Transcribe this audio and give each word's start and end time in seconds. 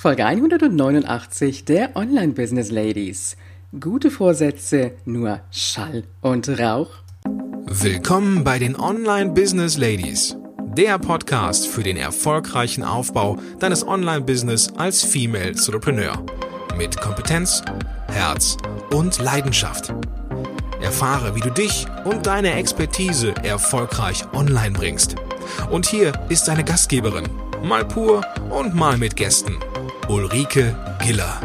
Folge 0.00 0.24
189 0.24 1.64
der 1.64 1.96
Online 1.96 2.32
Business 2.32 2.70
Ladies. 2.70 3.36
Gute 3.80 4.12
Vorsätze, 4.12 4.92
nur 5.04 5.40
Schall 5.50 6.04
und 6.20 6.48
Rauch. 6.48 6.90
Willkommen 7.66 8.44
bei 8.44 8.60
den 8.60 8.78
Online 8.78 9.32
Business 9.32 9.76
Ladies, 9.76 10.36
der 10.76 11.00
Podcast 11.00 11.66
für 11.66 11.82
den 11.82 11.96
erfolgreichen 11.96 12.84
Aufbau 12.84 13.38
deines 13.58 13.84
Online 13.84 14.20
Business 14.20 14.72
als 14.76 15.02
Female 15.02 15.48
Entrepreneur 15.48 16.24
mit 16.76 16.96
Kompetenz, 17.00 17.64
Herz 18.06 18.56
und 18.94 19.18
Leidenschaft. 19.18 19.92
Erfahre, 20.80 21.34
wie 21.34 21.40
du 21.40 21.50
dich 21.50 21.88
und 22.04 22.24
deine 22.24 22.52
Expertise 22.52 23.34
erfolgreich 23.42 24.22
online 24.32 24.78
bringst. 24.78 25.16
Und 25.72 25.86
hier 25.86 26.12
ist 26.28 26.46
deine 26.46 26.62
Gastgeberin, 26.62 27.28
mal 27.64 27.84
pur 27.84 28.24
und 28.48 28.76
mal 28.76 28.96
mit 28.96 29.16
Gästen. 29.16 29.56
Ulrike 30.08 30.74
Giller. 31.04 31.38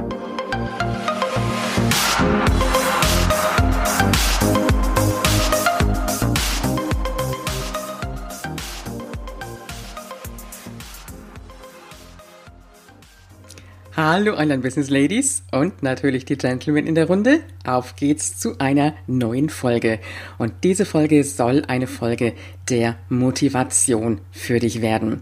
Hallo 13.96 14.38
Online-Business 14.38 14.90
Ladies 14.90 15.44
und 15.52 15.84
natürlich 15.84 16.24
die 16.24 16.38
Gentlemen 16.38 16.88
in 16.88 16.96
der 16.96 17.08
Runde. 17.08 17.42
Auf 17.66 17.98
geht's 17.98 18.40
zu 18.40 18.58
einer 18.60 18.94
neuen 19.08 19.50
Folge. 19.50 20.00
Und 20.38 20.54
diese 20.64 20.86
Folge 20.86 21.26
soll 21.26 21.64
eine 21.68 21.88
Folge 21.88 22.34
der 22.70 22.96
Motivation 23.10 24.22
für 24.32 24.60
dich 24.60 24.82
werden. 24.82 25.22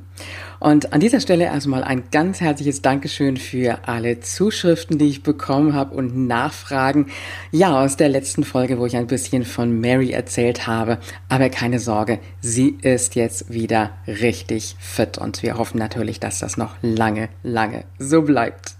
Und 0.59 0.93
an 0.93 0.99
dieser 0.99 1.19
Stelle 1.19 1.45
erstmal 1.45 1.83
ein 1.83 2.03
ganz 2.11 2.39
herzliches 2.39 2.83
Dankeschön 2.83 3.37
für 3.37 3.87
alle 3.87 4.19
Zuschriften, 4.19 4.99
die 4.99 5.07
ich 5.07 5.23
bekommen 5.23 5.73
habe 5.73 5.95
und 5.95 6.27
Nachfragen. 6.27 7.07
Ja, 7.51 7.83
aus 7.83 7.97
der 7.97 8.09
letzten 8.09 8.43
Folge, 8.43 8.77
wo 8.77 8.85
ich 8.85 8.95
ein 8.95 9.07
bisschen 9.07 9.43
von 9.43 9.79
Mary 9.79 10.11
erzählt 10.11 10.67
habe. 10.67 10.99
Aber 11.29 11.49
keine 11.49 11.79
Sorge, 11.79 12.19
sie 12.41 12.77
ist 12.81 13.15
jetzt 13.15 13.51
wieder 13.51 13.91
richtig 14.05 14.75
fit 14.79 15.17
und 15.17 15.41
wir 15.41 15.57
hoffen 15.57 15.79
natürlich, 15.79 16.19
dass 16.19 16.39
das 16.39 16.57
noch 16.57 16.75
lange, 16.83 17.29
lange 17.41 17.85
so 17.97 18.21
bleibt. 18.21 18.75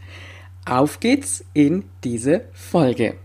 Auf 0.66 1.00
geht's 1.00 1.44
in 1.54 1.86
diese 2.04 2.44
Folge. 2.54 3.16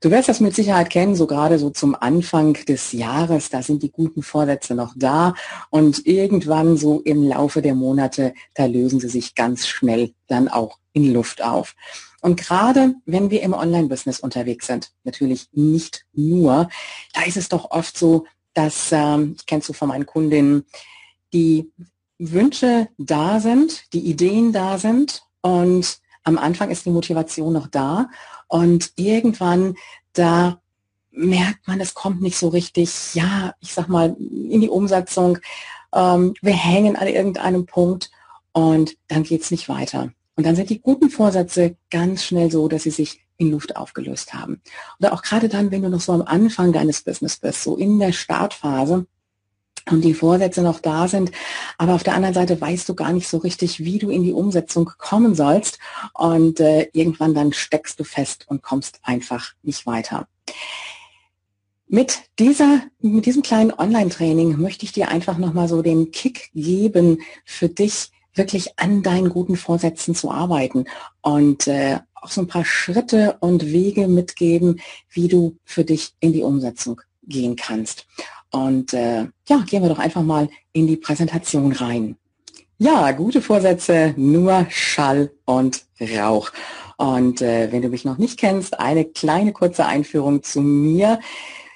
Du 0.00 0.12
wirst 0.12 0.28
das 0.28 0.38
mit 0.38 0.54
Sicherheit 0.54 0.90
kennen, 0.90 1.16
so 1.16 1.26
gerade 1.26 1.58
so 1.58 1.70
zum 1.70 1.96
Anfang 1.96 2.52
des 2.52 2.92
Jahres, 2.92 3.50
da 3.50 3.62
sind 3.62 3.82
die 3.82 3.90
guten 3.90 4.22
Vorsätze 4.22 4.76
noch 4.76 4.92
da 4.94 5.34
und 5.70 6.06
irgendwann 6.06 6.76
so 6.76 7.00
im 7.00 7.24
Laufe 7.24 7.62
der 7.62 7.74
Monate, 7.74 8.32
da 8.54 8.66
lösen 8.66 9.00
sie 9.00 9.08
sich 9.08 9.34
ganz 9.34 9.66
schnell 9.66 10.12
dann 10.28 10.46
auch 10.46 10.78
in 10.92 11.12
Luft 11.12 11.42
auf. 11.42 11.74
Und 12.20 12.38
gerade 12.38 12.94
wenn 13.06 13.30
wir 13.30 13.42
im 13.42 13.54
Online-Business 13.54 14.20
unterwegs 14.20 14.68
sind, 14.68 14.92
natürlich 15.02 15.48
nicht 15.52 16.04
nur, 16.12 16.68
da 17.12 17.22
ist 17.22 17.36
es 17.36 17.48
doch 17.48 17.72
oft 17.72 17.98
so, 17.98 18.26
dass, 18.54 18.92
ähm, 18.92 19.34
ich 19.36 19.46
kenne 19.46 19.60
es 19.60 19.66
so 19.66 19.72
von 19.72 19.88
meinen 19.88 20.06
Kundinnen, 20.06 20.64
die 21.32 21.72
Wünsche 22.18 22.88
da 22.98 23.40
sind, 23.40 23.92
die 23.92 24.00
Ideen 24.08 24.52
da 24.52 24.78
sind 24.78 25.22
und 25.40 25.98
am 26.28 26.38
Anfang 26.38 26.70
ist 26.70 26.84
die 26.84 26.90
Motivation 26.90 27.54
noch 27.54 27.66
da 27.66 28.08
und 28.48 28.92
irgendwann, 28.96 29.74
da 30.12 30.60
merkt 31.10 31.66
man, 31.66 31.80
es 31.80 31.94
kommt 31.94 32.20
nicht 32.20 32.36
so 32.36 32.48
richtig, 32.48 33.14
ja, 33.14 33.54
ich 33.60 33.72
sag 33.72 33.88
mal, 33.88 34.14
in 34.18 34.60
die 34.60 34.68
Umsetzung. 34.68 35.38
Ähm, 35.92 36.34
wir 36.42 36.52
hängen 36.52 36.96
an 36.96 37.08
irgendeinem 37.08 37.66
Punkt 37.66 38.10
und 38.52 38.96
dann 39.08 39.22
geht 39.22 39.42
es 39.42 39.50
nicht 39.50 39.68
weiter. 39.68 40.12
Und 40.36 40.46
dann 40.46 40.54
sind 40.54 40.70
die 40.70 40.80
guten 40.80 41.10
Vorsätze 41.10 41.76
ganz 41.90 42.24
schnell 42.24 42.50
so, 42.50 42.68
dass 42.68 42.84
sie 42.84 42.90
sich 42.90 43.24
in 43.38 43.50
Luft 43.50 43.76
aufgelöst 43.76 44.34
haben. 44.34 44.60
Oder 45.00 45.12
auch 45.14 45.22
gerade 45.22 45.48
dann, 45.48 45.70
wenn 45.70 45.82
du 45.82 45.88
noch 45.88 46.00
so 46.00 46.12
am 46.12 46.22
Anfang 46.22 46.72
deines 46.72 47.02
Business 47.02 47.38
bist, 47.38 47.62
so 47.62 47.76
in 47.76 47.98
der 47.98 48.12
Startphase, 48.12 49.06
und 49.90 50.02
die 50.02 50.14
Vorsätze 50.14 50.62
noch 50.62 50.80
da 50.80 51.08
sind. 51.08 51.32
Aber 51.76 51.94
auf 51.94 52.02
der 52.02 52.14
anderen 52.14 52.34
Seite 52.34 52.60
weißt 52.60 52.88
du 52.88 52.94
gar 52.94 53.12
nicht 53.12 53.28
so 53.28 53.38
richtig, 53.38 53.80
wie 53.80 53.98
du 53.98 54.10
in 54.10 54.22
die 54.22 54.32
Umsetzung 54.32 54.90
kommen 54.98 55.34
sollst. 55.34 55.78
Und 56.14 56.60
äh, 56.60 56.88
irgendwann 56.92 57.34
dann 57.34 57.52
steckst 57.52 57.98
du 58.00 58.04
fest 58.04 58.44
und 58.48 58.62
kommst 58.62 59.00
einfach 59.02 59.52
nicht 59.62 59.86
weiter. 59.86 60.26
Mit 61.86 62.24
dieser, 62.38 62.82
mit 63.00 63.24
diesem 63.24 63.42
kleinen 63.42 63.72
Online-Training 63.72 64.60
möchte 64.60 64.84
ich 64.84 64.92
dir 64.92 65.08
einfach 65.08 65.38
nochmal 65.38 65.68
so 65.68 65.80
den 65.80 66.10
Kick 66.10 66.50
geben, 66.54 67.22
für 67.46 67.70
dich 67.70 68.10
wirklich 68.34 68.78
an 68.78 69.02
deinen 69.02 69.30
guten 69.30 69.56
Vorsätzen 69.56 70.14
zu 70.14 70.30
arbeiten 70.30 70.84
und 71.22 71.66
äh, 71.66 71.98
auch 72.14 72.30
so 72.30 72.42
ein 72.42 72.46
paar 72.46 72.64
Schritte 72.64 73.36
und 73.40 73.66
Wege 73.66 74.08
mitgeben, 74.08 74.80
wie 75.10 75.28
du 75.28 75.56
für 75.64 75.84
dich 75.84 76.12
in 76.20 76.32
die 76.32 76.42
Umsetzung 76.42 77.00
gehen 77.22 77.56
kannst. 77.56 78.06
Und 78.50 78.94
äh, 78.94 79.26
ja, 79.48 79.58
gehen 79.66 79.82
wir 79.82 79.88
doch 79.88 79.98
einfach 79.98 80.22
mal 80.22 80.48
in 80.72 80.86
die 80.86 80.96
Präsentation 80.96 81.72
rein. 81.72 82.16
Ja, 82.78 83.10
gute 83.12 83.42
Vorsätze, 83.42 84.14
nur 84.16 84.66
Schall 84.70 85.32
und 85.44 85.84
Rauch. 86.00 86.52
Und 86.96 87.42
äh, 87.42 87.70
wenn 87.72 87.82
du 87.82 87.88
mich 87.88 88.04
noch 88.04 88.18
nicht 88.18 88.38
kennst, 88.38 88.78
eine 88.78 89.04
kleine 89.04 89.52
kurze 89.52 89.86
Einführung 89.86 90.42
zu 90.42 90.60
mir. 90.60 91.20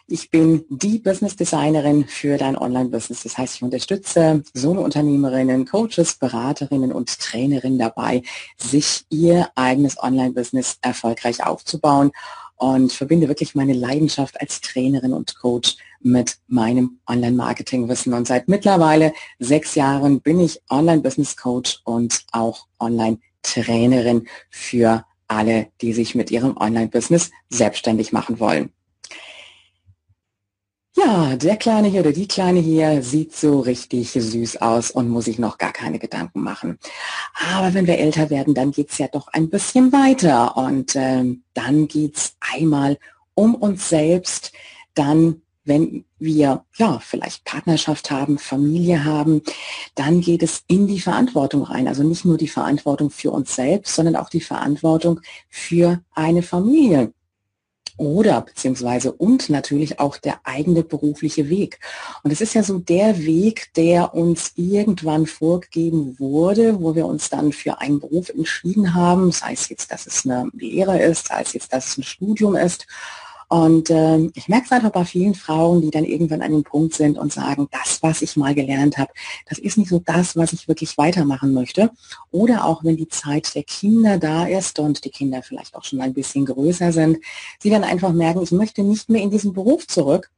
Ich 0.08 0.30
bin 0.30 0.64
die 0.68 0.98
Business 0.98 1.36
Designerin 1.36 2.06
für 2.06 2.36
dein 2.36 2.56
Online-Business. 2.56 3.22
Das 3.22 3.38
heißt, 3.38 3.56
ich 3.56 3.62
unterstütze 3.62 4.42
Solo-Unternehmerinnen, 4.52 5.64
Coaches, 5.64 6.16
Beraterinnen 6.16 6.92
und 6.92 7.18
Trainerinnen 7.18 7.78
dabei, 7.78 8.22
sich 8.56 9.04
ihr 9.10 9.48
eigenes 9.54 10.00
Online-Business 10.02 10.78
erfolgreich 10.82 11.44
aufzubauen 11.44 12.10
und 12.56 12.92
verbinde 12.92 13.28
wirklich 13.28 13.54
meine 13.54 13.72
Leidenschaft 13.72 14.40
als 14.40 14.60
Trainerin 14.60 15.12
und 15.12 15.36
Coach 15.36 15.76
mit 16.04 16.38
meinem 16.46 16.98
Online-Marketing-Wissen. 17.06 18.14
Und 18.14 18.26
seit 18.26 18.48
mittlerweile 18.48 19.12
sechs 19.38 19.74
Jahren 19.74 20.20
bin 20.20 20.40
ich 20.40 20.60
Online-Business-Coach 20.70 21.80
und 21.84 22.24
auch 22.32 22.66
Online-Trainerin 22.78 24.26
für 24.50 25.04
alle, 25.28 25.68
die 25.80 25.92
sich 25.92 26.14
mit 26.14 26.30
ihrem 26.30 26.56
Online-Business 26.56 27.30
selbstständig 27.48 28.12
machen 28.12 28.38
wollen. 28.40 28.72
Ja, 30.94 31.36
der 31.36 31.56
Kleine 31.56 31.88
hier 31.88 32.00
oder 32.00 32.12
die 32.12 32.28
Kleine 32.28 32.60
hier 32.60 33.02
sieht 33.02 33.34
so 33.34 33.60
richtig 33.60 34.12
süß 34.12 34.60
aus 34.60 34.90
und 34.90 35.08
muss 35.08 35.24
sich 35.24 35.38
noch 35.38 35.56
gar 35.56 35.72
keine 35.72 35.98
Gedanken 35.98 36.42
machen. 36.42 36.78
Aber 37.54 37.72
wenn 37.72 37.86
wir 37.86 37.98
älter 37.98 38.28
werden, 38.28 38.52
dann 38.52 38.72
geht's 38.72 38.98
ja 38.98 39.08
doch 39.08 39.28
ein 39.28 39.48
bisschen 39.48 39.90
weiter 39.90 40.54
und 40.56 40.94
ähm, 40.94 41.44
dann 41.54 41.88
geht's 41.88 42.36
einmal 42.40 42.98
um 43.34 43.54
uns 43.54 43.88
selbst, 43.88 44.52
dann 44.94 45.40
wenn 45.64 46.04
wir 46.18 46.64
ja 46.76 46.98
vielleicht 47.00 47.44
Partnerschaft 47.44 48.10
haben, 48.10 48.38
Familie 48.38 49.04
haben, 49.04 49.42
dann 49.94 50.20
geht 50.20 50.42
es 50.42 50.64
in 50.66 50.86
die 50.86 51.00
Verantwortung 51.00 51.62
rein. 51.62 51.88
Also 51.88 52.02
nicht 52.02 52.24
nur 52.24 52.36
die 52.36 52.48
Verantwortung 52.48 53.10
für 53.10 53.30
uns 53.30 53.54
selbst, 53.54 53.94
sondern 53.94 54.16
auch 54.16 54.28
die 54.28 54.40
Verantwortung 54.40 55.20
für 55.48 56.00
eine 56.14 56.42
Familie. 56.42 57.12
Oder 57.98 58.40
beziehungsweise 58.40 59.12
und 59.12 59.50
natürlich 59.50 60.00
auch 60.00 60.16
der 60.16 60.40
eigene 60.44 60.82
berufliche 60.82 61.50
Weg. 61.50 61.78
Und 62.22 62.30
es 62.32 62.40
ist 62.40 62.54
ja 62.54 62.62
so 62.62 62.78
der 62.78 63.18
Weg, 63.18 63.72
der 63.76 64.14
uns 64.14 64.52
irgendwann 64.56 65.26
vorgegeben 65.26 66.18
wurde, 66.18 66.80
wo 66.80 66.94
wir 66.94 67.06
uns 67.06 67.28
dann 67.28 67.52
für 67.52 67.80
einen 67.80 68.00
Beruf 68.00 68.30
entschieden 68.30 68.94
haben, 68.94 69.30
sei 69.30 69.52
es 69.52 69.68
jetzt, 69.68 69.92
dass 69.92 70.06
es 70.06 70.24
eine 70.24 70.50
Lehre 70.54 71.00
ist, 71.02 71.28
sei 71.28 71.42
es 71.42 71.52
jetzt, 71.52 71.72
dass 71.72 71.88
es 71.88 71.98
ein 71.98 72.02
Studium 72.02 72.56
ist 72.56 72.86
und 73.52 73.90
ähm, 73.90 74.32
ich 74.34 74.48
merke 74.48 74.64
es 74.64 74.72
einfach 74.72 74.92
bei 74.92 75.04
vielen 75.04 75.34
Frauen, 75.34 75.82
die 75.82 75.90
dann 75.90 76.06
irgendwann 76.06 76.40
an 76.40 76.52
dem 76.52 76.62
Punkt 76.62 76.94
sind 76.94 77.18
und 77.18 77.34
sagen, 77.34 77.68
das, 77.70 78.02
was 78.02 78.22
ich 78.22 78.34
mal 78.34 78.54
gelernt 78.54 78.96
habe, 78.96 79.12
das 79.44 79.58
ist 79.58 79.76
nicht 79.76 79.90
so 79.90 79.98
das, 79.98 80.36
was 80.36 80.54
ich 80.54 80.68
wirklich 80.68 80.96
weitermachen 80.96 81.52
möchte. 81.52 81.90
Oder 82.30 82.64
auch 82.64 82.82
wenn 82.82 82.96
die 82.96 83.08
Zeit 83.08 83.54
der 83.54 83.64
Kinder 83.64 84.16
da 84.16 84.46
ist 84.46 84.78
und 84.78 85.04
die 85.04 85.10
Kinder 85.10 85.42
vielleicht 85.42 85.74
auch 85.74 85.84
schon 85.84 86.00
ein 86.00 86.14
bisschen 86.14 86.46
größer 86.46 86.92
sind, 86.94 87.18
sie 87.60 87.68
dann 87.68 87.84
einfach 87.84 88.12
merken, 88.14 88.42
ich 88.42 88.52
möchte 88.52 88.82
nicht 88.84 89.10
mehr 89.10 89.20
in 89.20 89.30
diesen 89.30 89.52
Beruf 89.52 89.86
zurück, 89.86 90.30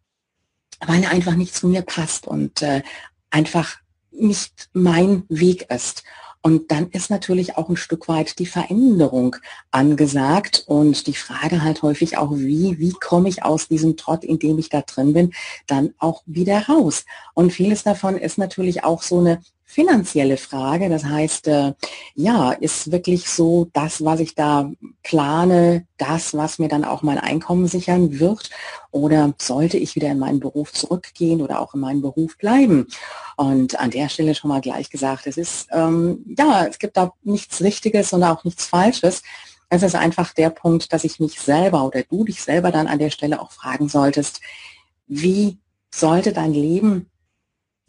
weil 0.85 1.05
er 1.05 1.13
einfach 1.13 1.37
nicht 1.37 1.55
zu 1.55 1.69
mir 1.69 1.83
passt 1.83 2.27
und 2.27 2.63
äh, 2.63 2.83
einfach 3.31 3.77
nicht 4.11 4.71
mein 4.73 5.23
Weg 5.29 5.71
ist. 5.71 6.03
Und 6.47 6.71
dann 6.71 6.91
ist 6.91 7.09
natürlich 7.09 7.57
auch 7.57 7.71
ein 7.71 7.77
Stück 7.79 8.07
weit 8.07 8.39
die 8.39 8.45
Veränderung 8.45 9.37
angesagt 9.71 10.65
und 10.67 11.07
die 11.07 11.15
Frage 11.15 11.63
halt 11.63 11.81
häufig 11.81 12.19
auch, 12.19 12.33
wie, 12.33 12.79
wie 12.79 12.93
komme 12.93 13.31
ich 13.31 13.43
aus 13.43 13.67
diesem 13.67 13.97
Trott, 13.97 14.25
in 14.25 14.39
dem 14.39 14.59
ich 14.59 14.69
da 14.69 14.83
drin 14.83 15.15
bin, 15.15 15.33
dann 15.67 15.95
auch 15.97 16.23
wieder 16.27 16.67
raus. 16.69 17.07
Und 17.33 17.51
vieles 17.51 17.83
davon 17.83 18.19
ist 18.19 18.37
natürlich 18.37 18.85
auch 18.85 19.01
so 19.01 19.21
eine 19.21 19.41
finanzielle 19.75 20.37
Frage. 20.37 20.89
Das 20.91 21.05
heißt, 21.05 21.49
äh, 21.49 21.73
ja, 22.15 22.53
ist 22.53 22.93
wirklich 22.93 23.29
so 23.29 23.69
das, 23.73 24.05
was 24.05 24.21
ich 24.21 24.35
da 24.35 24.71
plane, 25.03 25.87
das, 25.97 26.35
was 26.35 26.59
mir 26.59 26.69
dann 26.69 26.85
auch 26.85 27.03
mein 27.03 27.19
Einkommen 27.19 27.67
sichern 27.67 28.21
wird? 28.21 28.51
Oder 28.93 29.33
sollte 29.39 29.79
ich 29.79 29.97
wieder 29.97 30.11
in 30.11 30.19
meinen 30.19 30.39
Beruf 30.39 30.73
zurückgehen 30.73 31.43
oder 31.43 31.61
auch 31.61 31.75
in 31.75 31.81
meinen 31.81 32.03
Beruf 32.03 32.37
bleiben? 32.39 32.87
Und 33.37 33.79
an 33.79 33.91
der 33.91 34.09
Stelle 34.09 34.35
schon 34.35 34.49
mal 34.49 34.61
gleich 34.61 34.91
gesagt, 34.91 35.27
es 35.27 35.37
ist, 35.37 35.69
ähm, 35.73 36.25
ja, 36.39 36.67
es 36.67 36.79
gibt 36.79 36.97
da 36.97 37.13
nichts 37.23 37.61
Richtiges 37.63 38.13
und 38.13 38.23
auch 38.23 38.45
nichts 38.45 38.67
Falsches. 38.67 39.23
Es 39.69 39.83
ist 39.83 39.95
einfach 39.95 40.33
der 40.33 40.51
Punkt, 40.51 40.93
dass 40.93 41.05
ich 41.05 41.21
mich 41.21 41.41
selber 41.41 41.85
oder 41.85 42.03
du 42.03 42.25
dich 42.25 42.43
selber 42.43 42.71
dann 42.71 42.87
an 42.87 42.99
der 42.99 43.11
Stelle 43.11 43.41
auch 43.41 43.51
fragen 43.51 43.89
solltest, 43.89 44.41
wie 45.07 45.59
sollte 45.93 46.33
dein 46.33 46.53
Leben 46.53 47.11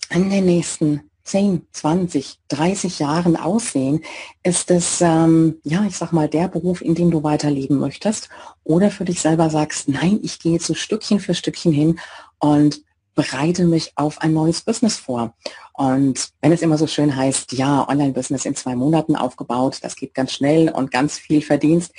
in 0.09 0.29
den 0.29 0.45
nächsten 0.45 1.09
10, 1.23 1.67
20, 1.71 2.39
30 2.49 2.99
Jahren 2.99 3.35
aussehen? 3.35 4.01
Ist 4.43 4.71
es, 4.71 5.01
ähm, 5.01 5.59
ja, 5.63 5.83
ich 5.85 5.97
sag 5.97 6.11
mal, 6.11 6.29
der 6.29 6.47
Beruf, 6.47 6.81
in 6.81 6.95
dem 6.95 7.11
du 7.11 7.23
weiterleben 7.23 7.77
möchtest? 7.77 8.29
Oder 8.63 8.91
für 8.91 9.05
dich 9.05 9.21
selber 9.21 9.49
sagst, 9.49 9.89
nein, 9.89 10.19
ich 10.23 10.39
gehe 10.39 10.53
jetzt 10.53 10.67
so 10.67 10.75
Stückchen 10.75 11.19
für 11.19 11.33
Stückchen 11.33 11.71
hin 11.71 11.99
und 12.39 12.81
bereite 13.15 13.65
mich 13.65 13.93
auf 13.95 14.21
ein 14.21 14.33
neues 14.33 14.61
Business 14.61 14.97
vor. 14.97 15.33
Und 15.73 16.29
wenn 16.41 16.51
es 16.51 16.61
immer 16.61 16.77
so 16.77 16.87
schön 16.87 17.15
heißt, 17.15 17.53
ja, 17.53 17.87
Online-Business 17.87 18.45
in 18.45 18.55
zwei 18.55 18.75
Monaten 18.75 19.15
aufgebaut, 19.15 19.79
das 19.81 19.95
geht 19.95 20.13
ganz 20.13 20.33
schnell 20.33 20.69
und 20.69 20.91
ganz 20.91 21.17
viel 21.17 21.41
Verdienst, 21.41 21.93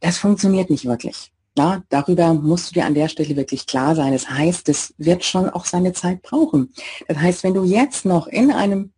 das 0.00 0.18
funktioniert 0.18 0.70
nicht 0.70 0.84
wirklich. 0.84 1.32
Ja, 1.56 1.82
darüber 1.88 2.34
musst 2.34 2.70
du 2.70 2.74
dir 2.74 2.86
an 2.86 2.94
der 2.94 3.08
Stelle 3.08 3.34
wirklich 3.34 3.66
klar 3.66 3.96
sein. 3.96 4.12
Das 4.12 4.30
heißt, 4.30 4.68
es 4.68 4.94
wird 4.96 5.24
schon 5.24 5.50
auch 5.50 5.64
seine 5.64 5.92
Zeit 5.92 6.22
brauchen. 6.22 6.72
Das 7.08 7.16
heißt, 7.16 7.42
wenn 7.42 7.54
du 7.54 7.64
jetzt 7.64 8.04
noch 8.04 8.28
in 8.28 8.52
einem 8.52 8.92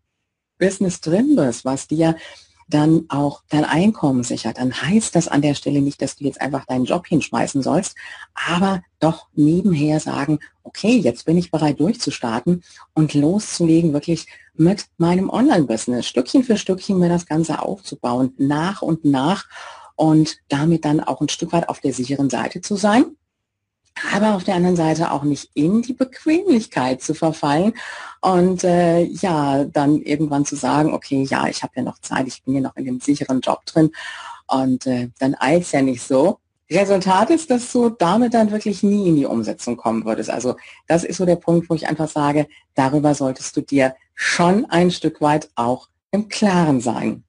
Business 0.59 1.01
drin 1.01 1.37
bist, 1.37 1.65
was 1.65 1.89
dir 1.89 2.17
dann 2.71 3.07
auch 3.09 3.43
dein 3.49 3.65
Einkommen 3.65 4.23
sichert, 4.23 4.59
dann 4.59 4.73
heißt 4.73 5.15
das 5.15 5.29
an 5.29 5.43
der 5.43 5.55
Stelle 5.55 5.83
nicht, 5.83 6.01
dass 6.01 6.17
du 6.17 6.25
jetzt 6.25 6.41
einfach 6.41 6.65
deinen 6.67 6.85
Job 6.85 7.07
hinschmeißen 7.07 7.63
sollst, 7.63 7.97
aber 8.49 8.83
doch 9.01 9.27
nebenher 9.35 10.01
sagen, 10.01 10.39
okay, 10.63 10.97
jetzt 10.97 11.25
bin 11.25 11.37
ich 11.37 11.51
bereit 11.51 11.81
durchzustarten 11.81 12.63
und 12.95 13.15
loszulegen, 13.15 13.93
wirklich 13.93 14.27
mit 14.55 14.87
meinem 14.99 15.31
Online-Business, 15.31 16.07
Stückchen 16.07 16.45
für 16.45 16.57
Stückchen 16.57 16.99
mir 16.99 17.09
das 17.09 17.27
Ganze 17.27 17.61
aufzubauen, 17.61 18.35
nach 18.39 18.83
und 18.83 19.05
nach 19.05 19.47
und 19.97 20.39
damit 20.49 20.85
dann 20.85 21.01
auch 21.01 21.21
ein 21.21 21.29
Stück 21.29 21.53
weit 21.53 21.69
auf 21.69 21.81
der 21.81 21.93
sicheren 21.93 22.31
Seite 22.31 22.61
zu 22.61 22.77
sein, 22.77 23.05
aber 24.15 24.35
auf 24.35 24.45
der 24.45 24.55
anderen 24.55 24.77
Seite 24.77 25.11
auch 25.13 25.23
nicht 25.23 25.51
in 25.55 25.83
die 25.83 25.93
Bequemlichkeit 25.93 27.03
zu 27.03 27.15
verfallen 27.15 27.75
und 28.21 28.65
äh, 28.65 29.03
ja, 29.03 29.65
dann 29.65 30.01
irgendwann 30.03 30.45
zu 30.45 30.57
sagen, 30.57 30.93
okay, 30.93 31.23
ja, 31.23 31.47
ich 31.47 31.63
habe 31.63 31.73
ja 31.77 31.83
noch 31.83 31.99
Zeit, 31.99 32.27
ich 32.27 32.43
bin 32.43 32.55
ja 32.55 32.61
noch 32.61 32.77
in 32.77 32.85
dem 32.85 33.01
sicheren 33.01 33.41
Job 33.41 33.65
drin 33.67 33.91
und 34.47 34.87
äh, 34.87 35.09
dann 35.19 35.37
eilt 35.39 35.71
ja 35.73 35.83
nicht 35.83 36.03
so. 36.03 36.39
Resultat 36.71 37.31
ist, 37.31 37.51
dass 37.51 37.73
du 37.73 37.89
damit 37.91 38.35
dann 38.35 38.53
wirklich 38.53 38.83
nie 38.83 39.09
in 39.09 39.17
die 39.17 39.27
Umsetzung 39.27 39.77
kommen 39.77 40.05
würdest. 40.05 40.31
Also 40.31 40.55
das 40.87 41.03
ist 41.03 41.17
so 41.17 41.27
der 41.27 41.37
Punkt, 41.37 41.69
wo 41.69 41.75
ich 41.75 41.89
einfach 41.89 42.09
sage, 42.09 42.47
darüber 42.75 43.15
solltest 43.15 43.57
du 43.57 43.61
dir 43.61 43.97
schon 44.15 44.67
ein 44.67 44.91
Stück 44.91 45.21
weit 45.21 45.51
auch 45.57 45.89
im 46.13 46.29
Klaren 46.29 46.81
sein. 46.81 47.25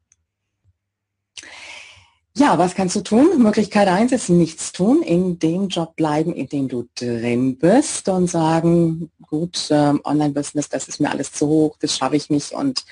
Ja, 2.37 2.57
was 2.57 2.75
kannst 2.75 2.95
du 2.95 3.01
tun? 3.01 3.43
Möglichkeit 3.43 3.89
eins 3.89 4.13
ist 4.13 4.29
nichts 4.29 4.71
tun, 4.71 5.01
in 5.01 5.37
dem 5.37 5.67
Job 5.67 5.97
bleiben, 5.97 6.33
in 6.33 6.47
dem 6.47 6.69
du 6.69 6.87
drin 6.95 7.57
bist 7.57 8.07
und 8.07 8.27
sagen, 8.27 9.11
gut, 9.21 9.67
ähm, 9.69 9.99
Online-Business, 10.05 10.69
das 10.69 10.87
ist 10.87 11.01
mir 11.01 11.11
alles 11.11 11.33
zu 11.33 11.47
hoch, 11.47 11.77
das 11.81 11.97
schaffe 11.97 12.15
ich 12.15 12.29
nicht 12.29 12.53
und 12.53 12.85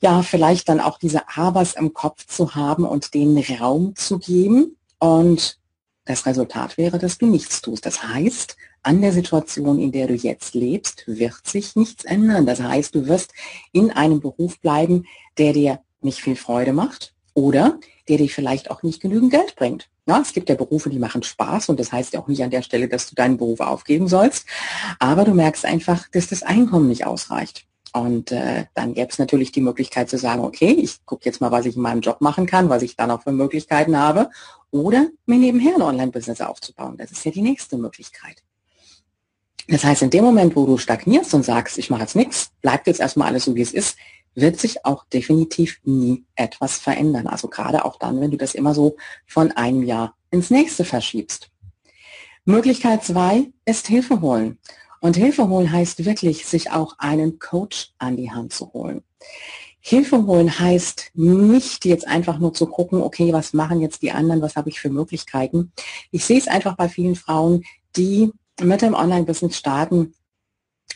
ja, 0.00 0.22
vielleicht 0.22 0.70
dann 0.70 0.80
auch 0.80 0.98
diese 0.98 1.28
Abers 1.36 1.74
im 1.74 1.92
Kopf 1.92 2.26
zu 2.26 2.54
haben 2.54 2.86
und 2.86 3.12
den 3.12 3.38
Raum 3.60 3.94
zu 3.94 4.18
geben 4.18 4.76
und 4.98 5.58
das 6.06 6.24
Resultat 6.24 6.78
wäre, 6.78 6.98
dass 6.98 7.18
du 7.18 7.26
nichts 7.26 7.60
tust. 7.60 7.84
Das 7.84 8.02
heißt, 8.02 8.56
an 8.82 9.02
der 9.02 9.12
Situation, 9.12 9.78
in 9.78 9.92
der 9.92 10.06
du 10.06 10.14
jetzt 10.14 10.54
lebst, 10.54 11.04
wird 11.06 11.46
sich 11.46 11.76
nichts 11.76 12.04
ändern. 12.04 12.46
Das 12.46 12.60
heißt, 12.60 12.94
du 12.94 13.06
wirst 13.06 13.34
in 13.72 13.90
einem 13.90 14.20
Beruf 14.20 14.58
bleiben, 14.60 15.04
der 15.36 15.52
dir 15.52 15.80
nicht 16.00 16.20
viel 16.20 16.36
Freude 16.36 16.72
macht 16.72 17.12
oder 17.34 17.78
der 18.08 18.18
dir 18.18 18.28
vielleicht 18.28 18.70
auch 18.70 18.82
nicht 18.82 19.00
genügend 19.00 19.32
Geld 19.32 19.56
bringt. 19.56 19.88
Ja, 20.06 20.20
es 20.20 20.32
gibt 20.32 20.48
ja 20.48 20.54
Berufe, 20.54 20.90
die 20.90 20.98
machen 20.98 21.22
Spaß 21.22 21.68
und 21.68 21.78
das 21.78 21.92
heißt 21.92 22.12
ja 22.12 22.20
auch 22.20 22.28
nicht 22.28 22.42
an 22.42 22.50
der 22.50 22.62
Stelle, 22.62 22.88
dass 22.88 23.08
du 23.08 23.14
deinen 23.14 23.36
Beruf 23.36 23.60
aufgeben 23.60 24.08
sollst, 24.08 24.46
aber 24.98 25.24
du 25.24 25.32
merkst 25.32 25.64
einfach, 25.64 26.08
dass 26.08 26.28
das 26.28 26.42
Einkommen 26.42 26.88
nicht 26.88 27.06
ausreicht. 27.06 27.66
Und 27.94 28.32
äh, 28.32 28.64
dann 28.74 28.94
gäbe 28.94 29.10
es 29.10 29.18
natürlich 29.18 29.52
die 29.52 29.60
Möglichkeit 29.60 30.08
zu 30.08 30.16
sagen, 30.16 30.42
okay, 30.42 30.70
ich 30.70 31.04
gucke 31.04 31.26
jetzt 31.26 31.40
mal, 31.40 31.50
was 31.50 31.66
ich 31.66 31.76
in 31.76 31.82
meinem 31.82 32.00
Job 32.00 32.22
machen 32.22 32.46
kann, 32.46 32.70
was 32.70 32.82
ich 32.82 32.96
dann 32.96 33.10
auch 33.10 33.22
für 33.22 33.32
Möglichkeiten 33.32 33.98
habe, 33.98 34.30
oder 34.70 35.08
mir 35.26 35.38
nebenher 35.38 35.74
ein 35.74 35.82
Online-Business 35.82 36.40
aufzubauen. 36.40 36.96
Das 36.96 37.12
ist 37.12 37.24
ja 37.24 37.30
die 37.30 37.42
nächste 37.42 37.76
Möglichkeit. 37.76 38.42
Das 39.68 39.84
heißt, 39.84 40.02
in 40.02 40.10
dem 40.10 40.24
Moment, 40.24 40.56
wo 40.56 40.64
du 40.66 40.78
stagnierst 40.78 41.34
und 41.34 41.44
sagst, 41.44 41.78
ich 41.78 41.90
mache 41.90 42.00
jetzt 42.00 42.16
nichts, 42.16 42.50
bleibt 42.62 42.86
jetzt 42.86 43.00
erstmal 43.00 43.28
alles 43.28 43.44
so, 43.44 43.54
wie 43.54 43.62
es 43.62 43.72
ist, 43.72 43.96
wird 44.34 44.58
sich 44.58 44.84
auch 44.84 45.04
definitiv 45.06 45.80
nie 45.84 46.24
etwas 46.34 46.78
verändern. 46.78 47.26
Also 47.26 47.48
gerade 47.48 47.84
auch 47.84 47.98
dann, 47.98 48.20
wenn 48.20 48.30
du 48.30 48.36
das 48.36 48.54
immer 48.54 48.74
so 48.74 48.96
von 49.26 49.52
einem 49.52 49.82
Jahr 49.82 50.14
ins 50.30 50.50
nächste 50.50 50.84
verschiebst. 50.84 51.50
Möglichkeit 52.44 53.04
zwei 53.04 53.50
ist 53.64 53.86
Hilfe 53.86 54.20
holen. 54.20 54.58
Und 55.00 55.16
Hilfe 55.16 55.48
holen 55.48 55.70
heißt 55.70 56.04
wirklich, 56.04 56.46
sich 56.46 56.70
auch 56.70 56.94
einen 56.98 57.38
Coach 57.38 57.92
an 57.98 58.16
die 58.16 58.30
Hand 58.30 58.52
zu 58.52 58.72
holen. 58.72 59.02
Hilfe 59.80 60.26
holen 60.26 60.60
heißt 60.60 61.10
nicht 61.14 61.84
jetzt 61.84 62.06
einfach 62.06 62.38
nur 62.38 62.54
zu 62.54 62.66
gucken, 62.66 63.02
okay, 63.02 63.32
was 63.32 63.52
machen 63.52 63.80
jetzt 63.80 64.02
die 64.02 64.12
anderen, 64.12 64.40
was 64.40 64.54
habe 64.54 64.70
ich 64.70 64.80
für 64.80 64.90
Möglichkeiten. 64.90 65.72
Ich 66.12 66.24
sehe 66.24 66.38
es 66.38 66.46
einfach 66.46 66.76
bei 66.76 66.88
vielen 66.88 67.16
Frauen, 67.16 67.64
die 67.96 68.30
mit 68.60 68.80
dem 68.80 68.94
Online-Business 68.94 69.56
starten, 69.56 70.14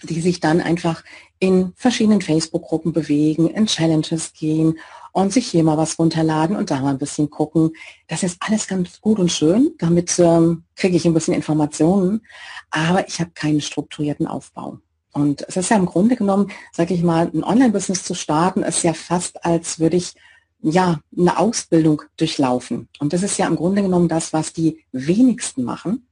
die 0.06 0.20
sich 0.20 0.40
dann 0.40 0.60
einfach 0.60 1.04
in 1.38 1.72
verschiedenen 1.76 2.20
Facebook-Gruppen 2.20 2.92
bewegen, 2.92 3.48
in 3.48 3.66
Challenges 3.66 4.32
gehen 4.32 4.78
und 5.12 5.32
sich 5.32 5.46
hier 5.48 5.64
mal 5.64 5.76
was 5.76 5.98
runterladen 5.98 6.56
und 6.56 6.70
da 6.70 6.80
mal 6.80 6.90
ein 6.90 6.98
bisschen 6.98 7.30
gucken. 7.30 7.72
Das 8.06 8.22
ist 8.22 8.38
alles 8.40 8.66
ganz 8.66 9.00
gut 9.00 9.18
und 9.18 9.30
schön. 9.30 9.72
Damit 9.78 10.18
ähm, 10.18 10.64
kriege 10.74 10.96
ich 10.96 11.04
ein 11.06 11.14
bisschen 11.14 11.34
Informationen, 11.34 12.22
aber 12.70 13.06
ich 13.08 13.20
habe 13.20 13.30
keinen 13.34 13.60
strukturierten 13.60 14.26
Aufbau. 14.26 14.78
Und 15.12 15.46
es 15.48 15.56
ist 15.56 15.70
ja 15.70 15.76
im 15.78 15.86
Grunde 15.86 16.16
genommen, 16.16 16.50
sage 16.72 16.92
ich 16.92 17.02
mal, 17.02 17.30
ein 17.32 17.42
Online-Business 17.42 18.04
zu 18.04 18.14
starten, 18.14 18.62
ist 18.62 18.82
ja 18.82 18.92
fast, 18.92 19.44
als 19.46 19.78
würde 19.78 19.96
ich 19.96 20.12
ja 20.60 21.00
eine 21.16 21.38
Ausbildung 21.38 22.02
durchlaufen. 22.18 22.88
Und 22.98 23.12
das 23.12 23.22
ist 23.22 23.38
ja 23.38 23.46
im 23.46 23.56
Grunde 23.56 23.82
genommen 23.82 24.08
das, 24.08 24.32
was 24.32 24.52
die 24.52 24.84
wenigsten 24.92 25.64
machen. 25.64 26.06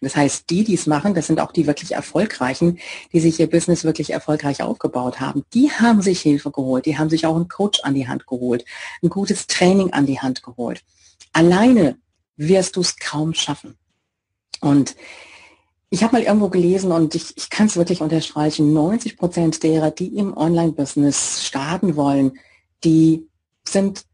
Das 0.00 0.16
heißt, 0.16 0.50
die, 0.50 0.64
die 0.64 0.74
es 0.74 0.86
machen, 0.86 1.14
das 1.14 1.26
sind 1.26 1.40
auch 1.40 1.52
die 1.52 1.66
wirklich 1.66 1.92
Erfolgreichen, 1.92 2.78
die 3.12 3.20
sich 3.20 3.40
ihr 3.40 3.48
Business 3.48 3.84
wirklich 3.84 4.10
erfolgreich 4.10 4.62
aufgebaut 4.62 5.20
haben. 5.20 5.44
Die 5.54 5.70
haben 5.70 6.02
sich 6.02 6.20
Hilfe 6.20 6.50
geholt, 6.50 6.86
die 6.86 6.98
haben 6.98 7.10
sich 7.10 7.26
auch 7.26 7.36
einen 7.36 7.48
Coach 7.48 7.80
an 7.82 7.94
die 7.94 8.08
Hand 8.08 8.26
geholt, 8.26 8.64
ein 9.02 9.08
gutes 9.08 9.46
Training 9.46 9.92
an 9.92 10.06
die 10.06 10.20
Hand 10.20 10.42
geholt. 10.42 10.82
Alleine 11.32 11.96
wirst 12.36 12.76
du 12.76 12.80
es 12.80 12.96
kaum 12.96 13.34
schaffen. 13.34 13.76
Und 14.60 14.96
ich 15.90 16.02
habe 16.02 16.16
mal 16.16 16.22
irgendwo 16.22 16.48
gelesen 16.48 16.90
und 16.90 17.14
ich, 17.14 17.36
ich 17.36 17.50
kann 17.50 17.66
es 17.66 17.76
wirklich 17.76 18.00
unterstreichen, 18.00 18.72
90 18.72 19.16
Prozent 19.16 19.62
derer, 19.62 19.90
die 19.90 20.16
im 20.16 20.36
Online-Business 20.36 21.44
starten 21.46 21.96
wollen, 21.96 22.38
die 22.82 23.28
sind 23.66 24.04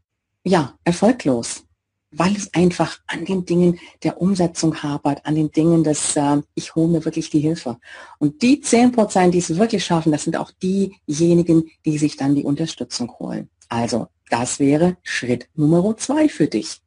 ja 0.43 0.75
erfolglos 0.83 1.63
weil 2.11 2.35
es 2.35 2.53
einfach 2.53 2.99
an 3.07 3.25
den 3.25 3.45
Dingen 3.45 3.79
der 4.03 4.21
Umsetzung 4.21 4.83
hapert, 4.83 5.25
an 5.25 5.35
den 5.35 5.51
Dingen 5.51 5.83
des, 5.83 6.15
äh, 6.15 6.41
ich 6.55 6.75
hole 6.75 6.87
mir 6.87 7.05
wirklich 7.05 7.29
die 7.29 7.39
Hilfe. 7.39 7.77
Und 8.19 8.41
die 8.41 8.61
10 8.61 8.91
Prozent, 8.91 9.33
die 9.33 9.39
es 9.39 9.57
wirklich 9.57 9.85
schaffen, 9.85 10.11
das 10.11 10.23
sind 10.23 10.37
auch 10.37 10.51
diejenigen, 10.61 11.69
die 11.85 11.97
sich 11.97 12.17
dann 12.17 12.35
die 12.35 12.43
Unterstützung 12.43 13.11
holen. 13.19 13.49
Also 13.69 14.07
das 14.29 14.59
wäre 14.59 14.97
Schritt 15.03 15.49
Nummer 15.55 15.95
zwei 15.97 16.29
für 16.29 16.47
dich. 16.47 16.81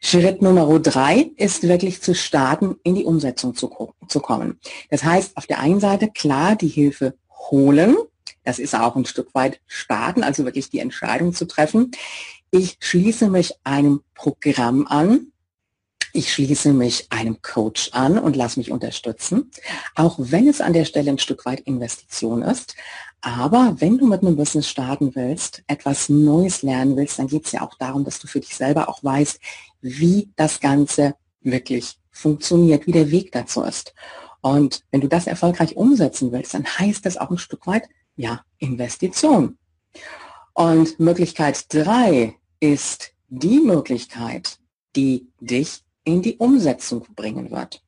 Schritt 0.00 0.40
Nummer 0.40 0.78
drei 0.78 1.30
ist 1.36 1.62
wirklich 1.64 2.00
zu 2.00 2.14
starten, 2.14 2.76
in 2.84 2.94
die 2.94 3.04
Umsetzung 3.04 3.54
zu, 3.54 3.92
zu 4.08 4.20
kommen. 4.20 4.58
Das 4.88 5.04
heißt, 5.04 5.36
auf 5.36 5.46
der 5.46 5.60
einen 5.60 5.80
Seite 5.80 6.08
klar 6.08 6.56
die 6.56 6.68
Hilfe 6.68 7.14
holen. 7.50 7.96
Das 8.44 8.58
ist 8.58 8.74
auch 8.74 8.96
ein 8.96 9.04
Stück 9.04 9.34
weit 9.34 9.60
starten, 9.66 10.22
also 10.22 10.44
wirklich 10.44 10.70
die 10.70 10.78
Entscheidung 10.78 11.34
zu 11.34 11.46
treffen. 11.46 11.90
Ich 12.52 12.78
schließe 12.80 13.30
mich 13.30 13.54
einem 13.62 14.02
Programm 14.14 14.86
an. 14.88 15.28
Ich 16.12 16.32
schließe 16.32 16.72
mich 16.72 17.06
einem 17.10 17.40
Coach 17.42 17.90
an 17.92 18.18
und 18.18 18.34
lasse 18.34 18.58
mich 18.58 18.72
unterstützen, 18.72 19.52
auch 19.94 20.16
wenn 20.18 20.48
es 20.48 20.60
an 20.60 20.72
der 20.72 20.84
Stelle 20.84 21.12
ein 21.12 21.18
Stück 21.18 21.46
weit 21.46 21.60
Investition 21.60 22.42
ist. 22.42 22.74
Aber 23.20 23.76
wenn 23.78 23.98
du 23.98 24.06
mit 24.06 24.22
einem 24.22 24.34
Business 24.34 24.68
starten 24.68 25.14
willst, 25.14 25.62
etwas 25.68 26.08
Neues 26.08 26.62
lernen 26.62 26.96
willst, 26.96 27.20
dann 27.20 27.28
geht 27.28 27.46
es 27.46 27.52
ja 27.52 27.62
auch 27.62 27.74
darum, 27.78 28.04
dass 28.04 28.18
du 28.18 28.26
für 28.26 28.40
dich 28.40 28.56
selber 28.56 28.88
auch 28.88 29.04
weißt, 29.04 29.38
wie 29.82 30.30
das 30.34 30.58
Ganze 30.58 31.14
wirklich 31.42 31.98
funktioniert, 32.10 32.88
wie 32.88 32.92
der 32.92 33.12
Weg 33.12 33.30
dazu 33.30 33.62
ist. 33.62 33.94
Und 34.40 34.82
wenn 34.90 35.00
du 35.00 35.06
das 35.06 35.28
erfolgreich 35.28 35.76
umsetzen 35.76 36.32
willst, 36.32 36.54
dann 36.54 36.66
heißt 36.66 37.06
das 37.06 37.16
auch 37.16 37.30
ein 37.30 37.38
Stück 37.38 37.68
weit, 37.68 37.84
ja, 38.16 38.44
Investition. 38.58 39.58
Und 40.54 40.98
Möglichkeit 40.98 41.72
drei 41.72 42.39
ist 42.60 43.12
die 43.28 43.60
Möglichkeit, 43.60 44.58
die 44.96 45.28
dich 45.40 45.82
in 46.04 46.22
die 46.22 46.36
Umsetzung 46.36 47.06
bringen 47.14 47.50
wird. 47.50 47.82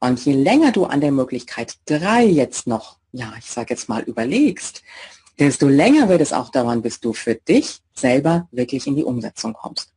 Und 0.00 0.24
je 0.24 0.32
länger 0.32 0.72
du 0.72 0.84
an 0.84 1.00
der 1.00 1.12
Möglichkeit 1.12 1.74
drei 1.86 2.24
jetzt 2.24 2.66
noch, 2.66 2.98
ja, 3.12 3.32
ich 3.38 3.46
sage 3.46 3.74
jetzt 3.74 3.88
mal, 3.88 4.02
überlegst, 4.02 4.82
desto 5.38 5.68
länger 5.68 6.08
wird 6.08 6.20
es 6.20 6.32
auch 6.32 6.50
dauern, 6.50 6.82
bis 6.82 7.00
du 7.00 7.12
für 7.12 7.34
dich 7.34 7.80
selber 7.94 8.48
wirklich 8.50 8.86
in 8.86 8.96
die 8.96 9.04
Umsetzung 9.04 9.54
kommst. 9.54 9.92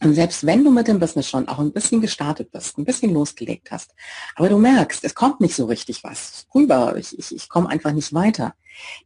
Und 0.00 0.14
selbst 0.14 0.46
wenn 0.46 0.62
du 0.62 0.70
mit 0.70 0.86
dem 0.86 1.00
Business 1.00 1.28
schon 1.28 1.48
auch 1.48 1.58
ein 1.58 1.72
bisschen 1.72 2.00
gestartet 2.00 2.52
bist, 2.52 2.78
ein 2.78 2.84
bisschen 2.84 3.12
losgelegt 3.12 3.70
hast, 3.72 3.94
aber 4.36 4.48
du 4.48 4.56
merkst, 4.56 5.02
es 5.02 5.14
kommt 5.14 5.40
nicht 5.40 5.56
so 5.56 5.66
richtig 5.66 6.04
was 6.04 6.46
rüber, 6.54 6.96
ich, 6.96 7.18
ich, 7.18 7.34
ich 7.34 7.48
komme 7.48 7.68
einfach 7.68 7.92
nicht 7.92 8.14
weiter, 8.14 8.54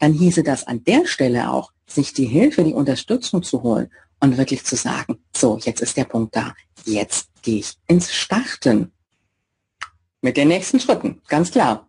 dann 0.01 0.13
hieße 0.13 0.43
das 0.43 0.67
an 0.67 0.85
der 0.85 1.07
Stelle 1.07 1.51
auch, 1.51 1.73
sich 1.87 2.13
die 2.13 2.27
Hilfe, 2.27 2.63
die 2.63 2.75
Unterstützung 2.75 3.43
zu 3.43 3.63
holen 3.63 3.91
und 4.23 4.39
wirklich 4.39 4.65
zu 4.65 4.77
sagen, 4.77 5.23
so, 5.37 5.59
jetzt 5.59 5.83
ist 5.83 5.97
der 5.97 6.05
Punkt 6.05 6.35
da, 6.35 6.55
jetzt 6.87 7.29
gehe 7.43 7.59
ich 7.59 7.77
ins 7.87 8.13
Starten. 8.13 8.93
Mit 10.23 10.37
den 10.37 10.49
nächsten 10.49 10.81
Schritten, 10.81 11.21
ganz 11.29 11.51
klar. 11.51 11.89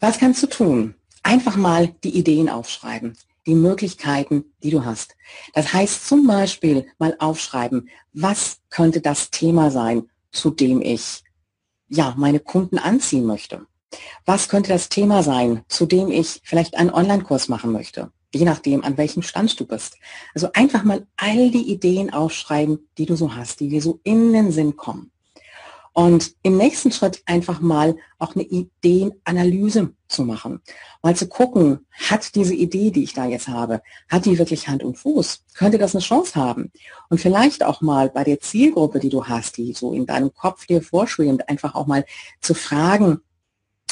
Was 0.00 0.18
kannst 0.18 0.42
du 0.42 0.48
tun? 0.48 0.94
Einfach 1.22 1.56
mal 1.56 1.88
die 2.02 2.16
Ideen 2.16 2.48
aufschreiben 2.48 3.16
die 3.46 3.54
Möglichkeiten, 3.54 4.44
die 4.62 4.70
du 4.70 4.84
hast. 4.84 5.16
Das 5.54 5.72
heißt 5.72 6.06
zum 6.06 6.26
Beispiel 6.26 6.86
mal 6.98 7.16
aufschreiben, 7.18 7.88
was 8.12 8.58
könnte 8.68 9.00
das 9.00 9.30
Thema 9.30 9.70
sein, 9.70 10.08
zu 10.30 10.50
dem 10.50 10.80
ich 10.82 11.22
ja 11.88 12.14
meine 12.16 12.40
Kunden 12.40 12.78
anziehen 12.78 13.24
möchte. 13.24 13.66
Was 14.24 14.48
könnte 14.48 14.68
das 14.68 14.88
Thema 14.88 15.22
sein, 15.22 15.64
zu 15.68 15.86
dem 15.86 16.12
ich 16.12 16.40
vielleicht 16.44 16.76
einen 16.76 16.90
Online-Kurs 16.90 17.48
machen 17.48 17.72
möchte, 17.72 18.12
je 18.32 18.44
nachdem, 18.44 18.84
an 18.84 18.96
welchem 18.96 19.22
Stand 19.22 19.58
du 19.58 19.66
bist. 19.66 19.96
Also 20.34 20.50
einfach 20.52 20.84
mal 20.84 21.06
all 21.16 21.50
die 21.50 21.70
Ideen 21.70 22.12
aufschreiben, 22.12 22.88
die 22.98 23.06
du 23.06 23.16
so 23.16 23.34
hast, 23.34 23.60
die 23.60 23.68
dir 23.68 23.82
so 23.82 24.00
in 24.04 24.32
den 24.32 24.52
Sinn 24.52 24.76
kommen. 24.76 25.10
Und 25.92 26.34
im 26.42 26.56
nächsten 26.56 26.92
Schritt 26.92 27.20
einfach 27.26 27.60
mal 27.60 27.96
auch 28.18 28.36
eine 28.36 28.44
Ideenanalyse 28.44 29.92
zu 30.06 30.24
machen. 30.24 30.60
Mal 31.02 31.16
zu 31.16 31.26
gucken, 31.26 31.86
hat 32.08 32.36
diese 32.36 32.54
Idee, 32.54 32.92
die 32.92 33.02
ich 33.02 33.12
da 33.12 33.26
jetzt 33.26 33.48
habe, 33.48 33.82
hat 34.08 34.24
die 34.24 34.38
wirklich 34.38 34.68
Hand 34.68 34.84
und 34.84 34.98
Fuß? 34.98 35.44
Könnte 35.54 35.78
das 35.78 35.94
eine 35.94 36.02
Chance 36.02 36.36
haben? 36.36 36.70
Und 37.08 37.20
vielleicht 37.20 37.64
auch 37.64 37.80
mal 37.80 38.08
bei 38.08 38.22
der 38.22 38.38
Zielgruppe, 38.38 39.00
die 39.00 39.08
du 39.08 39.26
hast, 39.26 39.56
die 39.56 39.72
so 39.72 39.92
in 39.92 40.06
deinem 40.06 40.32
Kopf 40.32 40.66
dir 40.66 40.80
vorschwebt, 40.80 41.48
einfach 41.48 41.74
auch 41.74 41.86
mal 41.86 42.04
zu 42.40 42.54
fragen, 42.54 43.20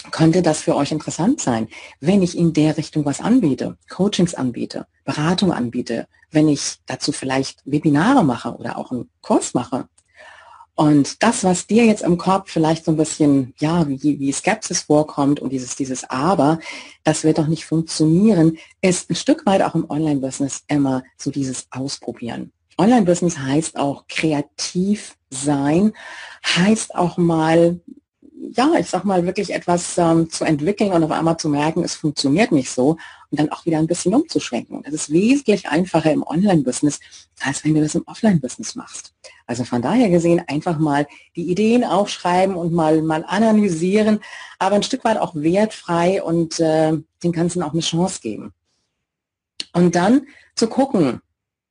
könnte 0.04 0.42
das 0.42 0.62
für 0.62 0.74
euch 0.74 0.92
interessant 0.92 1.40
sein, 1.40 1.68
wenn 2.00 2.22
ich 2.22 2.36
in 2.36 2.52
der 2.52 2.76
Richtung 2.76 3.04
was 3.04 3.20
anbiete, 3.20 3.76
Coachings 3.88 4.34
anbiete, 4.34 4.86
Beratung 5.04 5.52
anbiete, 5.52 6.06
wenn 6.30 6.48
ich 6.48 6.76
dazu 6.86 7.12
vielleicht 7.12 7.60
Webinare 7.64 8.24
mache 8.24 8.54
oder 8.56 8.78
auch 8.78 8.90
einen 8.90 9.08
Kurs 9.22 9.54
mache? 9.54 9.88
Und 10.74 11.24
das, 11.24 11.42
was 11.42 11.66
dir 11.66 11.84
jetzt 11.86 12.02
im 12.02 12.18
Kopf 12.18 12.52
vielleicht 12.52 12.84
so 12.84 12.92
ein 12.92 12.96
bisschen, 12.96 13.52
ja, 13.58 13.88
wie, 13.88 14.20
wie 14.20 14.30
Skepsis 14.30 14.82
vorkommt 14.82 15.40
und 15.40 15.50
dieses, 15.50 15.74
dieses 15.74 16.08
Aber, 16.08 16.60
das 17.02 17.24
wird 17.24 17.38
doch 17.38 17.48
nicht 17.48 17.64
funktionieren, 17.64 18.58
ist 18.80 19.10
ein 19.10 19.16
Stück 19.16 19.44
weit 19.44 19.62
auch 19.62 19.74
im 19.74 19.90
Online-Business 19.90 20.62
immer 20.68 21.02
so 21.16 21.32
dieses 21.32 21.66
Ausprobieren. 21.72 22.52
Online-Business 22.78 23.38
heißt 23.38 23.76
auch 23.76 24.06
kreativ 24.06 25.16
sein, 25.30 25.94
heißt 26.46 26.94
auch 26.94 27.16
mal 27.16 27.80
ja, 28.40 28.72
ich 28.78 28.88
sag 28.88 29.04
mal, 29.04 29.26
wirklich 29.26 29.52
etwas 29.52 29.98
ähm, 29.98 30.30
zu 30.30 30.44
entwickeln 30.44 30.92
und 30.92 31.02
auf 31.04 31.10
einmal 31.10 31.36
zu 31.36 31.48
merken, 31.48 31.84
es 31.84 31.94
funktioniert 31.94 32.52
nicht 32.52 32.70
so 32.70 32.96
und 33.30 33.40
dann 33.40 33.50
auch 33.50 33.66
wieder 33.66 33.78
ein 33.78 33.86
bisschen 33.86 34.14
umzuschwenken. 34.14 34.82
Das 34.82 34.94
ist 34.94 35.12
wesentlich 35.12 35.68
einfacher 35.68 36.12
im 36.12 36.22
Online-Business, 36.22 37.00
als 37.40 37.64
wenn 37.64 37.74
du 37.74 37.80
das 37.80 37.94
im 37.94 38.06
Offline-Business 38.06 38.74
machst. 38.74 39.12
Also 39.46 39.64
von 39.64 39.82
daher 39.82 40.08
gesehen 40.08 40.42
einfach 40.46 40.78
mal 40.78 41.06
die 41.36 41.50
Ideen 41.50 41.84
aufschreiben 41.84 42.54
und 42.54 42.72
mal, 42.72 43.02
mal 43.02 43.24
analysieren, 43.26 44.20
aber 44.58 44.76
ein 44.76 44.82
Stück 44.82 45.04
weit 45.04 45.18
auch 45.18 45.34
wertfrei 45.34 46.22
und 46.22 46.60
äh, 46.60 46.96
den 47.22 47.32
Ganzen 47.32 47.62
auch 47.62 47.72
eine 47.72 47.82
Chance 47.82 48.20
geben. 48.22 48.52
Und 49.72 49.94
dann 49.94 50.26
zu 50.54 50.68
gucken, 50.68 51.20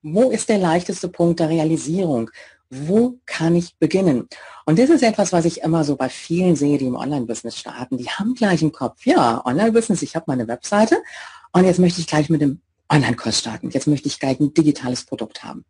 wo 0.01 0.29
ist 0.29 0.49
der 0.49 0.59
leichteste 0.59 1.09
Punkt 1.09 1.39
der 1.39 1.49
Realisierung? 1.49 2.29
Wo 2.69 3.19
kann 3.25 3.55
ich 3.55 3.77
beginnen? 3.77 4.27
Und 4.65 4.79
das 4.79 4.89
ist 4.89 5.03
etwas, 5.03 5.31
was 5.31 5.45
ich 5.45 5.61
immer 5.61 5.83
so 5.83 5.95
bei 5.95 6.09
vielen 6.09 6.55
sehe, 6.55 6.77
die 6.77 6.85
im 6.87 6.95
Online-Business 6.95 7.57
starten. 7.57 7.97
Die 7.97 8.09
haben 8.09 8.33
gleich 8.33 8.61
im 8.61 8.71
Kopf, 8.71 9.05
ja, 9.05 9.45
Online-Business, 9.45 10.01
ich 10.01 10.15
habe 10.15 10.25
meine 10.27 10.47
Webseite 10.47 11.01
und 11.53 11.63
jetzt 11.63 11.79
möchte 11.79 12.01
ich 12.01 12.07
gleich 12.07 12.29
mit 12.29 12.41
dem 12.41 12.61
Online-Kurs 12.89 13.39
starten. 13.39 13.69
Jetzt 13.71 13.87
möchte 13.87 14.07
ich 14.07 14.19
gleich 14.19 14.39
ein 14.39 14.53
digitales 14.53 15.05
Produkt 15.05 15.43
haben. 15.43 15.65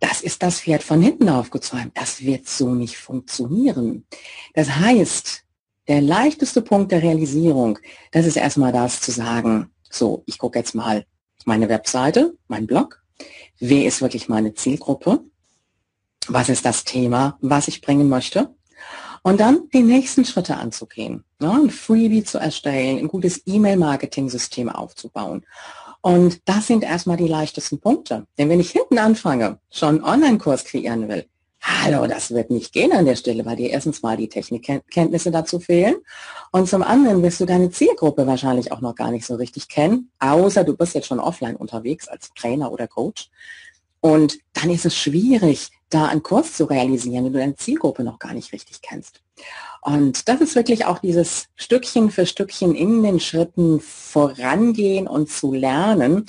Das 0.00 0.20
ist 0.20 0.42
das 0.42 0.60
Pferd 0.60 0.82
von 0.82 1.00
hinten 1.00 1.28
aufgezäumt. 1.28 1.92
Das 1.94 2.22
wird 2.22 2.48
so 2.48 2.74
nicht 2.74 2.96
funktionieren. 2.96 4.06
Das 4.52 4.76
heißt, 4.76 5.44
der 5.88 6.00
leichteste 6.00 6.62
Punkt 6.62 6.92
der 6.92 7.02
Realisierung, 7.02 7.78
das 8.12 8.26
ist 8.26 8.36
erstmal 8.36 8.72
das 8.72 9.00
zu 9.00 9.10
sagen, 9.10 9.70
so, 9.90 10.22
ich 10.26 10.38
gucke 10.38 10.58
jetzt 10.58 10.74
mal 10.74 11.04
meine 11.44 11.68
Webseite, 11.68 12.36
mein 12.48 12.66
Blog, 12.66 13.02
wer 13.58 13.86
ist 13.86 14.00
wirklich 14.00 14.28
meine 14.28 14.54
Zielgruppe, 14.54 15.24
was 16.32 16.48
ist 16.48 16.64
das 16.64 16.84
Thema, 16.84 17.38
was 17.40 17.68
ich 17.68 17.80
bringen 17.80 18.08
möchte. 18.08 18.54
Und 19.22 19.40
dann 19.40 19.68
die 19.72 19.82
nächsten 19.82 20.24
Schritte 20.24 20.56
anzugehen, 20.56 21.24
ne? 21.40 21.50
ein 21.50 21.70
Freebie 21.70 22.24
zu 22.24 22.38
erstellen, 22.38 22.98
ein 22.98 23.08
gutes 23.08 23.42
E-Mail-Marketing-System 23.46 24.68
aufzubauen. 24.68 25.46
Und 26.02 26.42
das 26.44 26.66
sind 26.66 26.84
erstmal 26.84 27.16
die 27.16 27.28
leichtesten 27.28 27.80
Punkte. 27.80 28.26
Denn 28.36 28.50
wenn 28.50 28.60
ich 28.60 28.70
hinten 28.70 28.98
anfange, 28.98 29.58
schon 29.70 29.96
einen 29.96 30.04
Online-Kurs 30.04 30.64
kreieren 30.64 31.08
will, 31.08 31.24
hallo, 31.64 32.06
das 32.06 32.30
wird 32.30 32.50
nicht 32.50 32.74
gehen 32.74 32.92
an 32.92 33.06
der 33.06 33.16
Stelle, 33.16 33.46
weil 33.46 33.56
dir 33.56 33.70
erstens 33.70 34.02
mal 34.02 34.18
die 34.18 34.28
Technikkenntnisse 34.28 35.30
dazu 35.30 35.58
fehlen 35.58 35.96
und 36.52 36.68
zum 36.68 36.82
anderen 36.82 37.22
wirst 37.22 37.40
du 37.40 37.46
deine 37.46 37.70
Zielgruppe 37.70 38.26
wahrscheinlich 38.26 38.70
auch 38.70 38.82
noch 38.82 38.94
gar 38.94 39.10
nicht 39.10 39.24
so 39.24 39.36
richtig 39.36 39.68
kennen, 39.68 40.10
außer 40.18 40.64
du 40.64 40.76
bist 40.76 40.94
jetzt 40.94 41.06
schon 41.06 41.20
offline 41.20 41.56
unterwegs 41.56 42.06
als 42.06 42.30
Trainer 42.34 42.70
oder 42.70 42.86
Coach. 42.86 43.30
Und 44.00 44.38
dann 44.52 44.68
ist 44.68 44.84
es 44.84 44.94
schwierig, 44.94 45.70
da 45.94 46.06
einen 46.06 46.22
Kurs 46.22 46.54
zu 46.54 46.64
realisieren, 46.64 47.24
wenn 47.24 47.32
du 47.32 47.38
deine 47.38 47.54
Zielgruppe 47.56 48.02
noch 48.02 48.18
gar 48.18 48.34
nicht 48.34 48.52
richtig 48.52 48.82
kennst. 48.82 49.20
Und 49.80 50.28
das 50.28 50.40
ist 50.40 50.54
wirklich 50.54 50.86
auch 50.86 50.98
dieses 50.98 51.46
Stückchen 51.54 52.10
für 52.10 52.26
Stückchen 52.26 52.74
in 52.74 53.02
den 53.02 53.20
Schritten 53.20 53.80
vorangehen 53.80 55.06
und 55.06 55.30
zu 55.30 55.52
lernen. 55.52 56.24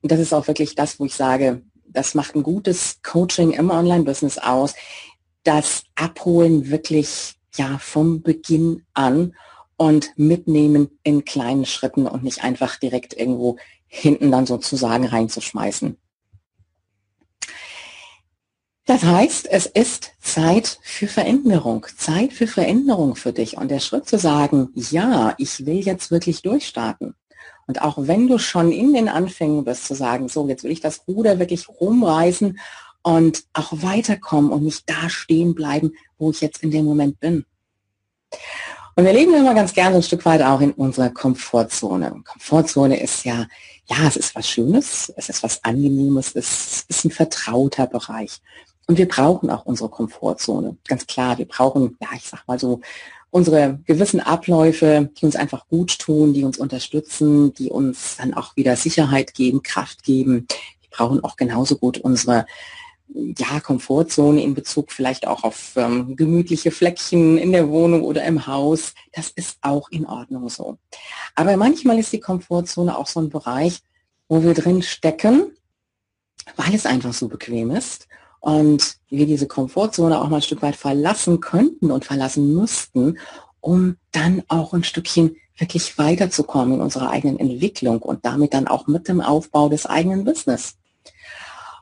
Und 0.00 0.12
das 0.12 0.20
ist 0.20 0.32
auch 0.32 0.46
wirklich 0.46 0.74
das, 0.74 0.98
wo 0.98 1.04
ich 1.04 1.14
sage, 1.14 1.62
das 1.84 2.14
macht 2.14 2.34
ein 2.34 2.42
gutes 2.42 3.00
Coaching 3.02 3.52
im 3.52 3.70
Online-Business 3.70 4.38
aus. 4.38 4.74
Das 5.44 5.84
Abholen 5.94 6.70
wirklich 6.70 7.34
ja 7.56 7.78
vom 7.78 8.22
Beginn 8.22 8.84
an 8.94 9.34
und 9.76 10.12
mitnehmen 10.16 10.98
in 11.02 11.24
kleinen 11.24 11.66
Schritten 11.66 12.06
und 12.06 12.22
nicht 12.22 12.44
einfach 12.44 12.76
direkt 12.78 13.14
irgendwo 13.14 13.58
hinten 13.88 14.30
dann 14.30 14.46
sozusagen 14.46 15.06
reinzuschmeißen. 15.06 15.98
Das 18.84 19.04
heißt, 19.04 19.46
es 19.48 19.66
ist 19.66 20.10
Zeit 20.20 20.78
für 20.82 21.06
Veränderung, 21.06 21.86
Zeit 21.96 22.32
für 22.32 22.48
Veränderung 22.48 23.14
für 23.14 23.32
dich. 23.32 23.56
Und 23.56 23.70
der 23.70 23.78
Schritt 23.78 24.08
zu 24.08 24.18
sagen, 24.18 24.70
ja, 24.74 25.34
ich 25.38 25.64
will 25.66 25.78
jetzt 25.78 26.10
wirklich 26.10 26.42
durchstarten. 26.42 27.14
Und 27.66 27.80
auch 27.80 27.96
wenn 27.96 28.26
du 28.26 28.38
schon 28.38 28.72
in 28.72 28.92
den 28.92 29.08
Anfängen 29.08 29.64
bist, 29.64 29.86
zu 29.86 29.94
sagen, 29.94 30.28
so, 30.28 30.48
jetzt 30.48 30.64
will 30.64 30.72
ich 30.72 30.80
das 30.80 31.06
Ruder 31.06 31.38
wirklich 31.38 31.68
rumreißen 31.68 32.58
und 33.02 33.44
auch 33.52 33.72
weiterkommen 33.72 34.50
und 34.50 34.64
nicht 34.64 34.88
da 34.90 35.08
stehen 35.08 35.54
bleiben, 35.54 35.92
wo 36.18 36.30
ich 36.30 36.40
jetzt 36.40 36.62
in 36.62 36.72
dem 36.72 36.84
Moment 36.84 37.20
bin. 37.20 37.44
Und 38.94 39.04
wir 39.04 39.12
leben 39.12 39.34
immer 39.34 39.54
ganz 39.54 39.72
gerne 39.72 39.96
ein 39.96 40.02
Stück 40.02 40.24
weit 40.26 40.42
auch 40.42 40.60
in 40.60 40.72
unserer 40.72 41.10
Komfortzone. 41.10 42.22
Komfortzone 42.24 43.00
ist 43.00 43.24
ja, 43.24 43.46
ja, 43.86 44.06
es 44.06 44.16
ist 44.16 44.34
was 44.34 44.48
Schönes, 44.48 45.12
es 45.16 45.28
ist 45.28 45.42
was 45.42 45.64
Angenehmes, 45.64 46.34
es 46.34 46.84
ist 46.88 47.04
ein 47.04 47.10
vertrauter 47.10 47.86
Bereich. 47.86 48.40
Und 48.86 48.98
wir 48.98 49.08
brauchen 49.08 49.50
auch 49.50 49.64
unsere 49.64 49.88
Komfortzone. 49.88 50.76
Ganz 50.86 51.06
klar, 51.06 51.38
wir 51.38 51.46
brauchen, 51.46 51.96
ja, 52.00 52.08
ich 52.16 52.24
sag 52.24 52.46
mal 52.46 52.58
so, 52.58 52.80
unsere 53.30 53.80
gewissen 53.86 54.20
Abläufe, 54.20 55.10
die 55.18 55.24
uns 55.24 55.36
einfach 55.36 55.66
gut 55.68 55.98
tun, 55.98 56.34
die 56.34 56.44
uns 56.44 56.58
unterstützen, 56.58 57.54
die 57.54 57.70
uns 57.70 58.16
dann 58.18 58.34
auch 58.34 58.56
wieder 58.56 58.76
Sicherheit 58.76 59.34
geben, 59.34 59.62
Kraft 59.62 60.02
geben. 60.02 60.46
Wir 60.80 60.90
brauchen 60.90 61.24
auch 61.24 61.36
genauso 61.36 61.76
gut 61.76 61.98
unsere 61.98 62.44
ja, 63.14 63.60
Komfortzone 63.60 64.42
in 64.42 64.54
Bezug 64.54 64.92
vielleicht 64.92 65.26
auch 65.26 65.44
auf 65.44 65.72
ähm, 65.76 66.16
gemütliche 66.16 66.70
Fleckchen 66.70 67.38
in 67.38 67.52
der 67.52 67.68
Wohnung 67.68 68.02
oder 68.02 68.24
im 68.24 68.46
Haus. 68.46 68.94
Das 69.12 69.30
ist 69.30 69.58
auch 69.62 69.90
in 69.90 70.06
Ordnung 70.06 70.48
so. 70.48 70.78
Aber 71.34 71.56
manchmal 71.56 71.98
ist 71.98 72.12
die 72.12 72.20
Komfortzone 72.20 72.96
auch 72.96 73.06
so 73.06 73.20
ein 73.20 73.30
Bereich, 73.30 73.80
wo 74.28 74.42
wir 74.42 74.54
drin 74.54 74.82
stecken, 74.82 75.52
weil 76.56 76.74
es 76.74 76.86
einfach 76.86 77.12
so 77.12 77.28
bequem 77.28 77.70
ist 77.70 78.08
und 78.42 78.96
wir 79.08 79.26
diese 79.26 79.46
Komfortzone 79.46 80.20
auch 80.20 80.28
mal 80.28 80.36
ein 80.36 80.42
Stück 80.42 80.62
weit 80.62 80.74
verlassen 80.74 81.40
könnten 81.40 81.92
und 81.92 82.04
verlassen 82.04 82.52
müssten, 82.52 83.18
um 83.60 83.96
dann 84.10 84.42
auch 84.48 84.74
ein 84.74 84.82
Stückchen 84.82 85.36
wirklich 85.56 85.96
weiterzukommen 85.96 86.74
in 86.74 86.80
unserer 86.80 87.10
eigenen 87.10 87.38
Entwicklung 87.38 88.02
und 88.02 88.26
damit 88.26 88.52
dann 88.52 88.66
auch 88.66 88.88
mit 88.88 89.06
dem 89.06 89.20
Aufbau 89.20 89.68
des 89.68 89.86
eigenen 89.86 90.24
Business. 90.24 90.74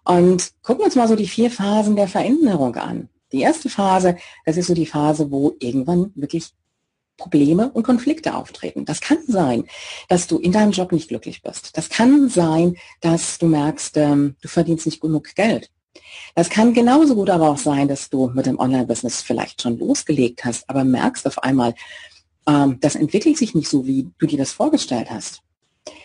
Und 0.04 0.52
gucken 0.62 0.82
wir 0.82 0.86
uns 0.86 0.96
mal 0.96 1.08
so 1.08 1.16
die 1.16 1.26
vier 1.26 1.50
Phasen 1.50 1.96
der 1.96 2.08
Veränderung 2.08 2.76
an. 2.76 3.08
Die 3.32 3.40
erste 3.40 3.70
Phase, 3.70 4.18
das 4.44 4.58
ist 4.58 4.66
so 4.66 4.74
die 4.74 4.86
Phase, 4.86 5.30
wo 5.30 5.56
irgendwann 5.60 6.12
wirklich 6.14 6.52
Probleme 7.16 7.70
und 7.70 7.84
Konflikte 7.84 8.34
auftreten. 8.34 8.84
Das 8.84 9.00
kann 9.00 9.18
sein, 9.26 9.64
dass 10.08 10.26
du 10.26 10.36
in 10.36 10.52
deinem 10.52 10.72
Job 10.72 10.92
nicht 10.92 11.08
glücklich 11.08 11.42
bist. 11.42 11.74
Das 11.78 11.88
kann 11.88 12.28
sein, 12.28 12.76
dass 13.00 13.38
du 13.38 13.46
merkst, 13.46 13.96
ähm, 13.96 14.36
du 14.42 14.48
verdienst 14.48 14.84
nicht 14.84 15.00
genug 15.00 15.34
Geld. 15.34 15.70
Das 16.34 16.50
kann 16.50 16.74
genauso 16.74 17.14
gut 17.14 17.30
aber 17.30 17.50
auch 17.50 17.58
sein, 17.58 17.88
dass 17.88 18.10
du 18.10 18.30
mit 18.34 18.46
dem 18.46 18.58
Online-Business 18.58 19.22
vielleicht 19.22 19.62
schon 19.62 19.78
losgelegt 19.78 20.44
hast, 20.44 20.68
aber 20.68 20.84
merkst 20.84 21.26
auf 21.26 21.42
einmal, 21.42 21.74
ähm, 22.46 22.78
das 22.80 22.94
entwickelt 22.94 23.36
sich 23.36 23.54
nicht 23.54 23.68
so, 23.68 23.86
wie 23.86 24.10
du 24.18 24.26
dir 24.26 24.38
das 24.38 24.52
vorgestellt 24.52 25.10
hast. 25.10 25.42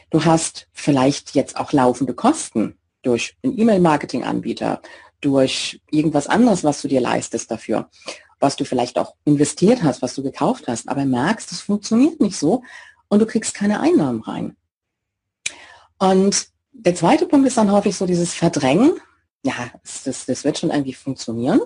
Du 0.10 0.26
hast 0.26 0.68
vielleicht 0.74 1.36
jetzt 1.36 1.58
auch 1.58 1.72
laufende 1.74 2.14
Kosten 2.14 2.76
durch 3.02 3.36
einen 3.44 3.58
E-Mail-Marketing-Anbieter, 3.58 4.82
durch 5.22 5.82
irgendwas 5.92 6.28
anderes, 6.28 6.64
was 6.64 6.82
du 6.82 6.88
dir 6.88 7.02
leistest 7.02 7.50
dafür 7.50 7.90
was 8.40 8.56
du 8.56 8.66
vielleicht 8.66 8.98
auch 8.98 9.16
investiert 9.26 9.84
hast, 9.84 10.02
was 10.02 10.16
du 10.16 10.24
gekauft 10.24 10.66
hast, 10.68 10.90
aber 10.90 11.06
merkst, 11.06 11.52
es 11.52 11.62
funktioniert 11.62 12.20
nicht 12.20 12.38
so 12.38 12.64
und 13.08 13.20
du 13.20 13.26
kriegst 13.26 13.54
keine 13.54 13.80
Einnahmen 13.80 14.22
rein. 14.22 14.56
Und 15.98 16.48
der 16.74 16.96
zweite 16.96 17.26
Punkt 17.26 17.48
ist 17.48 17.58
dann 17.58 17.72
häufig 17.72 17.96
so 17.96 18.06
dieses 18.06 18.34
Verdrängen. 18.34 19.00
Ja, 19.46 19.54
das, 20.04 20.26
das 20.26 20.44
wird 20.44 20.58
schon 20.58 20.72
irgendwie 20.72 20.96
funktionieren. 20.96 21.62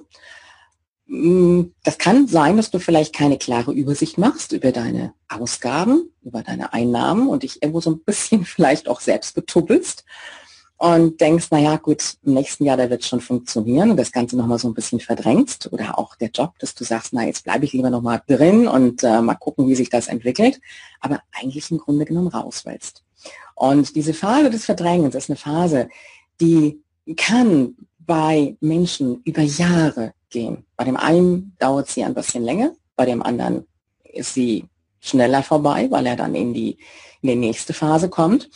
Mm, 1.07 1.71
das 1.85 1.97
kann 1.97 2.27
sein, 2.27 2.57
dass 2.57 2.71
du 2.71 2.79
vielleicht 2.79 3.15
keine 3.15 3.37
klare 3.37 3.71
Übersicht 3.71 4.17
machst 4.17 4.51
über 4.51 4.73
deine 4.73 5.13
Ausgaben, 5.29 6.11
über 6.21 6.43
deine 6.43 6.73
Einnahmen 6.73 7.29
und 7.29 7.43
dich 7.43 7.63
irgendwo 7.63 7.79
so 7.79 7.91
ein 7.91 7.99
bisschen 8.01 8.43
vielleicht 8.45 8.89
auch 8.89 8.99
selbst 8.99 9.33
betubbelst 9.33 10.03
und 10.75 11.21
denkst, 11.21 11.51
naja 11.51 11.77
gut, 11.77 12.17
im 12.23 12.33
nächsten 12.33 12.65
Jahr, 12.65 12.75
da 12.75 12.89
wird 12.89 13.01
es 13.01 13.07
schon 13.07 13.21
funktionieren 13.21 13.91
und 13.91 13.97
das 13.97 14.11
Ganze 14.11 14.35
nochmal 14.35 14.59
so 14.59 14.67
ein 14.67 14.73
bisschen 14.73 14.99
verdrängst 14.99 15.71
oder 15.71 15.97
auch 15.97 16.17
der 16.17 16.31
Job, 16.31 16.59
dass 16.59 16.75
du 16.75 16.83
sagst, 16.83 17.13
na 17.13 17.25
jetzt 17.25 17.45
bleibe 17.45 17.63
ich 17.63 17.71
lieber 17.71 17.89
nochmal 17.89 18.21
drin 18.27 18.67
und 18.67 19.03
äh, 19.05 19.21
mal 19.21 19.35
gucken, 19.35 19.69
wie 19.69 19.75
sich 19.75 19.89
das 19.89 20.07
entwickelt, 20.07 20.59
aber 20.99 21.21
eigentlich 21.31 21.71
im 21.71 21.77
Grunde 21.77 22.03
genommen 22.03 22.27
raus 22.27 22.63
willst. 22.65 23.03
Und 23.55 23.95
diese 23.95 24.13
Phase 24.13 24.49
des 24.49 24.65
Verdrängens 24.65 25.15
ist 25.15 25.29
eine 25.29 25.37
Phase, 25.37 25.87
die 26.41 26.81
kann 27.15 27.75
bei 27.99 28.55
Menschen 28.59 29.21
über 29.23 29.41
Jahre 29.41 30.13
gehen. 30.29 30.65
Bei 30.75 30.83
dem 30.83 30.97
einen 30.97 31.55
dauert 31.59 31.89
sie 31.89 32.03
ein 32.03 32.13
bisschen 32.13 32.43
länger, 32.43 32.71
bei 32.95 33.05
dem 33.05 33.21
anderen 33.21 33.65
ist 34.03 34.33
sie 34.33 34.65
schneller 34.99 35.43
vorbei, 35.43 35.87
weil 35.89 36.05
er 36.05 36.15
dann 36.15 36.35
in 36.35 36.53
die, 36.53 36.77
in 37.21 37.29
die 37.29 37.35
nächste 37.35 37.73
Phase 37.73 38.09
kommt. 38.09 38.49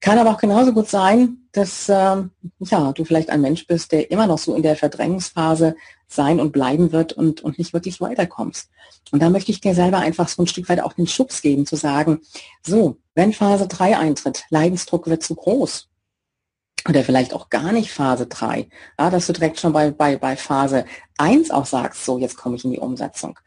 Kann 0.00 0.18
aber 0.18 0.30
auch 0.30 0.38
genauso 0.38 0.72
gut 0.72 0.88
sein, 0.88 1.38
dass 1.52 1.88
ähm, 1.88 2.30
ja, 2.58 2.92
du 2.92 3.04
vielleicht 3.04 3.30
ein 3.30 3.40
Mensch 3.40 3.66
bist, 3.66 3.92
der 3.92 4.10
immer 4.10 4.26
noch 4.26 4.38
so 4.38 4.54
in 4.54 4.62
der 4.62 4.74
Verdrängungsphase 4.74 5.76
sein 6.08 6.40
und 6.40 6.52
bleiben 6.52 6.92
wird 6.92 7.12
und, 7.12 7.42
und 7.42 7.58
nicht 7.58 7.72
wirklich 7.72 8.00
weiterkommst. 8.00 8.68
Und 9.12 9.22
da 9.22 9.30
möchte 9.30 9.52
ich 9.52 9.60
dir 9.60 9.74
selber 9.74 9.98
einfach 9.98 10.28
so 10.28 10.42
ein 10.42 10.46
Stück 10.46 10.68
weit 10.68 10.80
auch 10.80 10.94
den 10.94 11.06
Schubs 11.06 11.42
geben, 11.42 11.66
zu 11.66 11.76
sagen, 11.76 12.20
so, 12.66 12.96
wenn 13.14 13.32
Phase 13.32 13.68
3 13.68 13.96
eintritt, 13.96 14.44
Leidensdruck 14.50 15.06
wird 15.06 15.22
zu 15.22 15.34
groß. 15.34 15.88
Oder 16.88 17.04
vielleicht 17.04 17.32
auch 17.32 17.48
gar 17.48 17.72
nicht 17.72 17.92
Phase 17.92 18.26
3, 18.26 18.68
ja, 18.98 19.10
dass 19.10 19.26
du 19.26 19.32
direkt 19.32 19.60
schon 19.60 19.72
bei, 19.72 19.90
bei, 19.90 20.16
bei 20.16 20.36
Phase 20.36 20.84
1 21.18 21.50
auch 21.50 21.66
sagst, 21.66 22.04
so, 22.04 22.18
jetzt 22.18 22.36
komme 22.36 22.56
ich 22.56 22.64
in 22.64 22.72
die 22.72 22.78
Umsetzung. 22.78 23.38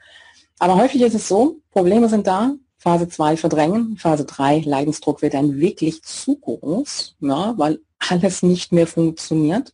Aber 0.60 0.76
häufig 0.76 1.02
ist 1.02 1.16
es 1.16 1.28
so, 1.28 1.58
Probleme 1.72 2.08
sind 2.08 2.28
da, 2.28 2.54
Phase 2.78 3.10
2 3.10 3.38
verdrängen, 3.38 3.98
Phase 3.98 4.26
3 4.26 4.62
Leidensdruck 4.66 5.22
wird 5.22 5.34
dann 5.34 5.60
wirklich 5.60 6.02
zu 6.04 6.38
groß, 6.38 7.16
ja, 7.20 7.54
weil 7.58 7.80
alles 7.98 8.44
nicht 8.44 8.72
mehr 8.72 8.88
funktioniert. 8.88 9.74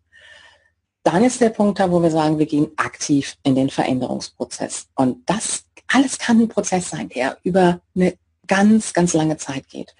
Dann 1.03 1.23
ist 1.23 1.41
der 1.41 1.49
Punkt 1.49 1.79
da, 1.79 1.91
wo 1.91 2.01
wir 2.01 2.11
sagen, 2.11 2.39
wir 2.39 2.45
gehen 2.45 2.71
aktiv 2.77 3.35
in 3.43 3.55
den 3.55 3.69
Veränderungsprozess. 3.69 4.87
Und 4.95 5.29
das 5.29 5.65
alles 5.87 6.17
kann 6.17 6.39
ein 6.39 6.47
Prozess 6.47 6.89
sein, 6.89 7.09
der 7.09 7.37
über 7.43 7.81
eine 7.95 8.13
ganz, 8.47 8.93
ganz 8.93 9.13
lange 9.13 9.37
Zeit 9.37 9.67
geht. 9.69 9.95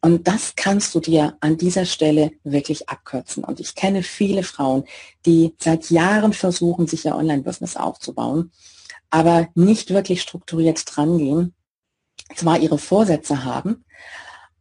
Und 0.00 0.28
das 0.28 0.54
kannst 0.54 0.94
du 0.94 1.00
dir 1.00 1.36
an 1.40 1.56
dieser 1.56 1.84
Stelle 1.84 2.30
wirklich 2.44 2.88
abkürzen. 2.88 3.42
Und 3.42 3.58
ich 3.58 3.74
kenne 3.74 4.02
viele 4.02 4.44
Frauen, 4.44 4.84
die 5.26 5.54
seit 5.58 5.90
Jahren 5.90 6.32
versuchen, 6.32 6.86
sich 6.86 7.04
ihr 7.04 7.16
Online-Business 7.16 7.76
aufzubauen, 7.76 8.52
aber 9.10 9.48
nicht 9.54 9.90
wirklich 9.90 10.22
strukturiert 10.22 10.84
drangehen 10.86 11.54
zwar 12.36 12.58
ihre 12.58 12.78
Vorsätze 12.78 13.44
haben, 13.44 13.84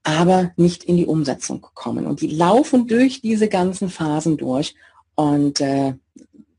aber 0.03 0.51
nicht 0.55 0.83
in 0.83 0.97
die 0.97 1.05
Umsetzung 1.05 1.61
kommen. 1.73 2.07
Und 2.07 2.21
die 2.21 2.27
laufen 2.27 2.87
durch 2.87 3.21
diese 3.21 3.49
ganzen 3.49 3.89
Phasen 3.89 4.37
durch 4.37 4.75
und 5.15 5.59
äh, 5.59 5.95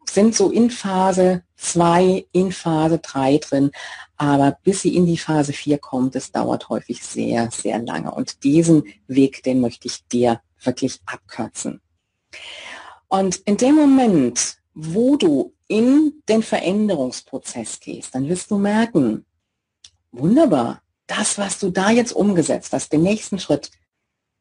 sind 0.08 0.34
so 0.34 0.50
in 0.50 0.70
Phase 0.70 1.42
2, 1.56 2.26
in 2.32 2.52
Phase 2.52 2.98
3 2.98 3.38
drin. 3.38 3.70
Aber 4.16 4.58
bis 4.62 4.82
sie 4.82 4.96
in 4.96 5.06
die 5.06 5.18
Phase 5.18 5.52
4 5.52 5.78
kommt, 5.78 6.14
das 6.14 6.32
dauert 6.32 6.68
häufig 6.68 7.02
sehr, 7.02 7.50
sehr 7.50 7.78
lange. 7.78 8.12
Und 8.12 8.42
diesen 8.44 8.84
Weg, 9.06 9.42
den 9.42 9.60
möchte 9.60 9.88
ich 9.88 10.06
dir 10.08 10.40
wirklich 10.62 11.00
abkürzen. 11.06 11.80
Und 13.08 13.36
in 13.46 13.56
dem 13.56 13.74
Moment, 13.74 14.58
wo 14.74 15.16
du 15.16 15.54
in 15.66 16.22
den 16.28 16.42
Veränderungsprozess 16.42 17.80
gehst, 17.80 18.14
dann 18.14 18.28
wirst 18.28 18.50
du 18.50 18.58
merken, 18.58 19.24
wunderbar, 20.12 20.82
das, 21.06 21.38
was 21.38 21.58
du 21.58 21.70
da 21.70 21.90
jetzt 21.90 22.12
umgesetzt 22.12 22.72
hast, 22.72 22.92
den 22.92 23.02
nächsten 23.02 23.38
Schritt, 23.38 23.70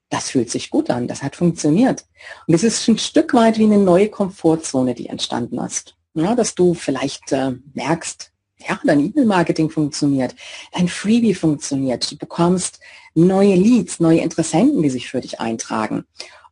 das 0.10 0.30
fühlt 0.30 0.50
sich 0.50 0.70
gut 0.70 0.90
an, 0.90 1.08
das 1.08 1.24
hat 1.24 1.36
funktioniert. 1.36 2.06
Und 2.48 2.54
es 2.54 2.64
ist 2.64 2.88
ein 2.88 2.98
Stück 2.98 3.34
weit 3.34 3.58
wie 3.58 3.66
eine 3.66 3.78
neue 3.78 4.10
Komfortzone, 4.10 4.94
die 4.94 5.08
entstanden 5.08 5.60
ist. 5.60 5.96
Ja, 6.14 6.34
dass 6.36 6.56
du 6.56 6.74
vielleicht 6.74 7.32
äh, 7.32 7.54
merkst, 7.74 8.32
ja, 8.68 8.80
dein 8.84 9.00
E-Mail-Marketing 9.00 9.70
funktioniert, 9.70 10.36
dein 10.74 10.88
Freebie 10.88 11.36
funktioniert, 11.36 12.10
du 12.12 12.18
bekommst 12.18 12.80
neue 13.14 13.56
Leads, 13.56 14.00
neue 14.00 14.22
Interessenten, 14.22 14.82
die 14.82 14.90
sich 14.90 15.10
für 15.10 15.22
dich 15.22 15.40
eintragen. 15.40 16.06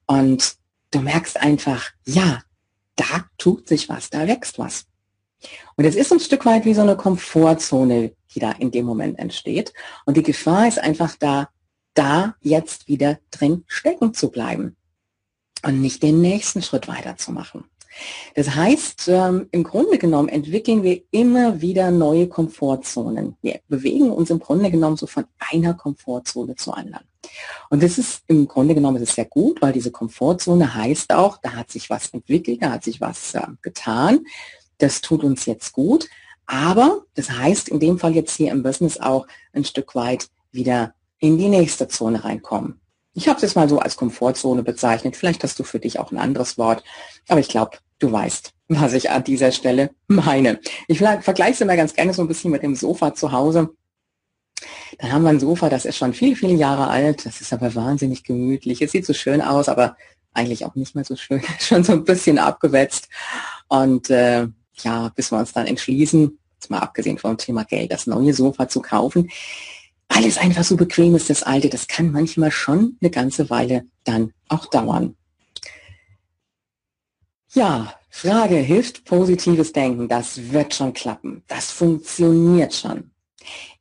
Und 0.05 0.55
du 0.91 0.99
merkst 0.99 1.37
einfach, 1.41 1.91
ja, 2.05 2.41
da 2.95 3.25
tut 3.37 3.67
sich 3.67 3.89
was, 3.89 4.09
da 4.09 4.27
wächst 4.27 4.59
was. 4.59 4.85
Und 5.75 5.85
es 5.85 5.95
ist 5.95 6.11
ein 6.11 6.19
Stück 6.19 6.45
weit 6.45 6.65
wie 6.65 6.73
so 6.73 6.81
eine 6.81 6.95
Komfortzone, 6.95 8.13
die 8.33 8.39
da 8.39 8.51
in 8.51 8.71
dem 8.71 8.85
Moment 8.85 9.19
entsteht. 9.19 9.73
Und 10.05 10.17
die 10.17 10.23
Gefahr 10.23 10.67
ist 10.67 10.79
einfach 10.79 11.15
da, 11.19 11.49
da 11.95 12.35
jetzt 12.41 12.87
wieder 12.87 13.17
drin 13.31 13.63
stecken 13.67 14.13
zu 14.13 14.29
bleiben 14.29 14.75
und 15.65 15.81
nicht 15.81 16.03
den 16.03 16.21
nächsten 16.21 16.61
Schritt 16.61 16.87
weiterzumachen. 16.87 17.65
Das 18.35 18.55
heißt, 18.55 19.07
ähm, 19.07 19.47
im 19.51 19.63
Grunde 19.63 19.97
genommen 19.97 20.27
entwickeln 20.27 20.83
wir 20.83 21.01
immer 21.11 21.61
wieder 21.61 21.91
neue 21.91 22.27
Komfortzonen. 22.27 23.37
Wir 23.41 23.61
bewegen 23.67 24.11
uns 24.11 24.29
im 24.29 24.39
Grunde 24.39 24.69
genommen 24.69 24.97
so 24.97 25.07
von 25.07 25.25
einer 25.39 25.73
Komfortzone 25.73 26.55
zur 26.55 26.77
anderen. 26.77 27.05
Und 27.69 27.81
das 27.81 27.97
ist 27.97 28.23
im 28.27 28.47
Grunde 28.47 28.75
genommen 28.75 28.97
ist 28.97 29.09
es 29.09 29.15
sehr 29.15 29.25
gut, 29.25 29.61
weil 29.61 29.73
diese 29.73 29.91
Komfortzone 29.91 30.75
heißt 30.75 31.13
auch, 31.13 31.37
da 31.41 31.53
hat 31.53 31.71
sich 31.71 31.89
was 31.89 32.09
entwickelt, 32.09 32.61
da 32.61 32.71
hat 32.71 32.83
sich 32.83 33.01
was 33.01 33.33
äh, 33.33 33.47
getan. 33.61 34.25
Das 34.77 35.01
tut 35.01 35.23
uns 35.23 35.45
jetzt 35.45 35.71
gut. 35.71 36.09
Aber 36.45 37.05
das 37.15 37.31
heißt 37.31 37.69
in 37.69 37.79
dem 37.79 37.97
Fall 37.97 38.13
jetzt 38.13 38.35
hier 38.35 38.51
im 38.51 38.61
Business 38.61 38.99
auch 38.99 39.25
ein 39.53 39.63
Stück 39.63 39.95
weit 39.95 40.27
wieder 40.51 40.93
in 41.19 41.37
die 41.37 41.49
nächste 41.49 41.87
Zone 41.87 42.23
reinkommen. 42.23 42.79
Ich 43.13 43.27
habe 43.27 43.37
es 43.37 43.43
jetzt 43.43 43.55
mal 43.55 43.69
so 43.69 43.79
als 43.79 43.95
Komfortzone 43.95 44.61
bezeichnet. 44.61 45.15
Vielleicht 45.15 45.43
hast 45.43 45.57
du 45.57 45.63
für 45.63 45.79
dich 45.79 45.99
auch 45.99 46.11
ein 46.11 46.17
anderes 46.17 46.57
Wort. 46.57 46.83
Aber 47.29 47.39
ich 47.39 47.47
glaube, 47.47 47.77
du 47.99 48.11
weißt, 48.11 48.53
was 48.67 48.93
ich 48.93 49.09
an 49.09 49.23
dieser 49.23 49.51
Stelle 49.51 49.91
meine. 50.07 50.59
Ich 50.87 50.99
vergleiche 50.99 51.53
es 51.53 51.61
immer 51.61 51.77
ganz 51.77 51.93
gerne 51.93 52.13
so 52.13 52.21
ein 52.21 52.27
bisschen 52.27 52.51
mit 52.51 52.61
dem 52.61 52.75
Sofa 52.75 53.13
zu 53.13 53.31
Hause. 53.31 53.69
Dann 54.99 55.11
haben 55.11 55.23
wir 55.23 55.29
ein 55.29 55.39
Sofa, 55.39 55.69
das 55.69 55.85
ist 55.85 55.97
schon 55.97 56.13
viele, 56.13 56.35
viele 56.35 56.53
Jahre 56.53 56.87
alt. 56.87 57.25
Das 57.25 57.39
ist 57.39 57.53
aber 57.53 57.73
wahnsinnig 57.73 58.23
gemütlich. 58.23 58.81
Es 58.81 58.91
sieht 58.91 59.05
so 59.05 59.13
schön 59.13 59.41
aus, 59.41 59.69
aber 59.69 59.95
eigentlich 60.33 60.65
auch 60.65 60.75
nicht 60.75 60.95
mehr 60.95 61.05
so 61.05 61.15
schön. 61.15 61.41
schon 61.59 61.83
so 61.83 61.93
ein 61.93 62.03
bisschen 62.03 62.37
abgewetzt. 62.37 63.07
Und 63.69 64.09
äh, 64.09 64.47
ja, 64.73 65.09
bis 65.15 65.31
wir 65.31 65.39
uns 65.39 65.53
dann 65.53 65.67
entschließen, 65.67 66.37
jetzt 66.55 66.69
mal 66.69 66.79
abgesehen 66.79 67.17
vom 67.17 67.37
Thema 67.37 67.63
Geld, 67.63 67.91
das 67.91 68.07
neue 68.07 68.33
Sofa 68.33 68.67
zu 68.67 68.81
kaufen, 68.81 69.29
weil 70.09 70.25
es 70.25 70.37
einfach 70.37 70.63
so 70.63 70.77
bequem 70.77 71.15
ist, 71.15 71.29
das 71.29 71.43
alte, 71.43 71.69
das 71.69 71.87
kann 71.87 72.11
manchmal 72.11 72.51
schon 72.51 72.97
eine 73.01 73.11
ganze 73.11 73.49
Weile 73.49 73.85
dann 74.03 74.33
auch 74.49 74.67
dauern. 74.67 75.15
Ja, 77.53 77.93
Frage, 78.09 78.55
hilft 78.55 79.05
positives 79.05 79.73
Denken? 79.73 80.07
Das 80.07 80.51
wird 80.51 80.73
schon 80.73 80.93
klappen. 80.93 81.43
Das 81.47 81.71
funktioniert 81.71 82.73
schon. 82.73 83.11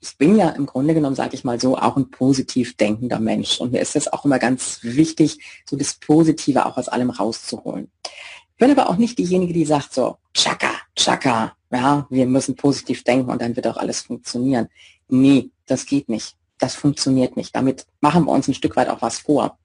Ich 0.01 0.17
bin 0.19 0.37
ja 0.37 0.51
im 0.51 0.67
Grunde 0.67 0.95
genommen, 0.95 1.17
sage 1.17 1.35
ich 1.35 1.45
mal 1.45 1.59
so, 1.59 1.77
auch 1.77 1.97
ein 1.97 2.11
positiv 2.11 2.77
denkender 2.77 3.21
Mensch. 3.21 3.61
Und 3.61 3.73
mir 3.73 3.81
ist 3.81 3.97
es 3.97 4.13
auch 4.13 4.25
immer 4.25 4.39
ganz 4.39 4.81
wichtig, 4.83 5.41
so 5.69 5.77
das 5.77 5.95
Positive 5.95 6.67
auch 6.67 6.77
aus 6.77 6.89
allem 6.89 7.11
rauszuholen. 7.11 7.91
Ich 8.05 8.59
bin 8.59 8.71
aber 8.71 8.89
auch 8.89 8.97
nicht 8.97 9.19
diejenige, 9.19 9.53
die 9.53 9.65
sagt 9.65 9.95
so, 9.95 10.19
tschakka, 10.35 10.71
tschakka, 10.95 11.57
ja, 11.73 12.07
wir 12.11 12.27
müssen 12.27 12.55
positiv 12.55 13.03
denken 13.03 13.31
und 13.31 13.43
dann 13.43 13.57
wird 13.57 13.67
auch 13.67 13.77
alles 13.77 14.03
funktionieren. 14.03 14.69
Nee, 15.09 15.51
das 15.67 15.87
geht 15.87 16.09
nicht. 16.09 16.37
Das 16.59 16.75
funktioniert 16.75 17.37
nicht. 17.37 17.55
Damit 17.55 17.87
machen 18.01 18.25
wir 18.25 18.33
uns 18.33 18.49
ein 18.49 18.55
Stück 18.55 18.77
weit 18.77 18.89
auch 18.89 19.03
was 19.03 19.19
vor. 19.19 19.59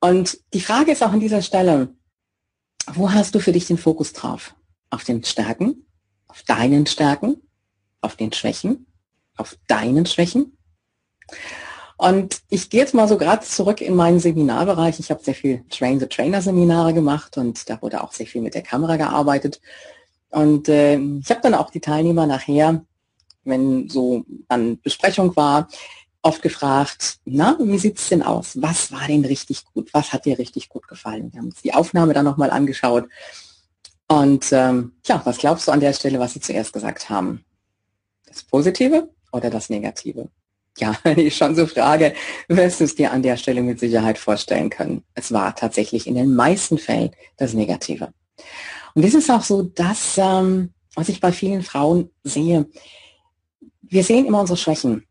Und 0.00 0.38
die 0.52 0.60
Frage 0.60 0.92
ist 0.92 1.02
auch 1.02 1.12
an 1.12 1.20
dieser 1.20 1.42
Stelle, 1.42 1.94
wo 2.92 3.12
hast 3.12 3.34
du 3.34 3.40
für 3.40 3.52
dich 3.52 3.66
den 3.66 3.78
Fokus 3.78 4.12
drauf? 4.12 4.54
Auf 4.90 5.04
den 5.04 5.24
Stärken, 5.24 5.86
auf 6.28 6.42
deinen 6.42 6.86
Stärken, 6.86 7.36
auf 8.00 8.16
den 8.16 8.32
Schwächen, 8.32 8.86
auf 9.36 9.56
deinen 9.66 10.06
Schwächen? 10.06 10.56
Und 11.96 12.42
ich 12.50 12.70
gehe 12.70 12.80
jetzt 12.80 12.94
mal 12.94 13.08
so 13.08 13.16
gerade 13.16 13.44
zurück 13.44 13.80
in 13.80 13.94
meinen 13.94 14.18
Seminarbereich. 14.20 14.98
Ich 14.98 15.10
habe 15.10 15.22
sehr 15.22 15.34
viel 15.34 15.64
Train-the-Trainer-Seminare 15.70 16.92
gemacht 16.92 17.38
und 17.38 17.70
da 17.70 17.80
wurde 17.80 18.02
auch 18.02 18.12
sehr 18.12 18.26
viel 18.26 18.42
mit 18.42 18.54
der 18.54 18.62
Kamera 18.62 18.96
gearbeitet. 18.96 19.60
Und 20.30 20.68
äh, 20.68 20.98
ich 20.98 21.30
habe 21.30 21.40
dann 21.42 21.54
auch 21.54 21.70
die 21.70 21.80
Teilnehmer 21.80 22.26
nachher, 22.26 22.84
wenn 23.44 23.88
so 23.88 24.24
an 24.48 24.80
Besprechung 24.80 25.34
war, 25.36 25.68
oft 26.22 26.42
gefragt, 26.42 27.18
na, 27.24 27.56
wie 27.60 27.78
sieht 27.78 27.98
es 27.98 28.08
denn 28.08 28.22
aus? 28.22 28.60
Was 28.60 28.90
war 28.90 29.06
denn 29.06 29.24
richtig 29.24 29.64
gut? 29.66 29.92
Was 29.92 30.12
hat 30.12 30.24
dir 30.24 30.38
richtig 30.38 30.68
gut 30.68 30.88
gefallen? 30.88 31.32
Wir 31.32 31.40
haben 31.40 31.48
uns 31.48 31.62
die 31.62 31.74
Aufnahme 31.74 32.14
dann 32.14 32.24
nochmal 32.24 32.50
angeschaut. 32.50 33.08
Und 34.08 34.52
ähm, 34.52 34.92
ja, 35.06 35.20
was 35.24 35.38
glaubst 35.38 35.68
du 35.68 35.72
an 35.72 35.80
der 35.80 35.92
Stelle, 35.92 36.18
was 36.18 36.32
sie 36.32 36.40
zuerst 36.40 36.72
gesagt 36.72 37.10
haben? 37.10 37.44
Das 38.26 38.42
Positive 38.42 39.10
oder 39.32 39.50
das 39.50 39.68
Negative? 39.68 40.28
Ja, 40.78 40.96
wenn 41.02 41.18
ich 41.18 41.36
schon 41.36 41.54
so 41.54 41.66
frage, 41.66 42.14
wirst 42.48 42.80
du 42.80 42.84
es 42.84 42.94
dir 42.94 43.12
an 43.12 43.22
der 43.22 43.36
Stelle 43.36 43.62
mit 43.62 43.78
Sicherheit 43.78 44.18
vorstellen 44.18 44.70
können. 44.70 45.04
Es 45.14 45.30
war 45.32 45.54
tatsächlich 45.54 46.06
in 46.06 46.14
den 46.14 46.34
meisten 46.34 46.78
Fällen 46.78 47.10
das 47.36 47.52
Negative. 47.52 48.12
Und 48.94 49.04
das 49.04 49.14
ist 49.14 49.30
auch 49.30 49.42
so 49.42 49.62
das, 49.62 50.18
ähm, 50.18 50.72
was 50.94 51.08
ich 51.08 51.20
bei 51.20 51.32
vielen 51.32 51.62
Frauen 51.62 52.10
sehe. 52.22 52.66
Wir 53.88 54.04
sehen 54.04 54.26
immer 54.26 54.40
unsere 54.40 54.56
Schwächen. 54.56 55.06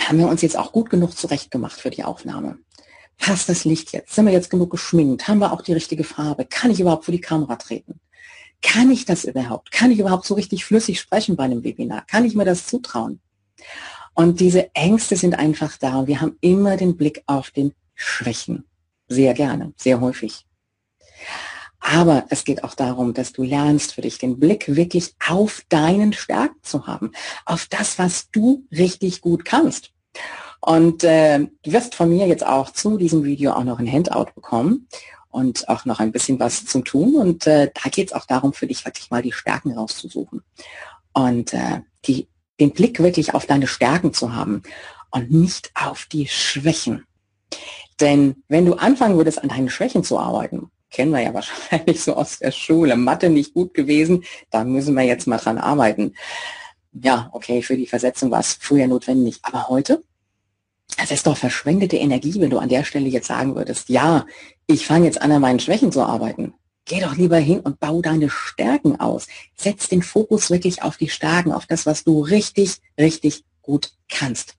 Haben 0.00 0.18
wir 0.18 0.28
uns 0.28 0.42
jetzt 0.42 0.58
auch 0.58 0.72
gut 0.72 0.90
genug 0.90 1.16
zurechtgemacht 1.16 1.80
für 1.80 1.90
die 1.90 2.04
Aufnahme? 2.04 2.58
Passt 3.18 3.48
das 3.48 3.64
Licht 3.64 3.92
jetzt? 3.92 4.14
Sind 4.14 4.26
wir 4.26 4.32
jetzt 4.32 4.50
genug 4.50 4.70
geschminkt? 4.70 5.28
Haben 5.28 5.38
wir 5.38 5.52
auch 5.52 5.62
die 5.62 5.72
richtige 5.72 6.04
Farbe? 6.04 6.44
Kann 6.44 6.70
ich 6.70 6.80
überhaupt 6.80 7.04
vor 7.04 7.12
die 7.12 7.20
Kamera 7.20 7.56
treten? 7.56 8.00
Kann 8.62 8.90
ich 8.90 9.04
das 9.04 9.24
überhaupt? 9.24 9.70
Kann 9.70 9.90
ich 9.90 9.98
überhaupt 9.98 10.26
so 10.26 10.34
richtig 10.34 10.64
flüssig 10.64 11.00
sprechen 11.00 11.36
bei 11.36 11.44
einem 11.44 11.62
Webinar? 11.62 12.04
Kann 12.06 12.24
ich 12.24 12.34
mir 12.34 12.44
das 12.44 12.66
zutrauen? 12.66 13.20
Und 14.14 14.40
diese 14.40 14.74
Ängste 14.74 15.16
sind 15.16 15.38
einfach 15.38 15.76
da. 15.76 16.06
Wir 16.06 16.20
haben 16.20 16.36
immer 16.40 16.76
den 16.76 16.96
Blick 16.96 17.22
auf 17.26 17.50
den 17.50 17.72
Schwächen. 17.94 18.64
Sehr 19.06 19.34
gerne, 19.34 19.72
sehr 19.76 20.00
häufig. 20.00 20.47
Aber 21.90 22.26
es 22.28 22.44
geht 22.44 22.64
auch 22.64 22.74
darum, 22.74 23.14
dass 23.14 23.32
du 23.32 23.42
lernst 23.42 23.94
für 23.94 24.02
dich 24.02 24.18
den 24.18 24.38
Blick 24.38 24.76
wirklich 24.76 25.14
auf 25.26 25.62
deinen 25.70 26.12
Stärken 26.12 26.62
zu 26.62 26.86
haben, 26.86 27.12
auf 27.46 27.64
das, 27.64 27.98
was 27.98 28.30
du 28.30 28.66
richtig 28.70 29.22
gut 29.22 29.46
kannst. 29.46 29.92
Und 30.60 31.02
äh, 31.02 31.38
du 31.38 31.72
wirst 31.72 31.94
von 31.94 32.10
mir 32.10 32.26
jetzt 32.26 32.44
auch 32.44 32.74
zu 32.74 32.98
diesem 32.98 33.24
Video 33.24 33.52
auch 33.52 33.64
noch 33.64 33.78
ein 33.78 33.90
Handout 33.90 34.32
bekommen 34.34 34.86
und 35.30 35.66
auch 35.70 35.86
noch 35.86 35.98
ein 35.98 36.12
bisschen 36.12 36.38
was 36.38 36.66
zum 36.66 36.84
Tun. 36.84 37.14
Und 37.14 37.46
äh, 37.46 37.70
da 37.72 37.88
geht 37.88 38.08
es 38.08 38.12
auch 38.12 38.26
darum, 38.26 38.52
für 38.52 38.66
dich 38.66 38.84
wirklich 38.84 39.10
mal 39.10 39.22
die 39.22 39.32
Stärken 39.32 39.72
rauszusuchen 39.72 40.42
und 41.14 41.54
äh, 41.54 41.80
die, 42.04 42.28
den 42.60 42.72
Blick 42.72 43.00
wirklich 43.00 43.32
auf 43.32 43.46
deine 43.46 43.66
Stärken 43.66 44.12
zu 44.12 44.34
haben 44.34 44.62
und 45.10 45.30
nicht 45.30 45.70
auf 45.74 46.04
die 46.04 46.28
Schwächen. 46.28 47.06
Denn 47.98 48.42
wenn 48.46 48.66
du 48.66 48.74
anfangen 48.74 49.16
würdest, 49.16 49.42
an 49.42 49.48
deinen 49.48 49.70
Schwächen 49.70 50.04
zu 50.04 50.18
arbeiten, 50.18 50.70
kennen 50.90 51.12
wir 51.12 51.20
ja 51.20 51.34
wahrscheinlich 51.34 52.02
so 52.02 52.14
aus 52.14 52.38
der 52.38 52.52
Schule. 52.52 52.96
Mathe 52.96 53.30
nicht 53.30 53.54
gut 53.54 53.74
gewesen, 53.74 54.24
da 54.50 54.64
müssen 54.64 54.94
wir 54.94 55.04
jetzt 55.04 55.26
mal 55.26 55.38
dran 55.38 55.58
arbeiten. 55.58 56.14
Ja, 56.92 57.30
okay, 57.32 57.62
für 57.62 57.76
die 57.76 57.86
Versetzung 57.86 58.30
war 58.30 58.40
es 58.40 58.54
früher 58.60 58.86
notwendig, 58.86 59.38
aber 59.42 59.68
heute? 59.68 60.02
Es 60.96 61.10
ist 61.10 61.26
doch 61.26 61.36
verschwendete 61.36 61.96
Energie, 61.96 62.40
wenn 62.40 62.50
du 62.50 62.58
an 62.58 62.70
der 62.70 62.84
Stelle 62.84 63.08
jetzt 63.08 63.28
sagen 63.28 63.54
würdest, 63.54 63.88
ja, 63.88 64.26
ich 64.66 64.86
fange 64.86 65.04
jetzt 65.04 65.20
an, 65.20 65.30
an 65.30 65.42
meinen 65.42 65.60
Schwächen 65.60 65.92
zu 65.92 66.02
arbeiten. 66.02 66.54
Geh 66.86 67.00
doch 67.00 67.16
lieber 67.16 67.36
hin 67.36 67.60
und 67.60 67.78
bau 67.78 68.00
deine 68.00 68.30
Stärken 68.30 68.98
aus. 68.98 69.26
Setz 69.54 69.88
den 69.88 70.02
Fokus 70.02 70.50
wirklich 70.50 70.82
auf 70.82 70.96
die 70.96 71.10
Stärken, 71.10 71.52
auf 71.52 71.66
das, 71.66 71.84
was 71.84 72.02
du 72.02 72.22
richtig, 72.22 72.78
richtig 72.98 73.44
gut 73.60 73.92
kannst. 74.08 74.57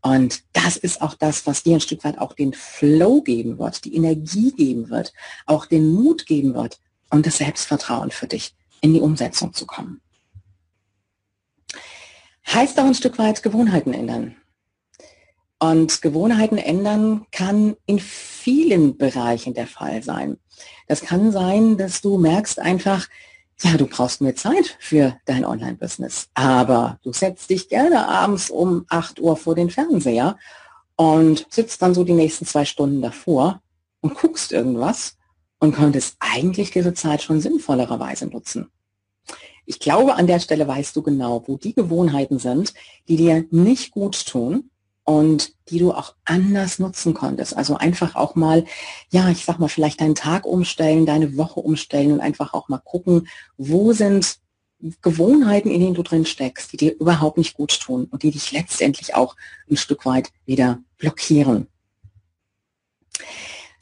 Und 0.00 0.42
das 0.52 0.76
ist 0.76 1.02
auch 1.02 1.14
das, 1.14 1.46
was 1.46 1.62
dir 1.62 1.74
ein 1.74 1.80
Stück 1.80 2.04
weit 2.04 2.18
auch 2.18 2.32
den 2.32 2.52
Flow 2.52 3.20
geben 3.22 3.58
wird, 3.58 3.84
die 3.84 3.96
Energie 3.96 4.52
geben 4.52 4.90
wird, 4.90 5.12
auch 5.46 5.66
den 5.66 5.92
Mut 5.92 6.26
geben 6.26 6.54
wird 6.54 6.80
und 7.10 7.26
das 7.26 7.38
Selbstvertrauen 7.38 8.10
für 8.10 8.26
dich 8.26 8.54
in 8.80 8.94
die 8.94 9.00
Umsetzung 9.00 9.52
zu 9.52 9.66
kommen. 9.66 10.00
Heißt 12.46 12.78
auch 12.78 12.84
ein 12.84 12.94
Stück 12.94 13.18
weit 13.18 13.42
Gewohnheiten 13.42 13.92
ändern. 13.92 14.36
Und 15.58 16.02
Gewohnheiten 16.02 16.56
ändern 16.56 17.26
kann 17.32 17.76
in 17.86 17.98
vielen 17.98 18.96
Bereichen 18.96 19.54
der 19.54 19.66
Fall 19.66 20.02
sein. 20.04 20.38
Das 20.86 21.00
kann 21.00 21.32
sein, 21.32 21.76
dass 21.76 22.00
du 22.00 22.16
merkst 22.16 22.60
einfach, 22.60 23.08
ja, 23.62 23.76
du 23.76 23.86
brauchst 23.86 24.20
mehr 24.20 24.36
Zeit 24.36 24.76
für 24.78 25.16
dein 25.24 25.44
Online-Business, 25.44 26.28
aber 26.34 26.98
du 27.02 27.12
setzt 27.12 27.50
dich 27.50 27.68
gerne 27.68 28.08
abends 28.08 28.50
um 28.50 28.84
8 28.88 29.20
Uhr 29.20 29.36
vor 29.36 29.54
den 29.54 29.70
Fernseher 29.70 30.38
und 30.96 31.46
sitzt 31.50 31.82
dann 31.82 31.94
so 31.94 32.04
die 32.04 32.12
nächsten 32.12 32.46
zwei 32.46 32.64
Stunden 32.64 33.02
davor 33.02 33.60
und 34.00 34.14
guckst 34.14 34.52
irgendwas 34.52 35.16
und 35.58 35.74
könntest 35.74 36.16
eigentlich 36.20 36.70
diese 36.70 36.94
Zeit 36.94 37.22
schon 37.22 37.40
sinnvollerweise 37.40 38.26
nutzen. 38.26 38.70
Ich 39.66 39.80
glaube, 39.80 40.14
an 40.14 40.26
der 40.26 40.40
Stelle 40.40 40.66
weißt 40.66 40.96
du 40.96 41.02
genau, 41.02 41.42
wo 41.46 41.56
die 41.56 41.74
Gewohnheiten 41.74 42.38
sind, 42.38 42.72
die 43.08 43.16
dir 43.16 43.44
nicht 43.50 43.90
gut 43.90 44.26
tun 44.26 44.70
und 45.08 45.54
die 45.70 45.78
du 45.78 45.92
auch 45.92 46.16
anders 46.26 46.78
nutzen 46.78 47.14
konntest. 47.14 47.56
Also 47.56 47.78
einfach 47.78 48.14
auch 48.14 48.34
mal, 48.34 48.66
ja, 49.10 49.30
ich 49.30 49.46
sag 49.46 49.58
mal, 49.58 49.68
vielleicht 49.68 50.02
deinen 50.02 50.14
Tag 50.14 50.44
umstellen, 50.44 51.06
deine 51.06 51.38
Woche 51.38 51.60
umstellen 51.60 52.12
und 52.12 52.20
einfach 52.20 52.52
auch 52.52 52.68
mal 52.68 52.82
gucken, 52.84 53.26
wo 53.56 53.94
sind 53.94 54.36
Gewohnheiten, 55.00 55.70
in 55.70 55.80
denen 55.80 55.94
du 55.94 56.02
drin 56.02 56.26
steckst, 56.26 56.74
die 56.74 56.76
dir 56.76 56.94
überhaupt 57.00 57.38
nicht 57.38 57.54
gut 57.54 57.80
tun 57.80 58.06
und 58.10 58.22
die 58.22 58.30
dich 58.32 58.52
letztendlich 58.52 59.14
auch 59.14 59.34
ein 59.70 59.78
Stück 59.78 60.04
weit 60.04 60.28
wieder 60.44 60.80
blockieren. 60.98 61.68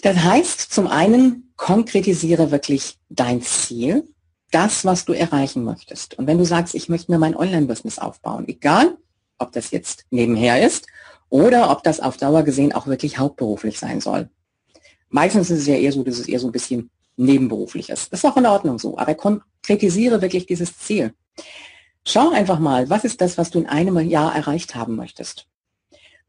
Das 0.02 0.18
heißt, 0.18 0.72
zum 0.72 0.86
einen 0.86 1.52
konkretisiere 1.56 2.52
wirklich 2.52 2.98
dein 3.08 3.42
Ziel, 3.42 4.08
das, 4.52 4.84
was 4.84 5.04
du 5.04 5.12
erreichen 5.12 5.64
möchtest. 5.64 6.16
Und 6.20 6.28
wenn 6.28 6.38
du 6.38 6.44
sagst, 6.44 6.76
ich 6.76 6.88
möchte 6.88 7.10
mir 7.10 7.18
mein 7.18 7.34
Online-Business 7.34 7.98
aufbauen, 7.98 8.46
egal, 8.46 8.96
ob 9.38 9.50
das 9.50 9.72
jetzt 9.72 10.04
nebenher 10.10 10.64
ist 10.64 10.86
oder 11.28 11.70
ob 11.70 11.82
das 11.82 12.00
auf 12.00 12.16
Dauer 12.16 12.42
gesehen 12.42 12.72
auch 12.72 12.86
wirklich 12.86 13.18
hauptberuflich 13.18 13.78
sein 13.78 14.00
soll. 14.00 14.28
Meistens 15.08 15.50
ist 15.50 15.60
es 15.60 15.66
ja 15.66 15.76
eher 15.76 15.92
so, 15.92 16.02
dass 16.02 16.18
es 16.18 16.28
eher 16.28 16.40
so 16.40 16.48
ein 16.48 16.52
bisschen 16.52 16.90
nebenberuflich 17.16 17.90
ist. 17.90 18.12
Das 18.12 18.20
ist 18.20 18.30
auch 18.30 18.36
in 18.36 18.46
Ordnung 18.46 18.78
so, 18.78 18.98
aber 18.98 19.14
konkretisiere 19.14 20.20
wirklich 20.20 20.46
dieses 20.46 20.78
Ziel. 20.78 21.14
Schau 22.04 22.30
einfach 22.30 22.58
mal, 22.58 22.88
was 22.90 23.04
ist 23.04 23.20
das, 23.20 23.38
was 23.38 23.50
du 23.50 23.58
in 23.58 23.66
einem 23.66 23.98
Jahr 23.98 24.34
erreicht 24.34 24.74
haben 24.74 24.96
möchtest? 24.96 25.46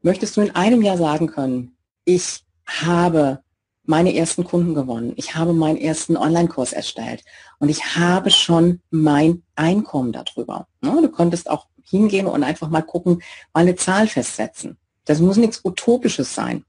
Möchtest 0.00 0.36
du 0.36 0.40
in 0.40 0.54
einem 0.54 0.82
Jahr 0.82 0.96
sagen 0.96 1.26
können, 1.26 1.76
ich 2.04 2.44
habe 2.66 3.42
meine 3.84 4.14
ersten 4.14 4.44
Kunden 4.44 4.74
gewonnen, 4.74 5.12
ich 5.16 5.34
habe 5.34 5.52
meinen 5.52 5.78
ersten 5.78 6.16
Online-Kurs 6.16 6.72
erstellt 6.72 7.24
und 7.58 7.68
ich 7.68 7.96
habe 7.96 8.30
schon 8.30 8.80
mein 8.90 9.42
Einkommen 9.56 10.12
darüber. 10.12 10.66
Du 10.82 11.08
konntest 11.08 11.48
auch 11.48 11.66
hingehen 11.88 12.26
und 12.26 12.44
einfach 12.44 12.68
mal 12.68 12.82
gucken, 12.82 13.22
mal 13.54 13.60
eine 13.60 13.76
Zahl 13.76 14.06
festsetzen. 14.06 14.78
Das 15.08 15.20
muss 15.20 15.36
nichts 15.36 15.60
Utopisches 15.64 16.34
sein. 16.34 16.64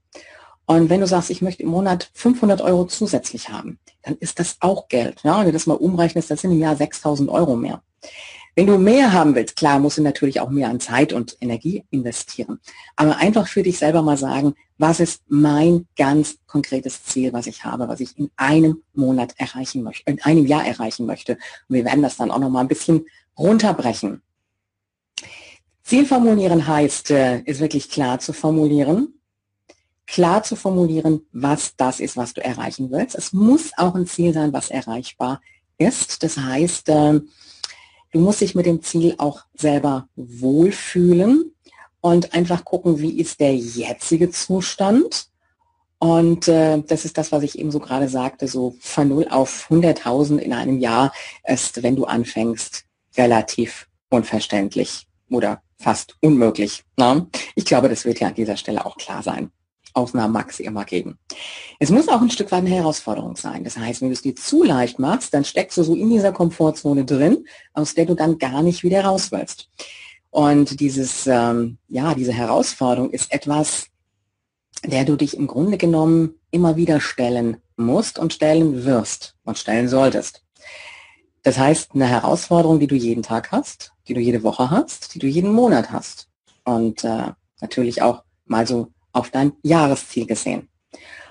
Und 0.66 0.88
wenn 0.88 1.00
du 1.00 1.06
sagst, 1.06 1.30
ich 1.30 1.42
möchte 1.42 1.62
im 1.62 1.68
Monat 1.68 2.10
500 2.14 2.60
Euro 2.62 2.86
zusätzlich 2.86 3.48
haben, 3.48 3.78
dann 4.02 4.16
ist 4.16 4.38
das 4.38 4.56
auch 4.60 4.88
Geld. 4.88 5.20
Ja? 5.24 5.40
Wenn 5.40 5.46
du 5.46 5.52
das 5.52 5.66
mal 5.66 5.74
umrechnest, 5.74 6.30
das 6.30 6.40
sind 6.40 6.52
im 6.52 6.60
Jahr 6.60 6.76
6000 6.76 7.28
Euro 7.28 7.56
mehr. 7.56 7.82
Wenn 8.56 8.66
du 8.66 8.78
mehr 8.78 9.12
haben 9.12 9.34
willst, 9.34 9.56
klar, 9.56 9.78
musst 9.78 9.98
du 9.98 10.02
natürlich 10.02 10.40
auch 10.40 10.50
mehr 10.50 10.68
an 10.68 10.80
Zeit 10.80 11.12
und 11.12 11.36
Energie 11.40 11.84
investieren. 11.90 12.60
Aber 12.96 13.16
einfach 13.16 13.46
für 13.46 13.62
dich 13.62 13.78
selber 13.78 14.02
mal 14.02 14.16
sagen, 14.16 14.54
was 14.78 15.00
ist 15.00 15.22
mein 15.28 15.86
ganz 15.96 16.38
konkretes 16.46 17.04
Ziel, 17.04 17.32
was 17.32 17.46
ich 17.46 17.64
habe, 17.64 17.88
was 17.88 18.00
ich 18.00 18.18
in 18.18 18.30
einem 18.36 18.82
Monat 18.94 19.34
erreichen 19.36 19.82
möchte, 19.82 20.10
in 20.10 20.22
einem 20.22 20.46
Jahr 20.46 20.64
erreichen 20.64 21.06
möchte. 21.06 21.34
Und 21.68 21.76
wir 21.76 21.84
werden 21.84 22.02
das 22.02 22.16
dann 22.16 22.30
auch 22.30 22.38
noch 22.38 22.50
mal 22.50 22.60
ein 22.60 22.68
bisschen 22.68 23.06
runterbrechen. 23.36 24.22
Ziel 25.90 26.06
formulieren 26.06 26.68
heißt, 26.68 27.10
äh, 27.10 27.40
ist 27.40 27.58
wirklich 27.58 27.90
klar 27.90 28.20
zu 28.20 28.32
formulieren, 28.32 29.20
klar 30.06 30.44
zu 30.44 30.54
formulieren, 30.54 31.22
was 31.32 31.74
das 31.76 31.98
ist, 31.98 32.16
was 32.16 32.32
du 32.32 32.40
erreichen 32.40 32.92
willst. 32.92 33.16
Es 33.16 33.32
muss 33.32 33.72
auch 33.76 33.96
ein 33.96 34.06
Ziel 34.06 34.32
sein, 34.32 34.52
was 34.52 34.70
erreichbar 34.70 35.40
ist. 35.78 36.22
Das 36.22 36.36
heißt, 36.36 36.90
äh, 36.90 37.20
du 38.12 38.18
musst 38.20 38.40
dich 38.40 38.54
mit 38.54 38.66
dem 38.66 38.84
Ziel 38.84 39.16
auch 39.18 39.40
selber 39.54 40.06
wohlfühlen 40.14 41.56
und 42.00 42.34
einfach 42.34 42.64
gucken, 42.64 43.00
wie 43.00 43.18
ist 43.18 43.40
der 43.40 43.56
jetzige 43.56 44.30
Zustand. 44.30 45.26
Und 45.98 46.46
äh, 46.46 46.80
das 46.86 47.04
ist 47.04 47.18
das, 47.18 47.32
was 47.32 47.42
ich 47.42 47.58
eben 47.58 47.72
so 47.72 47.80
gerade 47.80 48.08
sagte, 48.08 48.46
so 48.46 48.76
von 48.78 49.08
0 49.08 49.26
auf 49.30 49.66
100.000 49.68 50.38
in 50.38 50.52
einem 50.52 50.78
Jahr 50.78 51.12
ist, 51.42 51.82
wenn 51.82 51.96
du 51.96 52.04
anfängst, 52.04 52.84
relativ 53.16 53.88
unverständlich 54.08 55.09
oder 55.30 55.62
fast 55.78 56.16
unmöglich. 56.20 56.84
Ne? 56.96 57.26
Ich 57.54 57.64
glaube, 57.64 57.88
das 57.88 58.04
wird 58.04 58.20
ja 58.20 58.28
an 58.28 58.34
dieser 58.34 58.56
Stelle 58.56 58.84
auch 58.84 58.96
klar 58.96 59.22
sein. 59.22 59.50
Ausnahmen 59.92 60.32
mag 60.32 60.50
es 60.50 60.60
immer 60.60 60.84
geben. 60.84 61.18
Es 61.78 61.90
muss 61.90 62.08
auch 62.08 62.20
ein 62.20 62.30
Stück 62.30 62.52
weit 62.52 62.60
eine 62.60 62.70
Herausforderung 62.70 63.36
sein. 63.36 63.64
Das 63.64 63.76
heißt, 63.76 64.00
wenn 64.00 64.08
du 64.08 64.14
es 64.14 64.22
dir 64.22 64.36
zu 64.36 64.62
leicht 64.62 64.98
machst, 64.98 65.34
dann 65.34 65.44
steckst 65.44 65.78
du 65.78 65.82
so 65.82 65.94
in 65.94 66.10
dieser 66.10 66.32
Komfortzone 66.32 67.04
drin, 67.04 67.44
aus 67.72 67.94
der 67.94 68.06
du 68.06 68.14
dann 68.14 68.38
gar 68.38 68.62
nicht 68.62 68.84
wieder 68.84 69.04
raus 69.04 69.32
willst. 69.32 69.68
Und 70.30 70.78
dieses, 70.78 71.26
ähm, 71.26 71.78
ja, 71.88 72.14
diese 72.14 72.32
Herausforderung 72.32 73.10
ist 73.10 73.32
etwas, 73.32 73.88
der 74.84 75.04
du 75.04 75.16
dich 75.16 75.36
im 75.36 75.46
Grunde 75.48 75.76
genommen 75.76 76.34
immer 76.50 76.76
wieder 76.76 77.00
stellen 77.00 77.56
musst 77.76 78.18
und 78.18 78.32
stellen 78.32 78.84
wirst 78.84 79.36
und 79.44 79.58
stellen 79.58 79.88
solltest. 79.88 80.44
Das 81.42 81.58
heißt, 81.58 81.94
eine 81.94 82.06
Herausforderung, 82.06 82.78
die 82.78 82.86
du 82.86 82.94
jeden 82.94 83.22
Tag 83.22 83.50
hast, 83.50 83.92
die 84.10 84.14
du 84.14 84.20
jede 84.20 84.42
Woche 84.42 84.70
hast, 84.70 85.14
die 85.14 85.20
du 85.20 85.28
jeden 85.28 85.52
Monat 85.52 85.92
hast. 85.92 86.28
Und 86.64 87.04
äh, 87.04 87.28
natürlich 87.60 88.02
auch 88.02 88.24
mal 88.44 88.66
so 88.66 88.88
auf 89.12 89.30
dein 89.30 89.52
Jahresziel 89.62 90.26
gesehen. 90.26 90.68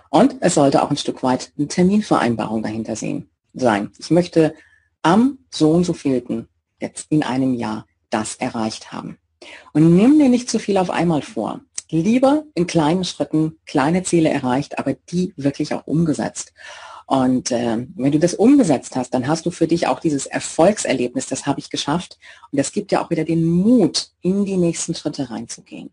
Und 0.10 0.38
es 0.40 0.56
sollte 0.56 0.82
auch 0.82 0.90
ein 0.90 0.96
Stück 0.96 1.22
weit 1.22 1.52
eine 1.58 1.68
Terminvereinbarung 1.68 2.64
dahinter 2.64 2.96
sehen, 2.96 3.30
sein. 3.54 3.92
Ich 4.00 4.12
möchte 4.12 4.56
am 5.02 5.40
so 5.50 5.72
und 5.72 5.84
so 5.84 5.92
vielten 5.92 6.48
jetzt 6.80 7.08
in 7.10 7.22
einem 7.22 7.54
Jahr 7.54 7.86
das 8.10 8.36
erreicht 8.36 8.94
haben. 8.94 9.18
Und 9.74 9.94
nimm 9.96 10.18
dir 10.18 10.30
nicht 10.30 10.50
zu 10.50 10.58
viel 10.58 10.78
auf 10.78 10.90
einmal 10.90 11.22
vor. 11.22 11.60
Lieber 11.90 12.46
in 12.56 12.66
kleinen 12.66 13.04
Schritten 13.04 13.58
kleine 13.66 14.04
Ziele 14.04 14.30
erreicht, 14.30 14.80
aber 14.80 14.94
die 14.94 15.34
wirklich 15.36 15.74
auch 15.74 15.86
umgesetzt. 15.86 16.54
Und 17.10 17.50
äh, 17.50 17.88
wenn 17.96 18.12
du 18.12 18.20
das 18.20 18.36
umgesetzt 18.36 18.96
hast, 18.96 19.16
dann 19.16 19.28
hast 19.28 19.44
du 19.48 19.50
für 19.50 19.66
dich 19.66 19.88
auch 19.88 20.00
dieses 20.00 20.28
Erfolgserlebnis, 20.28 21.26
das 21.26 21.48
habe 21.48 21.60
ich 21.60 21.72
geschafft. 21.72 22.20
Und 22.52 22.60
das 22.60 22.72
gibt 22.72 22.92
ja 22.92 23.04
auch 23.04 23.10
wieder 23.10 23.24
den 23.24 23.46
Mut, 23.46 24.12
in 24.22 24.46
die 24.46 24.58
nächsten 24.58 24.94
Schritte 24.94 25.32
reinzugehen. 25.32 25.90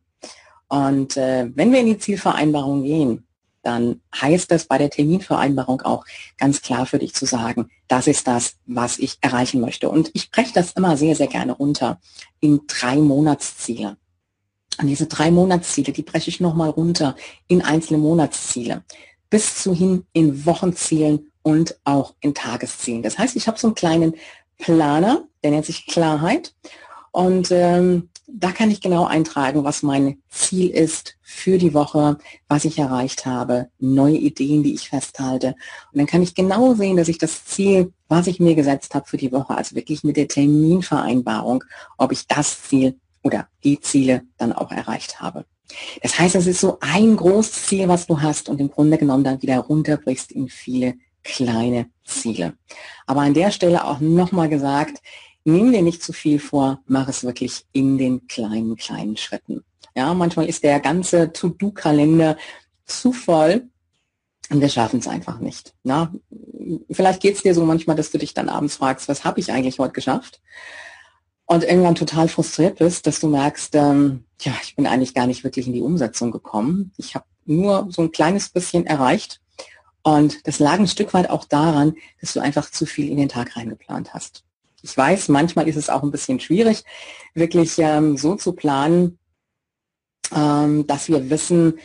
Und 0.69 1.17
äh, 1.17 1.49
wenn 1.55 1.73
wir 1.73 1.81
in 1.81 1.87
die 1.87 1.97
Zielvereinbarung 1.97 2.83
gehen, 2.83 3.27
dann 3.63 4.03
heißt 4.15 4.51
das 4.51 4.67
bei 4.67 4.77
der 4.77 4.91
Terminvereinbarung 4.91 5.81
auch 5.81 6.05
ganz 6.37 6.61
klar 6.61 6.85
für 6.85 6.99
dich 6.99 7.15
zu 7.15 7.25
sagen, 7.25 7.71
das 7.89 8.09
ist 8.09 8.29
das, 8.29 8.57
was 8.67 8.99
ich 8.99 9.17
erreichen 9.23 9.63
möchte. 9.63 9.89
Und 9.89 10.11
ich 10.13 10.31
breche 10.31 10.53
das 10.53 10.73
immer 10.73 10.99
sehr, 10.99 11.17
sehr 11.17 11.29
gerne 11.29 11.53
runter 11.53 11.99
in 12.41 12.61
drei 12.67 12.97
Monatsziele. 12.97 13.97
Und 14.79 14.89
diese 14.89 15.07
drei 15.07 15.31
Monatsziele, 15.31 15.95
die 15.95 16.03
breche 16.03 16.29
ich 16.29 16.41
nochmal 16.41 16.69
runter 16.69 17.17
in 17.49 17.63
einzelne 17.63 17.99
Monatsziele, 17.99 18.85
bis 19.31 19.63
zu 19.63 19.75
hin 19.75 20.05
in 20.13 20.47
Wochenzielen 20.47 21.31
und 21.43 21.79
auch 21.85 22.15
in 22.21 22.35
Tageszielen. 22.35 23.03
Das 23.03 23.19
heißt, 23.19 23.37
ich 23.37 23.47
habe 23.47 23.59
so 23.59 23.69
einen 23.69 23.75
kleinen 23.75 24.15
Planer, 24.59 25.25
der 25.43 25.51
nennt 25.51 25.67
sich 25.67 25.87
Klarheit. 25.87 26.55
Und 27.13 27.51
ähm, 27.51 28.09
da 28.27 28.51
kann 28.51 28.71
ich 28.71 28.81
genau 28.81 29.05
eintragen, 29.05 29.65
was 29.65 29.83
mein 29.83 30.19
Ziel 30.29 30.71
ist 30.71 31.17
für 31.23 31.59
die 31.59 31.75
Woche, 31.75 32.19
was 32.49 32.65
ich 32.65 32.79
erreicht 32.79 33.25
habe, 33.25 33.69
neue 33.79 34.17
Ideen, 34.17 34.63
die 34.63 34.75
ich 34.75 34.89
festhalte. 34.89 35.55
Und 35.93 35.99
dann 35.99 36.07
kann 36.07 36.23
ich 36.23 36.35
genau 36.35 36.75
sehen, 36.75 36.97
dass 36.97 37.09
ich 37.09 37.19
das 37.19 37.45
Ziel, 37.45 37.93
was 38.09 38.27
ich 38.27 38.41
mir 38.41 38.55
gesetzt 38.55 38.95
habe 38.95 39.07
für 39.07 39.17
die 39.17 39.33
Woche, 39.33 39.57
also 39.57 39.77
wirklich 39.77 40.03
mit 40.03 40.17
der 40.17 40.29
Terminvereinbarung, 40.29 41.65
ob 41.97 42.13
ich 42.13 42.27
das 42.27 42.63
Ziel 42.65 42.99
oder 43.23 43.49
die 43.65 43.81
Ziele 43.81 44.23
dann 44.39 44.53
auch 44.53 44.73
erreicht 44.73 45.21
habe. 45.21 45.45
Das 46.03 46.19
heißt, 46.19 46.37
es 46.37 46.47
ist 46.47 46.61
so 46.61 46.79
ein 46.81 47.17
großes 47.17 47.67
Ziel, 47.67 47.89
was 47.89 48.07
du 48.07 48.21
hast 48.21 48.49
und 48.49 48.61
im 48.61 48.71
Grunde 48.71 48.99
genommen 48.99 49.25
dann 49.25 49.43
wieder 49.43 49.59
runterbrichst 49.59 50.33
in 50.33 50.49
viele 50.49 50.95
kleine 51.25 51.87
Ziele. 52.05 52.55
Aber 53.07 53.23
an 53.23 53.35
der 53.35 53.51
Stelle 53.51 53.85
auch 53.85 54.01
nochmal 54.01 54.49
gesagt, 54.49 55.03
nimm 55.45 55.73
dir 55.73 55.83
nicht 55.83 56.03
zu 56.03 56.13
viel 56.13 56.39
vor, 56.39 56.81
mach 56.87 57.09
es 57.09 57.25
wirklich 57.25 57.65
in 57.73 57.99
den 57.99 58.27
kleinen, 58.29 58.77
kleinen 58.77 59.17
Schritten. 59.17 59.65
Ja, 59.95 60.13
manchmal 60.15 60.47
ist 60.47 60.63
der 60.63 60.79
ganze 60.81 61.33
To-Do-Kalender 61.33 62.37
zu 62.85 63.13
voll 63.13 63.69
und 64.51 64.61
wir 64.61 64.69
schaffen 64.69 65.01
es 65.01 65.09
einfach 65.09 65.41
nicht. 65.41 65.75
Na, 65.83 66.13
vielleicht 66.91 67.23
geht 67.23 67.37
es 67.37 67.43
dir 67.43 67.55
so 67.55 67.65
manchmal, 67.65 67.97
dass 67.97 68.11
du 68.11 68.19
dich 68.19 68.35
dann 68.35 68.49
abends 68.49 68.77
fragst, 68.77 69.09
was 69.09 69.25
habe 69.25 69.41
ich 69.41 69.51
eigentlich 69.51 69.79
heute 69.79 69.93
geschafft? 69.93 70.41
Und 71.47 71.63
irgendwann 71.63 71.95
total 71.95 72.29
frustriert 72.29 72.79
bist, 72.79 73.07
dass 73.07 73.21
du 73.21 73.29
merkst, 73.29 73.75
ähm, 73.77 74.25
ja, 74.41 74.53
ich 74.63 74.75
bin 74.75 74.87
eigentlich 74.87 75.15
gar 75.15 75.27
nicht 75.27 75.45
wirklich 75.45 75.67
in 75.67 75.73
die 75.73 75.81
Umsetzung 75.81 76.33
gekommen. 76.33 76.93
Ich 76.97 77.15
habe 77.15 77.25
nur 77.45 77.87
so 77.91 78.03
ein 78.03 78.11
kleines 78.11 78.49
bisschen 78.49 78.85
erreicht. 78.85 79.41
Und 80.03 80.47
das 80.47 80.59
lag 80.59 80.79
ein 80.79 80.89
Stück 80.89 81.15
weit 81.15 81.31
auch 81.31 81.45
daran, 81.45 81.95
dass 82.21 82.33
du 82.33 82.41
einfach 82.41 82.71
zu 82.71 82.87
viel 82.87 83.11
in 83.11 83.17
den 83.17 83.29
Tag 83.29 83.57
reingeplant 83.57 84.13
hast. 84.13 84.45
Ich 84.83 84.97
weiß, 84.97 85.29
manchmal 85.29 85.69
ist 85.69 85.77
es 85.77 85.89
auch 85.89 86.03
ein 86.03 86.11
bisschen 86.11 86.39
schwierig, 86.39 86.85
wirklich 87.35 87.79
ähm, 87.79 88.17
so 88.17 88.37
zu 88.37 88.53
planen, 88.53 89.19
ähm, 90.35 90.87
dass 90.87 91.09
wir 91.09 91.31
wissen, 91.31 91.79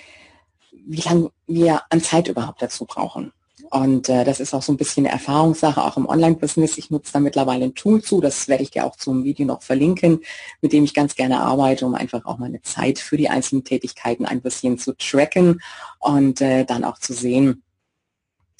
wie 0.72 1.02
lange 1.02 1.32
wir 1.48 1.82
an 1.90 2.02
Zeit 2.02 2.28
überhaupt 2.28 2.62
dazu 2.62 2.86
brauchen. 2.86 3.32
Und 3.72 4.10
äh, 4.10 4.26
das 4.26 4.42
ist 4.42 4.54
auch 4.54 4.62
so 4.62 4.74
ein 4.74 4.78
bisschen 4.78 5.06
eine 5.06 5.14
Erfahrungssache, 5.14 5.82
auch 5.82 5.96
im 5.96 6.06
Online-Business. 6.06 6.78
Ich 6.78 6.92
nutze 6.92 7.14
da 7.14 7.22
mittlerweile 7.22 7.64
ein 7.64 7.74
Tool 7.74 8.04
zu, 8.04 8.20
das 8.20 8.50
werde 8.50 8.64
ich 8.64 8.72
dir 8.72 8.86
auch 8.86 8.98
zum 8.98 9.24
Video 9.24 9.46
noch 9.46 9.62
verlinken, 9.62 10.20
mit 10.62 10.74
dem 10.74 10.84
ich 10.84 10.94
ganz 10.94 11.16
gerne 11.16 11.40
arbeite, 11.40 11.86
um 11.86 11.96
einfach 11.96 12.26
auch 12.26 12.38
meine 12.38 12.62
Zeit 12.62 13.00
für 13.00 13.16
die 13.16 13.30
einzelnen 13.30 13.64
Tätigkeiten 13.64 14.26
ein 14.26 14.42
bisschen 14.42 14.78
zu 14.78 14.94
tracken 14.98 15.62
und 16.00 16.42
äh, 16.42 16.66
dann 16.66 16.84
auch 16.84 16.98
zu 16.98 17.14
sehen, 17.14 17.64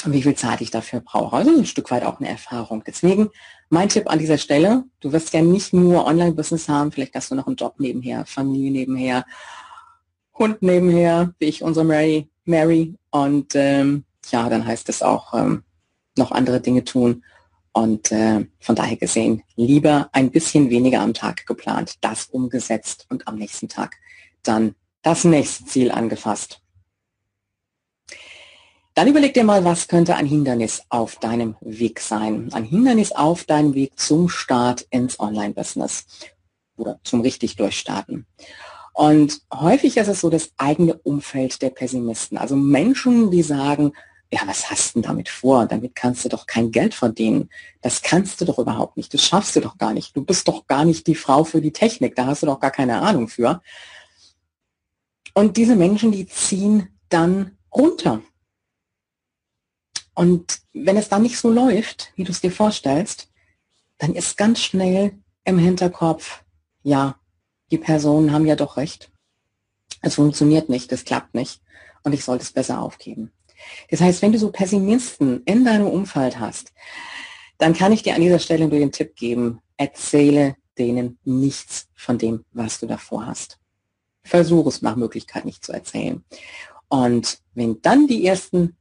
wie 0.06 0.24
viel 0.24 0.36
Zeit 0.36 0.62
ich 0.62 0.72
dafür 0.72 1.02
brauche. 1.02 1.36
Also 1.36 1.52
ein 1.52 1.66
Stück 1.66 1.92
weit 1.92 2.06
auch 2.06 2.22
eine 2.22 2.30
Erfahrung. 2.30 2.82
Deswegen 2.88 3.32
mein 3.70 3.90
Tipp 3.90 4.10
an 4.10 4.18
dieser 4.18 4.38
Stelle, 4.38 4.86
du 5.02 5.12
wirst 5.12 5.34
ja 5.34 5.42
nicht 5.42 5.74
nur 5.74 6.06
Online-Business 6.06 6.70
haben, 6.70 6.94
vielleicht 6.94 7.16
hast 7.16 7.32
du 7.32 7.36
noch 7.36 7.48
einen 7.48 7.58
Job 7.58 7.76
nebenher, 7.80 8.26
Familie 8.26 8.72
nebenher, 8.72 9.26
Hund 10.40 10.62
nebenher, 10.62 11.34
wie 11.38 11.46
ich 11.46 11.64
unsere 11.64 11.86
Mary, 11.86 12.30
Mary. 12.46 12.96
Und 13.10 13.56
ähm, 13.56 14.06
ja, 14.32 14.50
dann 14.50 14.66
heißt 14.66 14.90
es 14.90 15.02
auch 15.02 15.34
ähm, 15.34 15.64
noch 16.18 16.32
andere 16.32 16.62
Dinge 16.62 16.84
tun. 16.84 17.24
Und 17.74 18.12
äh, 18.12 18.46
von 18.60 18.76
daher 18.76 18.98
gesehen, 18.98 19.44
lieber 19.56 20.10
ein 20.12 20.30
bisschen 20.30 20.70
weniger 20.70 21.00
am 21.02 21.14
Tag 21.14 21.46
geplant, 21.46 21.96
das 22.02 22.26
umgesetzt 22.26 23.06
und 23.10 23.28
am 23.28 23.36
nächsten 23.36 23.70
Tag 23.70 23.96
dann 24.44 24.76
das 25.04 25.24
nächste 25.24 25.66
Ziel 25.66 25.92
angefasst. 25.92 26.62
Dann 28.94 29.08
überleg 29.08 29.34
dir 29.34 29.46
mal, 29.46 29.64
was 29.64 29.88
könnte 29.88 30.16
ein 30.16 30.26
Hindernis 30.26 30.84
auf 30.90 31.16
deinem 31.16 31.56
Weg 31.62 32.02
sein? 32.02 32.52
Ein 32.52 32.66
Hindernis 32.66 33.14
auf 33.14 33.46
deinem 33.46 33.74
Weg 33.74 33.98
zum 33.98 34.28
Start 34.28 34.86
ins 34.90 35.18
Online-Business 35.18 36.06
oder 36.76 37.00
zum 37.04 37.22
richtig 37.22 37.56
Durchstarten. 37.56 38.26
Und 38.94 39.42
häufig 39.54 39.96
ist 39.96 40.10
es 40.10 40.20
so 40.20 40.30
das 40.30 40.52
eigene 40.58 40.96
Umfeld 40.96 41.62
der 41.62 41.70
Pessimisten. 41.70 42.38
Also 42.38 42.58
Menschen, 42.58 43.32
die 43.32 43.44
sagen, 43.44 43.94
ja, 44.34 44.42
was 44.46 44.70
hast 44.70 44.96
du 44.96 45.02
denn 45.02 45.10
damit 45.10 45.28
vor? 45.28 45.66
Damit 45.66 45.94
kannst 45.94 46.24
du 46.24 46.30
doch 46.30 46.46
kein 46.46 46.72
Geld 46.72 46.94
verdienen. 46.94 47.50
Das 47.82 48.02
kannst 48.02 48.40
du 48.40 48.46
doch 48.46 48.60
überhaupt 48.60 48.96
nicht. 48.96 49.14
Das 49.14 49.24
schaffst 49.24 49.56
du 49.56 49.60
doch 49.60 49.78
gar 49.78 49.94
nicht. 49.94 50.16
Du 50.16 50.24
bist 50.24 50.48
doch 50.48 50.68
gar 50.68 50.86
nicht 50.86 51.06
die 51.08 51.16
Frau 51.16 51.44
für 51.44 51.62
die 51.62 51.74
Technik. 51.74 52.16
Da 52.16 52.28
hast 52.28 52.42
du 52.42 52.46
doch 52.46 52.60
gar 52.60 52.72
keine 52.72 53.02
Ahnung 53.02 53.28
für. 53.28 53.62
Und 55.34 55.58
diese 55.58 55.76
Menschen, 55.76 56.14
die 56.14 56.28
ziehen 56.28 56.98
dann 57.10 57.58
runter. 57.74 58.22
Und 60.14 60.60
wenn 60.74 60.98
es 60.98 61.10
dann 61.10 61.24
nicht 61.24 61.38
so 61.38 61.50
läuft, 61.50 62.14
wie 62.16 62.24
du 62.24 62.32
es 62.32 62.42
dir 62.42 62.52
vorstellst, 62.52 63.30
dann 63.98 64.14
ist 64.16 64.38
ganz 64.38 64.60
schnell 64.60 65.14
im 65.44 65.58
Hinterkopf, 65.58 66.44
ja, 66.84 67.16
die 67.70 67.78
Personen 67.78 68.32
haben 68.32 68.46
ja 68.46 68.56
doch 68.56 68.78
recht. 68.78 69.12
Es 70.02 70.16
funktioniert 70.16 70.70
nicht, 70.70 70.92
es 70.92 71.06
klappt 71.06 71.36
nicht 71.36 71.62
und 72.04 72.14
ich 72.14 72.24
sollte 72.24 72.44
es 72.44 72.52
besser 72.52 72.82
aufgeben. 72.82 73.32
Das 73.90 74.02
heißt, 74.02 74.22
wenn 74.22 74.32
du 74.32 74.40
so 74.40 74.52
Pessimisten 74.52 75.44
in 75.46 75.66
deinem 75.66 75.88
Umfeld 75.88 76.40
hast, 76.40 76.72
dann 77.58 77.74
kann 77.74 77.92
ich 77.92 78.04
dir 78.04 78.16
an 78.16 78.22
dieser 78.22 78.40
Stelle 78.40 78.68
nur 78.68 78.80
den 78.80 78.92
Tipp 78.92 79.16
geben, 79.16 79.60
erzähle 79.78 80.56
denen 80.78 81.20
nichts 81.24 81.88
von 81.96 82.18
dem, 82.18 82.44
was 82.52 82.80
du 82.80 82.88
davor 82.88 83.28
hast. 83.28 83.60
Versuche 84.24 84.70
es 84.70 84.82
nach 84.82 84.96
Möglichkeit 84.96 85.46
nicht 85.46 85.64
zu 85.64 85.72
erzählen. 85.72 86.24
Und 86.88 87.40
wenn 87.54 87.82
dann 87.82 88.08
die 88.08 88.26
ersten 88.26 88.76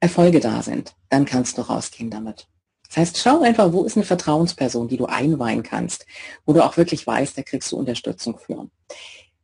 Erfolge 0.00 0.40
da 0.40 0.62
sind, 0.62 0.94
dann 1.08 1.24
kannst 1.24 1.58
du 1.58 1.62
rausgehen 1.62 2.10
damit. 2.10 2.48
Das 2.88 2.96
heißt, 2.96 3.18
schau 3.18 3.42
einfach, 3.42 3.72
wo 3.72 3.84
ist 3.84 3.96
eine 3.96 4.04
Vertrauensperson, 4.04 4.88
die 4.88 4.96
du 4.96 5.06
einweihen 5.06 5.62
kannst, 5.62 6.06
wo 6.46 6.52
du 6.52 6.64
auch 6.64 6.76
wirklich 6.76 7.06
weißt, 7.06 7.36
da 7.36 7.42
kriegst 7.42 7.70
du 7.70 7.76
Unterstützung 7.76 8.38
für. 8.38 8.68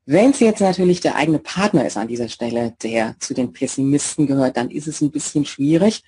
Wenn 0.07 0.31
es 0.31 0.41
jetzt 0.41 0.61
natürlich 0.61 1.01
der 1.01 1.17
eigene 1.17 1.39
Partner 1.39 1.87
ist 1.87 1.97
an 1.97 2.09
dieser 2.09 2.29
Stelle, 2.29 2.75
der 2.83 3.17
zu 3.21 3.33
den 3.33 3.53
Pessimisten 3.53 4.27
gehört, 4.27 4.57
dann 4.57 4.71
ist 4.71 4.87
es 4.87 5.01
ein 5.01 5.11
bisschen 5.11 5.47
schwierig. 5.47 6.03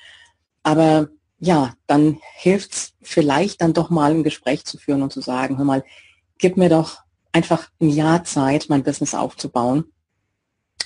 Aber 0.62 1.08
ja, 1.38 1.74
dann 1.86 2.18
hilft 2.34 2.74
es 2.74 2.92
vielleicht 3.02 3.60
dann 3.62 3.72
doch 3.72 3.90
mal 3.90 4.10
ein 4.10 4.24
Gespräch 4.24 4.64
zu 4.64 4.78
führen 4.78 5.02
und 5.02 5.12
zu 5.12 5.20
sagen, 5.20 5.58
hör 5.58 5.64
mal, 5.64 5.84
gib 6.38 6.56
mir 6.56 6.68
doch 6.68 6.98
einfach 7.32 7.70
ein 7.80 7.90
Jahr 7.90 8.24
Zeit, 8.24 8.66
mein 8.68 8.82
Business 8.82 9.14
aufzubauen 9.14 9.84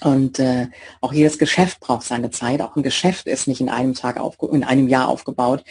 und 0.02 0.38
äh, 0.38 0.68
auch 1.00 1.12
jedes 1.12 1.38
Geschäft 1.38 1.80
braucht 1.80 2.06
seine 2.06 2.30
Zeit. 2.30 2.62
Auch 2.62 2.76
ein 2.76 2.82
Geschäft 2.82 3.26
ist 3.26 3.46
nicht 3.46 3.60
in 3.60 3.68
einem 3.68 3.94
Tag 3.94 4.18
aufge 4.18 4.48
in 4.48 4.64
einem 4.64 4.88
Jahr 4.88 5.08
aufgebaut. 5.08 5.64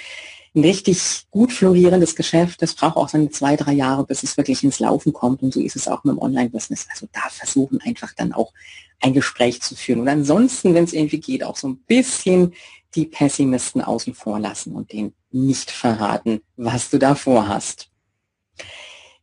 Ein 0.56 0.62
richtig 0.62 1.26
gut 1.30 1.52
florierendes 1.52 2.16
Geschäft, 2.16 2.62
das 2.62 2.74
braucht 2.74 2.98
auch 2.98 3.10
seine 3.10 3.30
zwei, 3.30 3.56
drei 3.56 3.74
Jahre, 3.74 4.06
bis 4.06 4.24
es 4.24 4.38
wirklich 4.38 4.64
ins 4.64 4.80
Laufen 4.80 5.14
kommt. 5.14 5.44
Und 5.44 5.54
so 5.54 5.62
ist 5.62 5.76
es 5.76 5.88
auch 5.88 6.04
mit 6.04 6.16
dem 6.16 6.20
Online-Business. 6.20 6.88
Also 6.90 7.08
da 7.12 7.30
versuchen 7.30 7.80
einfach 7.82 8.14
dann 8.16 8.34
auch 8.34 8.54
ein 9.00 9.14
Gespräch 9.14 9.62
zu 9.62 9.76
führen. 9.76 10.02
Und 10.02 10.08
ansonsten, 10.08 10.74
wenn 10.74 10.84
es 10.84 10.94
irgendwie 10.94 11.20
geht, 11.20 11.44
auch 11.44 11.56
so 11.56 11.68
ein 11.68 11.78
bisschen 11.78 12.54
die 12.96 13.06
Pessimisten 13.06 13.82
außen 13.82 14.14
vor 14.14 14.40
lassen 14.40 14.74
und 14.74 14.92
denen 14.92 15.14
nicht 15.32 15.70
verraten, 15.70 16.42
was 16.58 16.90
du 16.90 16.98
da 16.98 17.16
vorhast. 17.16 17.90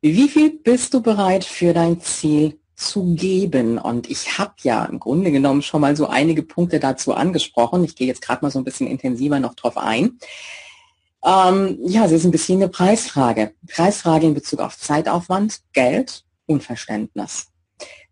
Wie 0.01 0.29
viel 0.29 0.51
bist 0.51 0.95
du 0.95 1.03
bereit 1.03 1.45
für 1.45 1.75
dein 1.75 2.01
Ziel 2.01 2.61
zu 2.77 3.15
geben? 3.15 3.79
Und 3.79 4.09
ich 4.09 4.39
habe 4.39 4.55
ja 4.63 4.85
im 4.85 5.01
Grunde 5.01 5.33
genommen 5.33 5.63
schon 5.63 5.81
mal 5.81 5.97
so 5.97 6.07
einige 6.07 6.43
Punkte 6.43 6.79
dazu 6.79 7.15
angesprochen. 7.15 7.83
Ich 7.83 7.97
gehe 7.97 8.07
jetzt 8.07 8.23
gerade 8.23 8.45
mal 8.45 8.51
so 8.51 8.61
ein 8.61 8.65
bisschen 8.65 8.87
intensiver 8.87 9.41
noch 9.41 9.55
drauf 9.55 9.77
ein. 9.77 10.19
Ähm, 11.25 11.79
ja, 11.83 12.05
es 12.05 12.13
ist 12.13 12.25
ein 12.25 12.31
bisschen 12.31 12.63
eine 12.63 12.69
Preisfrage. 12.69 13.53
Preisfrage 13.69 14.27
in 14.27 14.35
Bezug 14.35 14.61
auf 14.61 14.79
Zeitaufwand, 14.79 15.61
Geld 15.73 16.25
und 16.47 16.63
Verständnis. 16.63 17.49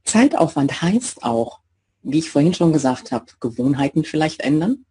Zeitaufwand 0.04 0.82
heißt 0.82 1.22
auch, 1.22 1.60
wie 2.02 2.18
ich 2.18 2.30
vorhin 2.30 2.54
schon 2.54 2.72
gesagt 2.72 3.12
habe, 3.12 3.26
Gewohnheiten 3.40 4.04
vielleicht 4.04 4.42
ändern, 4.42 4.84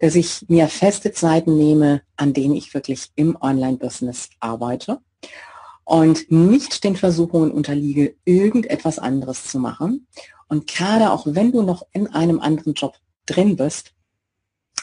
dass 0.00 0.14
ich 0.14 0.44
mir 0.48 0.68
feste 0.68 1.12
Zeiten 1.12 1.56
nehme, 1.56 2.02
an 2.16 2.32
denen 2.34 2.54
ich 2.54 2.74
wirklich 2.74 3.10
im 3.14 3.36
Online-Business 3.40 4.30
arbeite 4.40 4.98
und 5.84 6.30
nicht 6.30 6.84
den 6.84 6.96
Versuchungen 6.96 7.50
unterliege, 7.50 8.16
irgendetwas 8.24 8.98
anderes 8.98 9.44
zu 9.44 9.58
machen. 9.58 10.06
Und 10.48 10.66
gerade 10.66 11.10
auch 11.12 11.26
wenn 11.26 11.52
du 11.52 11.62
noch 11.62 11.86
in 11.92 12.08
einem 12.08 12.40
anderen 12.40 12.74
Job 12.74 12.96
drin 13.26 13.56
bist, 13.56 13.94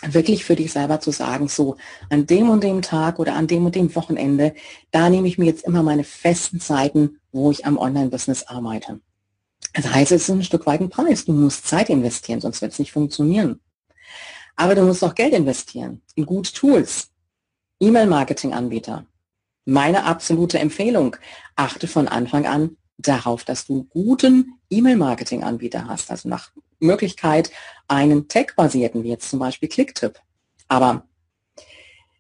wirklich 0.02 0.46
für 0.46 0.56
dich 0.56 0.72
selber 0.72 1.00
zu 1.00 1.12
sagen, 1.12 1.48
so 1.48 1.78
an 2.10 2.26
dem 2.26 2.50
und 2.50 2.64
dem 2.64 2.82
Tag 2.82 3.20
oder 3.20 3.36
an 3.36 3.48
dem 3.48 3.66
und 3.66 3.76
dem 3.76 3.94
Wochenende, 3.96 4.54
da 4.92 5.10
nehme 5.10 5.28
ich 5.28 5.38
mir 5.38 5.46
jetzt 5.46 5.66
immer 5.66 5.84
meine 5.84 6.04
festen 6.04 6.60
Zeiten, 6.60 7.20
wo 7.32 7.52
ich 7.52 7.66
am 7.66 7.78
Online-Business 7.78 8.44
arbeite. 8.44 9.02
Das 9.74 9.94
heißt, 9.94 10.12
es 10.12 10.24
ist 10.24 10.30
ein 10.30 10.44
Stück 10.44 10.66
weit 10.66 10.82
ein 10.82 10.90
Preis. 10.90 11.26
Du 11.26 11.34
musst 11.34 11.68
Zeit 11.68 11.90
investieren, 11.90 12.42
sonst 12.42 12.62
wird 12.62 12.72
es 12.72 12.80
nicht 12.80 12.92
funktionieren. 12.92 13.60
Aber 14.56 14.76
du 14.76 14.84
musst 14.84 15.04
auch 15.04 15.16
Geld 15.16 15.34
investieren 15.34 16.02
in 16.16 16.26
gute 16.26 16.52
Tools, 16.52 17.10
E-Mail-Marketing-Anbieter. 17.80 19.06
Meine 19.66 20.04
absolute 20.06 20.60
Empfehlung, 20.60 21.16
achte 21.56 21.88
von 21.88 22.08
Anfang 22.08 22.46
an 22.46 22.78
darauf, 23.00 23.44
dass 23.44 23.66
du 23.66 23.86
guten 23.86 24.60
E-Mail-Marketing-Anbieter 24.70 25.88
hast. 25.88 26.12
Also 26.12 26.30
nach 26.30 26.52
Möglichkeit 26.80 27.52
einen 27.88 28.28
Tech-basierten, 28.28 29.04
wie 29.04 29.10
jetzt 29.10 29.30
zum 29.30 29.40
Beispiel 29.40 29.70
Clicktip. 29.70 30.20
Aber 30.68 31.06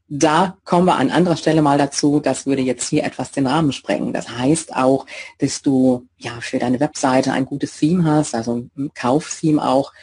da 0.07 0.57
kommen 0.65 0.87
wir 0.87 0.95
an 0.95 1.11
anderer 1.11 1.37
Stelle 1.37 1.61
mal 1.61 1.77
dazu, 1.77 2.19
das 2.19 2.47
würde 2.47 2.63
jetzt 2.63 2.89
hier 2.89 3.03
etwas 3.03 3.31
den 3.31 3.45
Rahmen 3.45 3.71
sprengen. 3.71 4.11
Das 4.11 4.29
heißt 4.29 4.75
auch, 4.75 5.05
dass 5.37 5.61
du 5.61 6.07
ja 6.17 6.31
für 6.41 6.57
deine 6.57 6.79
Webseite 6.79 7.31
ein 7.31 7.45
gutes 7.45 7.77
Theme 7.77 8.03
hast, 8.05 8.33
also 8.33 8.67
ein 8.75 8.91
Kauftheme 8.95 9.63
auch. 9.63 9.93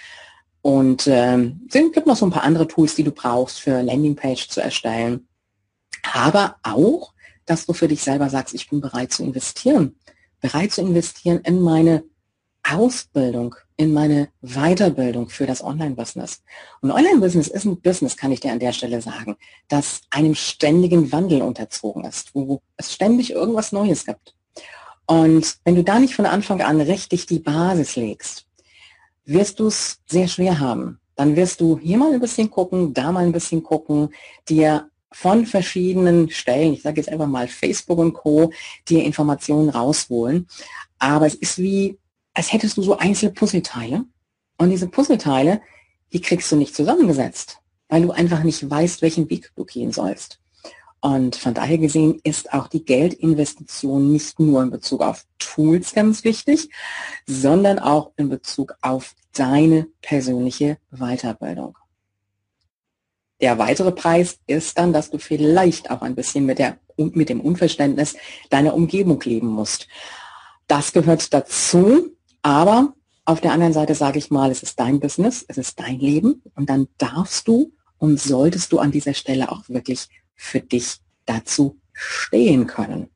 Und 0.62 1.07
ähm, 1.09 1.67
es 1.69 1.75
gibt 1.75 2.07
noch 2.07 2.17
so 2.17 2.27
ein 2.27 2.31
paar 2.31 2.45
andere 2.45 2.69
Tools, 2.69 2.95
die 2.95 3.03
du 3.03 3.11
brauchst 3.11 3.61
für 3.61 3.83
Landingpage 3.83 4.49
zu 4.49 4.61
erstellen. 4.61 5.27
Aber 6.15 6.57
auch, 6.62 7.12
dass 7.45 7.67
du 7.67 7.73
für 7.73 7.89
dich 7.89 8.03
selber 8.03 8.31
sagst, 8.31 8.55
ich 8.55 8.69
bin 8.69 8.81
bereit 8.81 9.12
zu 9.12 9.25
investieren. 9.25 9.97
Bereit 10.40 10.72
zu 10.72 10.81
investieren 10.81 11.40
in 11.44 11.61
meine 11.61 12.05
Ausbildung, 12.62 13.55
in 13.77 13.92
meine 13.92 14.29
Weiterbildung 14.40 15.29
für 15.29 15.46
das 15.46 15.62
Online-Business. 15.62 16.42
Und 16.81 16.90
Online-Business 16.90 17.49
ist 17.49 17.64
ein 17.64 17.81
Business, 17.81 18.16
kann 18.16 18.33
ich 18.33 18.40
dir 18.40 18.53
an 18.53 18.59
der 18.59 18.72
Stelle 18.72 19.01
sagen, 19.01 19.37
das 19.68 20.01
einem 20.11 20.35
ständigen 20.35 21.12
Wandel 21.12 21.42
unterzogen 21.42 22.05
ist, 22.05 22.35
wo 22.35 22.61
es 22.77 22.92
ständig 22.92 23.31
irgendwas 23.33 23.72
Neues 23.72 24.05
gibt. 24.05 24.35
Und 25.07 25.59
wenn 25.64 25.77
du 25.77 25.85
da 25.85 26.01
nicht 26.01 26.14
von 26.14 26.27
Anfang 26.27 26.61
an 26.61 26.81
richtig 26.81 27.27
die 27.27 27.38
Basis 27.38 27.94
legst, 27.96 28.46
wirst 29.25 29.61
du 29.61 29.68
es 29.68 30.01
sehr 30.07 30.27
schwer 30.27 30.59
haben. 30.59 31.01
Dann 31.14 31.37
wirst 31.37 31.61
du 31.61 31.79
hier 31.79 31.99
mal 31.99 32.12
ein 32.12 32.20
bisschen 32.20 32.51
gucken, 32.51 32.92
da 32.92 33.12
mal 33.12 33.25
ein 33.25 33.33
bisschen 33.33 33.62
gucken, 33.62 34.11
dir 34.49 34.90
von 35.18 35.46
verschiedenen 35.46 36.31
Stellen, 36.31 36.74
ich 36.74 36.83
sage 36.83 37.00
jetzt 37.00 37.09
einfach 37.09 37.26
mal 37.26 37.48
Facebook 37.48 37.98
und 37.98 38.12
Co., 38.12 38.52
dir 38.88 39.02
Informationen 39.02 39.70
rausholen. 39.70 40.46
Aber 40.98 41.26
es 41.26 41.35
ist 41.35 41.59
wie 41.59 41.98
als 42.37 42.52
hättest 42.52 42.76
du 42.76 42.83
so 42.83 42.98
einzelne 42.98 43.33
Puzzleteile. 43.33 44.05
Und 44.59 44.70
diese 44.70 44.88
Puzzleteile, 44.88 45.62
die 46.12 46.20
kriegst 46.20 46.52
du 46.52 46.57
nicht 46.57 46.76
zusammengesetzt, 46.76 47.61
weil 47.88 48.02
du 48.02 48.11
einfach 48.11 48.42
nicht 48.42 48.68
weißt, 48.68 49.00
welchen 49.00 49.31
Weg 49.31 49.52
du 49.57 49.64
gehen 49.64 49.90
sollst. 49.90 50.38
Und 51.00 51.37
von 51.37 51.55
daher 51.55 51.79
gesehen 51.79 52.20
ist 52.24 52.52
auch 52.52 52.68
die 52.68 52.85
Geldinvestition 52.85 54.12
nicht 54.12 54.38
nur 54.38 54.62
in 54.62 54.70
Bezug 54.70 55.00
auf 55.00 55.24
Tools 55.38 55.94
ganz 55.94 56.24
wichtig, 56.24 56.68
sondern 57.26 57.79
auch 57.79 58.12
in 58.16 58.29
Bezug 58.29 58.74
auf 58.83 59.14
deine 59.33 59.87
persönliche 60.02 60.76
Weiterbildung. 60.90 61.79
Der 63.40 63.59
weitere 63.59 63.92
Preis 63.92 64.38
ist 64.46 64.79
dann, 64.79 64.92
dass 64.92 65.11
du 65.11 65.18
vielleicht 65.18 65.90
auch 65.90 66.03
ein 66.03 66.14
bisschen 66.14 66.46
mit, 66.46 66.59
der, 66.59 66.79
mit 66.96 67.29
dem 67.29 67.40
Unverständnis 67.40 68.16
deiner 68.51 68.75
Umgebung 68.75 69.20
leben 69.20 69.49
musst. 69.49 69.88
Das 70.68 70.92
gehört 70.92 71.33
dazu, 71.33 72.16
aber 72.42 72.94
auf 73.25 73.40
der 73.40 73.53
anderen 73.53 73.72
Seite 73.72 73.94
sage 73.94 74.18
ich 74.18 74.31
mal, 74.31 74.51
es 74.51 74.62
ist 74.62 74.81
dein 74.81 75.01
Business, 75.01 75.44
es 75.49 75.59
ist 75.59 75.79
dein 75.79 75.99
Leben 75.99 76.42
und 76.55 76.70
dann 76.70 76.88
darfst 76.96 77.46
du 77.49 77.72
und 77.99 78.20
solltest 78.20 78.72
du 78.72 78.79
an 78.79 78.92
dieser 78.92 79.14
Stelle 79.14 79.51
auch 79.51 79.68
wirklich 79.68 80.09
für 80.35 80.61
dich 80.61 80.99
dazu 81.25 81.79
stehen 81.92 82.66
können. 82.66 83.09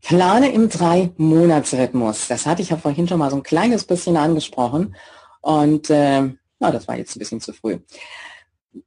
Plane 0.00 0.52
im 0.52 0.68
Drei-Monats-Rhythmus. 0.68 2.28
Das 2.28 2.46
hatte 2.46 2.62
ich 2.62 2.70
ja 2.70 2.76
vorhin 2.76 3.08
schon 3.08 3.18
mal 3.18 3.30
so 3.30 3.36
ein 3.36 3.42
kleines 3.42 3.84
bisschen 3.84 4.16
angesprochen. 4.16 4.94
Und 5.40 5.88
äh, 5.88 6.30
na, 6.66 6.72
das 6.72 6.88
war 6.88 6.96
jetzt 6.96 7.16
ein 7.16 7.18
bisschen 7.18 7.40
zu 7.40 7.52
früh. 7.52 7.78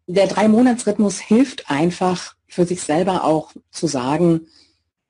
Der 0.05 0.27
Drei-Monats-Rhythmus 0.27 1.19
hilft 1.19 1.69
einfach 1.69 2.35
für 2.47 2.65
sich 2.65 2.81
selber 2.81 3.23
auch 3.23 3.51
zu 3.71 3.87
sagen, 3.87 4.47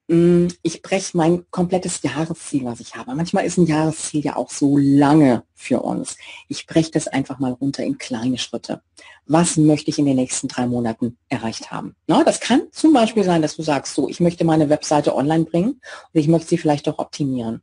Mm, 0.09 0.47
ich 0.63 0.81
breche 0.81 1.17
mein 1.17 1.45
komplettes 1.51 2.01
Jahresziel, 2.01 2.63
was 2.63 2.79
ich 2.79 2.95
habe. 2.95 3.13
Manchmal 3.13 3.45
ist 3.45 3.57
ein 3.57 3.65
Jahresziel 3.65 4.23
ja 4.23 4.37
auch 4.37 4.49
so 4.49 4.77
lange 4.77 5.43
für 5.53 5.81
uns. 5.81 6.15
Ich 6.47 6.65
breche 6.65 6.91
das 6.91 7.07
einfach 7.09 7.39
mal 7.39 7.51
runter 7.51 7.83
in 7.83 7.97
kleine 7.97 8.37
Schritte. 8.37 8.81
Was 9.25 9.57
möchte 9.57 9.89
ich 9.89 9.99
in 9.99 10.05
den 10.05 10.15
nächsten 10.15 10.47
drei 10.47 10.65
Monaten 10.65 11.17
erreicht 11.27 11.71
haben? 11.71 11.93
Na, 12.07 12.23
das 12.23 12.39
kann 12.39 12.61
zum 12.71 12.93
Beispiel 12.93 13.25
sein, 13.25 13.41
dass 13.41 13.57
du 13.57 13.63
sagst, 13.63 13.95
so, 13.95 14.07
ich 14.07 14.21
möchte 14.21 14.45
meine 14.45 14.69
Webseite 14.69 15.13
online 15.13 15.43
bringen 15.43 15.81
und 16.13 16.19
ich 16.19 16.29
möchte 16.29 16.47
sie 16.47 16.57
vielleicht 16.57 16.87
auch 16.87 16.99
optimieren. 16.99 17.61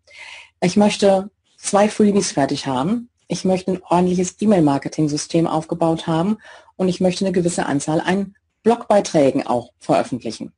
Ich 0.60 0.76
möchte 0.76 1.30
zwei 1.56 1.88
Freebies 1.88 2.32
fertig 2.32 2.66
haben. 2.66 3.08
Ich 3.34 3.44
möchte 3.44 3.72
ein 3.72 3.82
ordentliches 3.82 4.36
E-Mail-Marketing-System 4.40 5.48
aufgebaut 5.48 6.06
haben 6.06 6.38
und 6.76 6.88
ich 6.88 7.00
möchte 7.00 7.24
eine 7.24 7.32
gewisse 7.32 7.66
Anzahl 7.66 8.00
an 8.00 8.36
Blogbeiträgen 8.62 9.44
auch 9.44 9.72
veröffentlichen. 9.80 10.52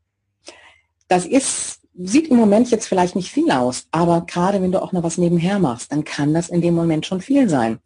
Das 1.09 1.25
ist, 1.25 1.81
sieht 1.95 2.29
im 2.29 2.37
Moment 2.37 2.71
jetzt 2.71 2.87
vielleicht 2.87 3.17
nicht 3.17 3.33
viel 3.33 3.51
aus, 3.51 3.87
aber 3.93 4.27
gerade 4.27 4.61
wenn 4.61 4.73
du 4.73 4.83
auch 4.83 4.93
noch 4.93 5.03
was 5.03 5.17
nebenher 5.17 5.59
machst, 5.59 5.91
dann 5.91 6.05
kann 6.05 6.35
das 6.35 6.51
in 6.51 6.61
dem 6.61 6.75
Moment 6.75 7.07
schon 7.07 7.23
viel 7.23 7.49
sein. 7.49 7.79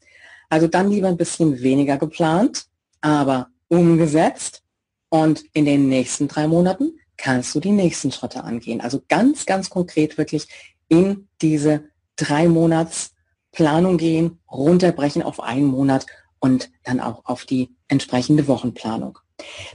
Also 0.49 0.67
dann 0.67 0.91
lieber 0.91 1.07
ein 1.07 1.17
bisschen 1.17 1.63
weniger 1.63 1.97
geplant, 1.97 2.65
aber 3.01 3.47
umgesetzt 3.69 4.65
und 5.09 5.45
in 5.53 5.67
den 5.67 5.89
nächsten 5.89 6.27
drei 6.27 6.49
Monaten 6.49 6.99
kannst 7.17 7.55
du 7.55 7.61
die 7.61 7.71
nächsten 7.71 8.11
Schritte 8.11 8.43
angehen. 8.43 8.81
Also 8.81 9.01
ganz, 9.09 9.47
ganz 9.47 9.71
konkret 9.71 10.19
wirklich 10.19 10.49
in 10.89 11.29
diese 11.41 11.85
drei 12.17 12.49
Monats 12.49 13.13
Planung 13.53 13.99
gehen, 13.99 14.39
runterbrechen 14.51 15.23
auf 15.23 15.41
einen 15.41 15.67
Monat 15.67 16.07
und 16.39 16.71
dann 16.85 17.01
auch 17.01 17.25
auf 17.25 17.45
die 17.45 17.71
entsprechende 17.89 18.49
Wochenplanung. 18.49 19.19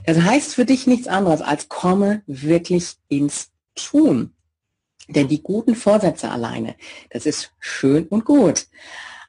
Das 0.04 0.20
heißt 0.20 0.54
für 0.54 0.64
dich 0.64 0.86
nichts 0.86 1.08
anderes 1.08 1.42
als 1.42 1.68
komme 1.68 2.22
wirklich 2.26 2.96
ins 3.08 3.50
Tun. 3.74 4.32
Denn 5.08 5.28
die 5.28 5.42
guten 5.42 5.74
Vorsätze 5.74 6.30
alleine, 6.30 6.74
das 7.10 7.26
ist 7.26 7.52
schön 7.60 8.06
und 8.08 8.24
gut. 8.24 8.66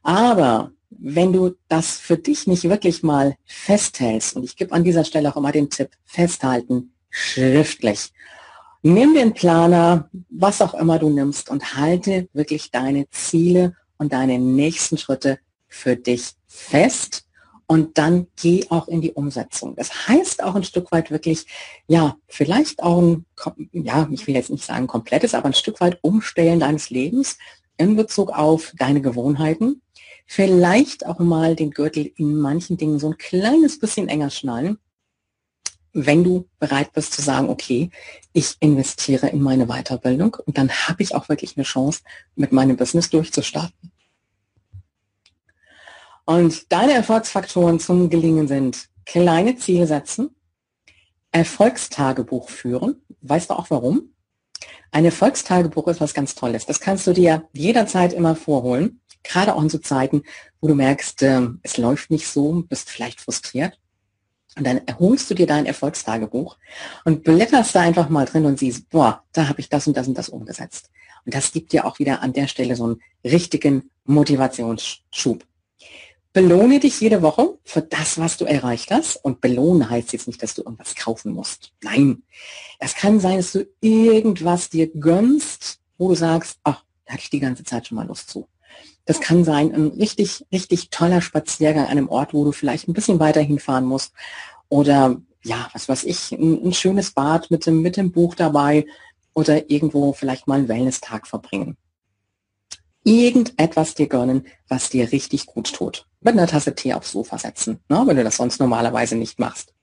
Aber 0.02 0.72
wenn 0.90 1.34
du 1.34 1.56
das 1.68 1.98
für 1.98 2.18
dich 2.18 2.48
nicht 2.48 2.64
wirklich 2.64 3.04
mal 3.04 3.36
festhältst, 3.46 4.36
und 4.36 4.44
ich 4.44 4.56
gebe 4.56 4.74
an 4.74 4.84
dieser 4.84 5.04
Stelle 5.04 5.30
auch 5.30 5.38
immer 5.38 5.52
den 5.52 5.70
Tipp, 5.70 5.90
festhalten, 6.06 6.94
schriftlich. 7.10 8.12
Nimm 8.82 9.14
den 9.14 9.34
Planer, 9.34 10.10
was 10.30 10.62
auch 10.62 10.74
immer 10.74 10.98
du 10.98 11.10
nimmst 11.10 11.50
und 11.50 11.76
halte 11.76 12.30
wirklich 12.34 12.72
deine 12.72 13.10
Ziele 13.10 13.76
und 13.98 14.14
deine 14.14 14.40
nächsten 14.40 14.98
Schritte 14.98 15.40
für 15.68 15.96
dich 15.96 16.34
fest 16.48 17.28
und 17.68 17.98
dann 17.98 18.28
geh 18.38 18.66
auch 18.70 18.88
in 18.88 19.02
die 19.02 19.12
Umsetzung. 19.12 19.76
Das 19.76 20.08
heißt 20.08 20.44
auch 20.44 20.56
ein 20.56 20.64
Stück 20.64 20.92
weit 20.92 21.12
wirklich, 21.12 21.46
ja, 21.88 22.16
vielleicht 22.28 22.82
auch 22.82 23.02
ein, 23.02 23.26
ja, 23.74 24.08
ich 24.10 24.26
will 24.26 24.36
jetzt 24.36 24.50
nicht 24.50 24.64
sagen 24.64 24.88
komplettes, 24.88 25.34
aber 25.34 25.48
ein 25.48 25.54
Stück 25.54 25.82
weit 25.82 26.00
Umstellen 26.02 26.62
deines 26.62 26.90
Lebens 26.90 27.38
in 27.78 27.96
Bezug 27.96 28.32
auf 28.32 28.74
deine 28.78 29.02
Gewohnheiten. 29.02 29.82
Vielleicht 30.26 31.06
auch 31.06 31.20
mal 31.20 31.56
den 31.56 31.72
Gürtel 31.72 32.12
in 32.16 32.38
manchen 32.38 32.78
Dingen 32.78 33.00
so 33.00 33.08
ein 33.08 33.18
kleines 33.18 33.80
bisschen 33.80 34.08
enger 34.08 34.30
schnallen. 34.30 34.80
Wenn 35.94 36.24
du 36.24 36.48
bereit 36.60 36.94
bist 36.94 37.14
zu 37.14 37.22
sagen, 37.22 37.50
okay, 37.50 37.90
ich 38.34 38.56
investiere 38.60 39.28
in 39.28 39.42
meine 39.42 39.68
Weiterbildung 39.68 40.38
und 40.46 40.58
dann 40.58 40.70
habe 40.70 41.04
ich 41.04 41.16
auch 41.16 41.30
wirklich 41.30 41.58
eine 41.58 41.64
Chance, 41.64 42.02
mit 42.36 42.52
meinem 42.52 42.78
Business 42.78 43.10
durchzustarten. 43.10 43.92
Und 46.26 46.72
deine 46.72 46.94
Erfolgsfaktoren 46.94 47.80
zum 47.80 48.10
Gelingen 48.10 48.48
sind 48.48 48.90
kleine 49.06 49.56
Ziele 49.56 49.88
setzen, 49.88 50.36
Erfolgstagebuch 51.32 52.50
führen. 52.50 53.02
Weißt 53.22 53.50
du 53.50 53.54
auch 53.54 53.70
warum? 53.70 54.14
Ein 54.92 55.06
Erfolgstagebuch 55.06 55.88
ist 55.88 56.02
was 56.02 56.14
ganz 56.14 56.36
Tolles. 56.36 56.66
Das 56.66 56.80
kannst 56.80 57.08
du 57.08 57.14
dir 57.14 57.48
jederzeit 57.54 58.14
immer 58.14 58.36
vorholen, 58.36 59.02
gerade 59.24 59.56
auch 59.56 59.62
in 59.62 59.70
so 59.70 59.78
Zeiten, 59.78 60.24
wo 60.60 60.68
du 60.68 60.76
merkst, 60.76 61.22
äh, 61.24 61.48
es 61.64 61.78
läuft 61.78 62.10
nicht 62.10 62.28
so, 62.28 62.64
bist 62.68 62.90
vielleicht 62.90 63.22
frustriert. 63.22 63.80
Und 64.58 64.66
dann 64.66 64.82
erholst 64.88 65.30
du 65.30 65.36
dir 65.36 65.46
dein 65.46 65.66
Erfolgstagebuch 65.66 66.58
und 67.06 67.24
blätterst 67.24 67.76
da 67.76 67.82
einfach 67.82 68.10
mal 68.10 68.26
drin 68.26 68.46
und 68.46 68.58
siehst, 68.58 68.90
boah, 68.90 69.24
da 69.34 69.48
habe 69.48 69.62
ich 69.62 69.70
das 69.70 69.88
und 69.88 69.96
das 69.96 70.08
und 70.08 70.18
das 70.18 70.30
umgesetzt. 70.30 70.90
Und 71.26 71.36
das 71.36 71.52
gibt 71.52 71.74
dir 71.74 71.86
auch 71.86 72.00
wieder 72.00 72.22
an 72.22 72.34
der 72.34 72.48
Stelle 72.48 72.76
so 72.76 72.86
einen 72.86 73.02
richtigen 73.24 73.92
Motivationsschub. 74.06 75.46
Belohne 76.34 76.80
dich 76.80 77.00
jede 77.02 77.22
Woche 77.22 77.58
für 77.64 77.82
das, 77.82 78.20
was 78.20 78.38
du 78.38 78.46
erreicht 78.46 78.92
hast. 78.92 79.18
Und 79.18 79.42
belohnen 79.42 79.90
heißt 79.90 80.14
jetzt 80.14 80.28
nicht, 80.28 80.42
dass 80.42 80.54
du 80.54 80.62
irgendwas 80.64 80.96
kaufen 80.96 81.34
musst. 81.34 81.74
Nein. 81.82 82.24
Es 82.80 82.96
kann 82.96 83.20
sein, 83.20 83.38
dass 83.38 83.52
du 83.52 83.68
irgendwas 83.82 84.70
dir 84.70 84.88
gönnst, 84.88 85.80
wo 85.98 86.10
du 86.10 86.16
sagst, 86.16 86.60
ach, 86.64 86.84
da 87.06 87.14
hatte 87.14 87.24
ich 87.24 87.30
die 87.30 87.40
ganze 87.40 87.64
Zeit 87.64 87.88
schon 87.88 87.96
mal 87.96 88.08
Lust 88.08 88.30
zu. 88.30 88.48
Das 89.08 89.22
kann 89.22 89.46
sein, 89.46 89.74
ein 89.74 89.88
richtig, 89.88 90.46
richtig 90.52 90.90
toller 90.90 91.22
Spaziergang 91.22 91.86
an 91.86 91.92
einem 91.92 92.10
Ort, 92.10 92.34
wo 92.34 92.44
du 92.44 92.52
vielleicht 92.52 92.88
ein 92.88 92.94
bisschen 92.94 93.20
weiter 93.20 93.42
hinfahren 93.42 93.86
musst. 93.86 94.12
Oder 94.68 95.16
ja, 95.44 95.70
was 95.74 95.88
weiß 95.88 96.04
ich, 96.04 96.34
ein, 96.34 96.68
ein 96.68 96.74
schönes 96.74 97.12
Bad 97.12 97.50
mit 97.50 97.66
dem, 97.66 97.82
mit 97.82 97.96
dem 97.96 98.12
Buch 98.12 98.36
dabei 98.36 98.86
oder 99.34 99.70
irgendwo 99.72 100.12
vielleicht 100.12 100.46
mal 100.48 100.60
einen 100.60 100.68
Wellness-Tag 100.68 101.26
verbringen. 101.26 101.78
Irgendetwas 103.04 103.96
dir 103.96 104.08
gönnen, 104.08 104.46
was 104.68 104.90
dir 104.90 105.12
richtig 105.14 105.46
gut 105.46 105.74
tut. 105.74 106.06
Mit 106.20 106.34
einer 106.34 106.48
Tasse 106.48 106.76
Tee 106.76 106.94
aufs 106.94 107.14
Sofa 107.14 107.38
setzen, 107.38 107.80
ne, 107.88 108.04
wenn 108.06 108.18
du 108.18 108.24
das 108.26 108.36
sonst 108.36 108.60
normalerweise 108.60 109.16
nicht 109.16 109.40
machst. 109.40 109.74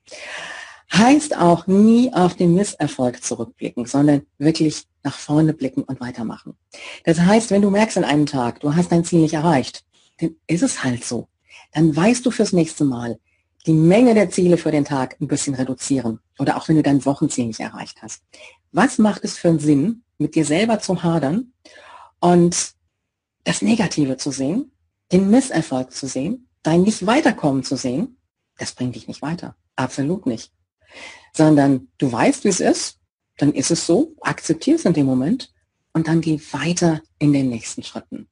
Heißt 0.93 1.35
auch 1.35 1.67
nie 1.67 2.13
auf 2.13 2.35
den 2.35 2.55
Misserfolg 2.55 3.25
zurückblicken, 3.25 3.87
sondern 3.87 4.27
wirklich 4.37 4.85
nach 5.05 5.17
vorne 5.17 5.53
blicken 5.53 5.83
und 5.83 6.01
weitermachen. 6.01 6.57
Das 7.05 7.21
heißt, 7.21 7.51
wenn 7.51 7.63
du 7.63 7.71
merkst 7.71 7.99
an 7.99 8.05
einem 8.05 8.27
Tag, 8.27 8.61
du 8.61 8.75
hast 8.75 8.91
dein 8.91 9.05
Ziel 9.05 9.21
nicht 9.21 9.35
erreicht, 9.35 9.85
dann 10.19 10.35
ist 10.47 10.63
es 10.63 10.83
halt 10.83 11.05
so. 11.05 11.29
Dann 11.73 11.95
weißt 11.95 12.25
du 12.25 12.31
fürs 12.31 12.53
nächste 12.53 12.85
Mal, 12.85 13.19
die 13.67 13.73
Menge 13.73 14.15
der 14.15 14.31
Ziele 14.31 14.57
für 14.57 14.71
den 14.71 14.85
Tag 14.85 15.17
ein 15.21 15.29
bisschen 15.29 15.55
reduzieren. 15.55 16.21
Oder 16.39 16.57
auch 16.57 16.69
wenn 16.69 16.77
du 16.77 16.83
dein 16.83 17.05
Wochenziel 17.05 17.47
nicht 17.47 17.61
erreicht 17.61 18.03
hast. 18.03 18.23
Was 18.73 18.99
macht 18.99 19.25
es 19.25 19.39
für 19.39 19.49
einen 19.49 19.59
Sinn, 19.59 20.03
mit 20.19 20.35
dir 20.35 20.45
selber 20.45 20.81
zu 20.81 21.03
hadern 21.03 21.53
und 22.21 22.73
das 23.45 23.63
Negative 23.63 24.17
zu 24.17 24.31
sehen, 24.31 24.73
den 25.13 25.31
Misserfolg 25.31 25.93
zu 25.93 26.07
sehen, 26.07 26.49
dein 26.63 26.83
nicht 26.83 27.07
weiterkommen 27.07 27.63
zu 27.63 27.77
sehen? 27.77 28.17
Das 28.59 28.73
bringt 28.73 28.95
dich 28.97 29.09
nicht 29.09 29.23
weiter. 29.23 29.57
Absolut 29.77 30.27
nicht. 30.27 30.53
Sondern 31.33 31.89
du 31.99 32.11
weißt, 32.11 32.45
wie 32.45 32.49
es 32.49 32.61
ist, 32.61 32.99
dann 33.39 33.53
ist 33.53 33.71
es 33.71 33.87
so, 33.87 34.15
akzeptier 34.21 34.77
es 34.77 34.85
in 34.85 34.93
dem 34.93 35.07
Moment 35.07 35.53
und 35.93 36.09
dann 36.09 36.21
geh 36.21 36.41
weiter 36.53 37.01
in 37.19 37.33
den 37.33 37.49
nächsten 37.49 37.83
Schritten. 37.83 38.29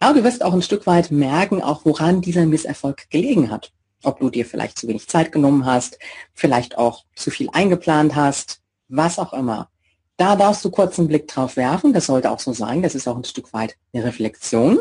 Ja, 0.00 0.12
du 0.12 0.22
wirst 0.24 0.44
auch 0.44 0.52
ein 0.52 0.62
Stück 0.62 0.86
weit 0.86 1.10
merken, 1.10 1.62
auch 1.62 1.84
woran 1.84 2.20
dieser 2.20 2.46
Misserfolg 2.46 3.08
gelegen 3.10 3.50
hat. 3.50 3.72
Ob 4.02 4.20
du 4.20 4.30
dir 4.30 4.44
vielleicht 4.44 4.78
zu 4.78 4.86
wenig 4.86 5.08
Zeit 5.08 5.32
genommen 5.32 5.64
hast, 5.64 5.98
vielleicht 6.34 6.76
auch 6.76 7.04
zu 7.14 7.30
viel 7.30 7.48
eingeplant 7.52 8.14
hast, 8.14 8.60
was 8.88 9.18
auch 9.18 9.32
immer. 9.32 9.70
Da 10.16 10.36
darfst 10.36 10.64
du 10.64 10.70
kurz 10.70 10.98
einen 10.98 11.08
Blick 11.08 11.26
drauf 11.26 11.56
werfen. 11.56 11.92
Das 11.92 12.06
sollte 12.06 12.30
auch 12.30 12.38
so 12.38 12.52
sein. 12.52 12.82
Das 12.82 12.94
ist 12.94 13.08
auch 13.08 13.16
ein 13.16 13.24
Stück 13.24 13.52
weit 13.52 13.76
eine 13.92 14.04
Reflexion 14.04 14.80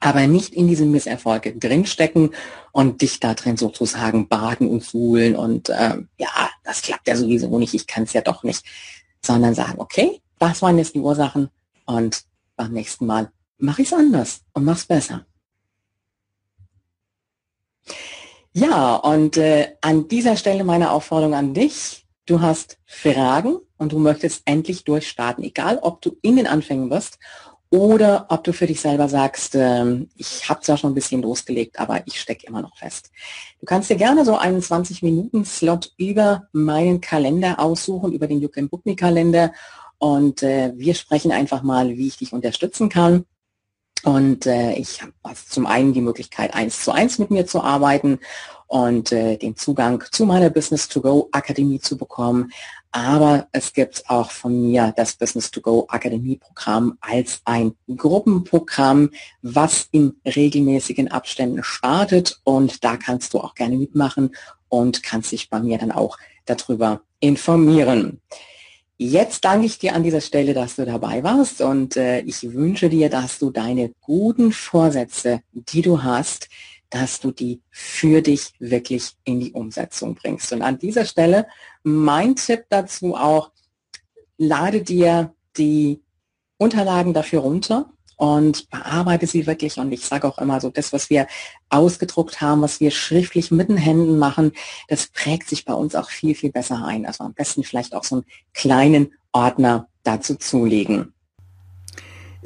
aber 0.00 0.26
nicht 0.26 0.54
in 0.54 0.68
diese 0.68 0.84
Misserfolge 0.84 1.56
drinstecken 1.56 2.34
und 2.72 3.02
dich 3.02 3.20
da 3.20 3.34
drin 3.34 3.56
sozusagen 3.56 4.28
baden 4.28 4.68
und 4.68 4.84
suhlen 4.84 5.36
und 5.36 5.70
ähm, 5.70 6.08
ja, 6.18 6.50
das 6.64 6.82
klappt 6.82 7.08
ja 7.08 7.16
sowieso 7.16 7.58
nicht, 7.58 7.74
ich 7.74 7.86
kann 7.86 8.04
es 8.04 8.12
ja 8.12 8.20
doch 8.20 8.42
nicht, 8.42 8.64
sondern 9.24 9.54
sagen, 9.54 9.78
okay, 9.78 10.20
das 10.38 10.62
waren 10.62 10.78
jetzt 10.78 10.94
die 10.94 11.00
Ursachen 11.00 11.48
und 11.86 12.24
beim 12.56 12.72
nächsten 12.72 13.06
Mal 13.06 13.30
mache 13.58 13.82
ich 13.82 13.88
es 13.88 13.94
anders 13.94 14.42
und 14.52 14.64
mach's 14.64 14.84
besser. 14.84 15.24
Ja, 18.52 18.96
und 18.96 19.36
äh, 19.36 19.76
an 19.82 20.08
dieser 20.08 20.36
Stelle 20.36 20.64
meine 20.64 20.90
Aufforderung 20.90 21.34
an 21.34 21.52
dich. 21.52 22.06
Du 22.24 22.40
hast 22.40 22.78
Fragen 22.86 23.58
und 23.76 23.92
du 23.92 23.98
möchtest 23.98 24.42
endlich 24.46 24.82
durchstarten, 24.84 25.44
egal 25.44 25.78
ob 25.82 26.00
du 26.00 26.16
in 26.22 26.36
den 26.36 26.46
Anfängen 26.46 26.88
bist 26.88 27.18
oder 27.70 28.26
ob 28.28 28.44
du 28.44 28.52
für 28.52 28.66
dich 28.66 28.80
selber 28.80 29.08
sagst, 29.08 29.54
äh, 29.54 30.06
ich 30.16 30.48
habe 30.48 30.60
zwar 30.60 30.76
schon 30.76 30.92
ein 30.92 30.94
bisschen 30.94 31.22
losgelegt, 31.22 31.78
aber 31.78 32.02
ich 32.06 32.20
stecke 32.20 32.46
immer 32.46 32.62
noch 32.62 32.76
fest. 32.76 33.10
Du 33.60 33.66
kannst 33.66 33.90
dir 33.90 33.96
gerne 33.96 34.24
so 34.24 34.36
einen 34.36 34.60
20-Minuten-Slot 34.60 35.92
über 35.96 36.48
meinen 36.52 37.00
Kalender 37.00 37.58
aussuchen, 37.58 38.12
über 38.12 38.26
den 38.26 38.48
Can 38.50 38.68
Book 38.68 38.86
Me 38.86 38.96
Kalender 38.96 39.52
und 39.98 40.42
äh, 40.42 40.72
wir 40.76 40.94
sprechen 40.94 41.32
einfach 41.32 41.62
mal, 41.62 41.88
wie 41.96 42.06
ich 42.06 42.18
dich 42.18 42.32
unterstützen 42.32 42.88
kann. 42.88 43.24
Und 44.04 44.46
äh, 44.46 44.74
ich 44.74 45.02
habe 45.02 45.12
zum 45.48 45.66
einen 45.66 45.92
die 45.92 46.00
Möglichkeit, 46.00 46.54
eins 46.54 46.84
zu 46.84 46.92
eins 46.92 47.18
mit 47.18 47.30
mir 47.30 47.46
zu 47.46 47.62
arbeiten 47.62 48.20
und 48.68 49.10
äh, 49.10 49.36
den 49.36 49.56
Zugang 49.56 50.04
zu 50.12 50.26
meiner 50.26 50.50
Business 50.50 50.88
to 50.88 51.00
Go 51.00 51.28
Akademie 51.32 51.80
zu 51.80 51.96
bekommen. 51.96 52.52
Aber 52.96 53.46
es 53.52 53.74
gibt 53.74 54.08
auch 54.08 54.30
von 54.30 54.70
mir 54.70 54.94
das 54.96 55.16
Business 55.16 55.50
to 55.50 55.60
Go 55.60 55.84
Akademie 55.90 56.38
Programm 56.38 56.96
als 57.02 57.42
ein 57.44 57.74
Gruppenprogramm, 57.94 59.10
was 59.42 59.86
in 59.90 60.14
regelmäßigen 60.24 61.08
Abständen 61.10 61.62
startet. 61.62 62.40
Und 62.42 62.84
da 62.84 62.96
kannst 62.96 63.34
du 63.34 63.40
auch 63.40 63.54
gerne 63.54 63.76
mitmachen 63.76 64.34
und 64.70 65.02
kannst 65.02 65.32
dich 65.32 65.50
bei 65.50 65.60
mir 65.60 65.76
dann 65.76 65.92
auch 65.92 66.16
darüber 66.46 67.02
informieren. 67.20 68.22
Jetzt 68.96 69.44
danke 69.44 69.66
ich 69.66 69.78
dir 69.78 69.94
an 69.94 70.02
dieser 70.02 70.22
Stelle, 70.22 70.54
dass 70.54 70.76
du 70.76 70.86
dabei 70.86 71.22
warst 71.22 71.60
und 71.60 71.98
äh, 71.98 72.20
ich 72.20 72.54
wünsche 72.54 72.88
dir, 72.88 73.10
dass 73.10 73.38
du 73.38 73.50
deine 73.50 73.92
guten 74.00 74.52
Vorsätze, 74.52 75.42
die 75.52 75.82
du 75.82 76.02
hast, 76.02 76.48
dass 76.90 77.20
du 77.20 77.30
die 77.30 77.62
für 77.70 78.22
dich 78.22 78.52
wirklich 78.58 79.12
in 79.24 79.40
die 79.40 79.52
Umsetzung 79.52 80.14
bringst. 80.14 80.52
Und 80.52 80.62
an 80.62 80.78
dieser 80.78 81.04
Stelle 81.04 81.46
mein 81.82 82.36
Tipp 82.36 82.64
dazu 82.68 83.14
auch, 83.14 83.50
lade 84.38 84.82
dir 84.82 85.34
die 85.56 86.02
Unterlagen 86.58 87.14
dafür 87.14 87.40
runter 87.40 87.90
und 88.16 88.70
bearbeite 88.70 89.26
sie 89.26 89.46
wirklich. 89.46 89.78
Und 89.78 89.92
ich 89.92 90.04
sage 90.04 90.26
auch 90.26 90.38
immer 90.38 90.60
so, 90.60 90.70
das, 90.70 90.92
was 90.92 91.10
wir 91.10 91.26
ausgedruckt 91.68 92.40
haben, 92.40 92.62
was 92.62 92.80
wir 92.80 92.90
schriftlich 92.90 93.50
mit 93.50 93.68
den 93.68 93.76
Händen 93.76 94.18
machen, 94.18 94.52
das 94.88 95.08
prägt 95.08 95.48
sich 95.48 95.64
bei 95.64 95.74
uns 95.74 95.94
auch 95.94 96.10
viel, 96.10 96.34
viel 96.34 96.50
besser 96.50 96.84
ein. 96.84 97.06
Also 97.06 97.24
am 97.24 97.34
besten 97.34 97.62
vielleicht 97.62 97.94
auch 97.94 98.04
so 98.04 98.16
einen 98.16 98.24
kleinen 98.54 99.12
Ordner 99.32 99.88
dazu 100.02 100.36
zulegen. 100.36 101.12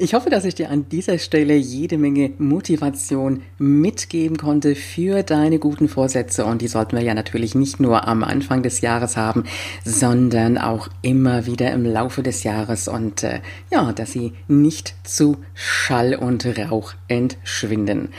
Ich 0.03 0.15
hoffe, 0.15 0.31
dass 0.31 0.45
ich 0.45 0.55
dir 0.55 0.71
an 0.71 0.89
dieser 0.89 1.19
Stelle 1.19 1.53
jede 1.53 1.99
Menge 1.99 2.31
Motivation 2.39 3.43
mitgeben 3.59 4.35
konnte 4.35 4.73
für 4.73 5.21
deine 5.21 5.59
guten 5.59 5.87
Vorsätze. 5.87 6.43
Und 6.43 6.63
die 6.63 6.67
sollten 6.67 6.97
wir 6.97 7.03
ja 7.03 7.13
natürlich 7.13 7.53
nicht 7.53 7.79
nur 7.79 8.07
am 8.07 8.23
Anfang 8.23 8.63
des 8.63 8.81
Jahres 8.81 9.15
haben, 9.15 9.43
sondern 9.85 10.57
auch 10.57 10.87
immer 11.03 11.45
wieder 11.45 11.71
im 11.71 11.85
Laufe 11.85 12.23
des 12.23 12.41
Jahres. 12.41 12.87
Und 12.87 13.21
äh, 13.21 13.41
ja, 13.71 13.93
dass 13.93 14.11
sie 14.11 14.33
nicht 14.47 14.95
zu 15.03 15.37
Schall 15.53 16.15
und 16.15 16.47
Rauch 16.57 16.93
entschwinden. 17.07 18.09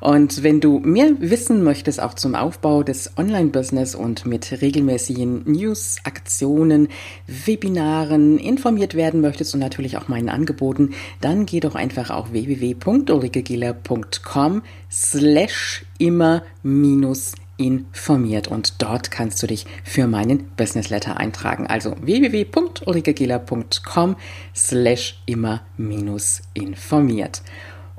Und 0.00 0.42
wenn 0.42 0.60
du 0.62 0.78
mehr 0.78 1.10
wissen 1.18 1.62
möchtest, 1.62 2.00
auch 2.00 2.14
zum 2.14 2.34
Aufbau 2.34 2.82
des 2.82 3.12
Online-Business 3.18 3.94
und 3.94 4.24
mit 4.24 4.62
regelmäßigen 4.62 5.42
News, 5.44 5.96
Aktionen, 6.04 6.88
Webinaren 7.26 8.38
informiert 8.38 8.94
werden 8.94 9.20
möchtest 9.20 9.52
und 9.52 9.60
natürlich 9.60 9.98
auch 9.98 10.08
meinen 10.08 10.30
Angeboten, 10.30 10.94
dann 11.26 11.44
geh 11.44 11.58
doch 11.58 11.74
einfach 11.74 12.10
auf 12.10 12.30
www.ulrikegiller.com 12.30 14.62
slash 14.88 15.84
immer 15.98 16.44
minus 16.62 17.34
informiert 17.56 18.46
und 18.46 18.80
dort 18.80 19.10
kannst 19.10 19.42
du 19.42 19.48
dich 19.48 19.66
für 19.82 20.06
meinen 20.06 20.44
Business 20.56 20.88
Letter 20.88 21.16
eintragen. 21.16 21.66
Also 21.66 21.96
www.ulrikegiller.com 22.00 24.14
slash 24.54 25.20
immer 25.26 25.62
minus 25.76 26.42
informiert. 26.54 27.42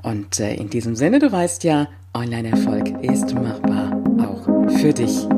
Und 0.00 0.40
äh, 0.40 0.54
in 0.54 0.70
diesem 0.70 0.96
Sinne, 0.96 1.18
du 1.18 1.30
weißt 1.30 1.64
ja, 1.64 1.88
Online-Erfolg 2.14 2.94
ist 3.02 3.34
machbar, 3.34 4.02
auch 4.22 4.46
für 4.78 4.94
dich. 4.94 5.28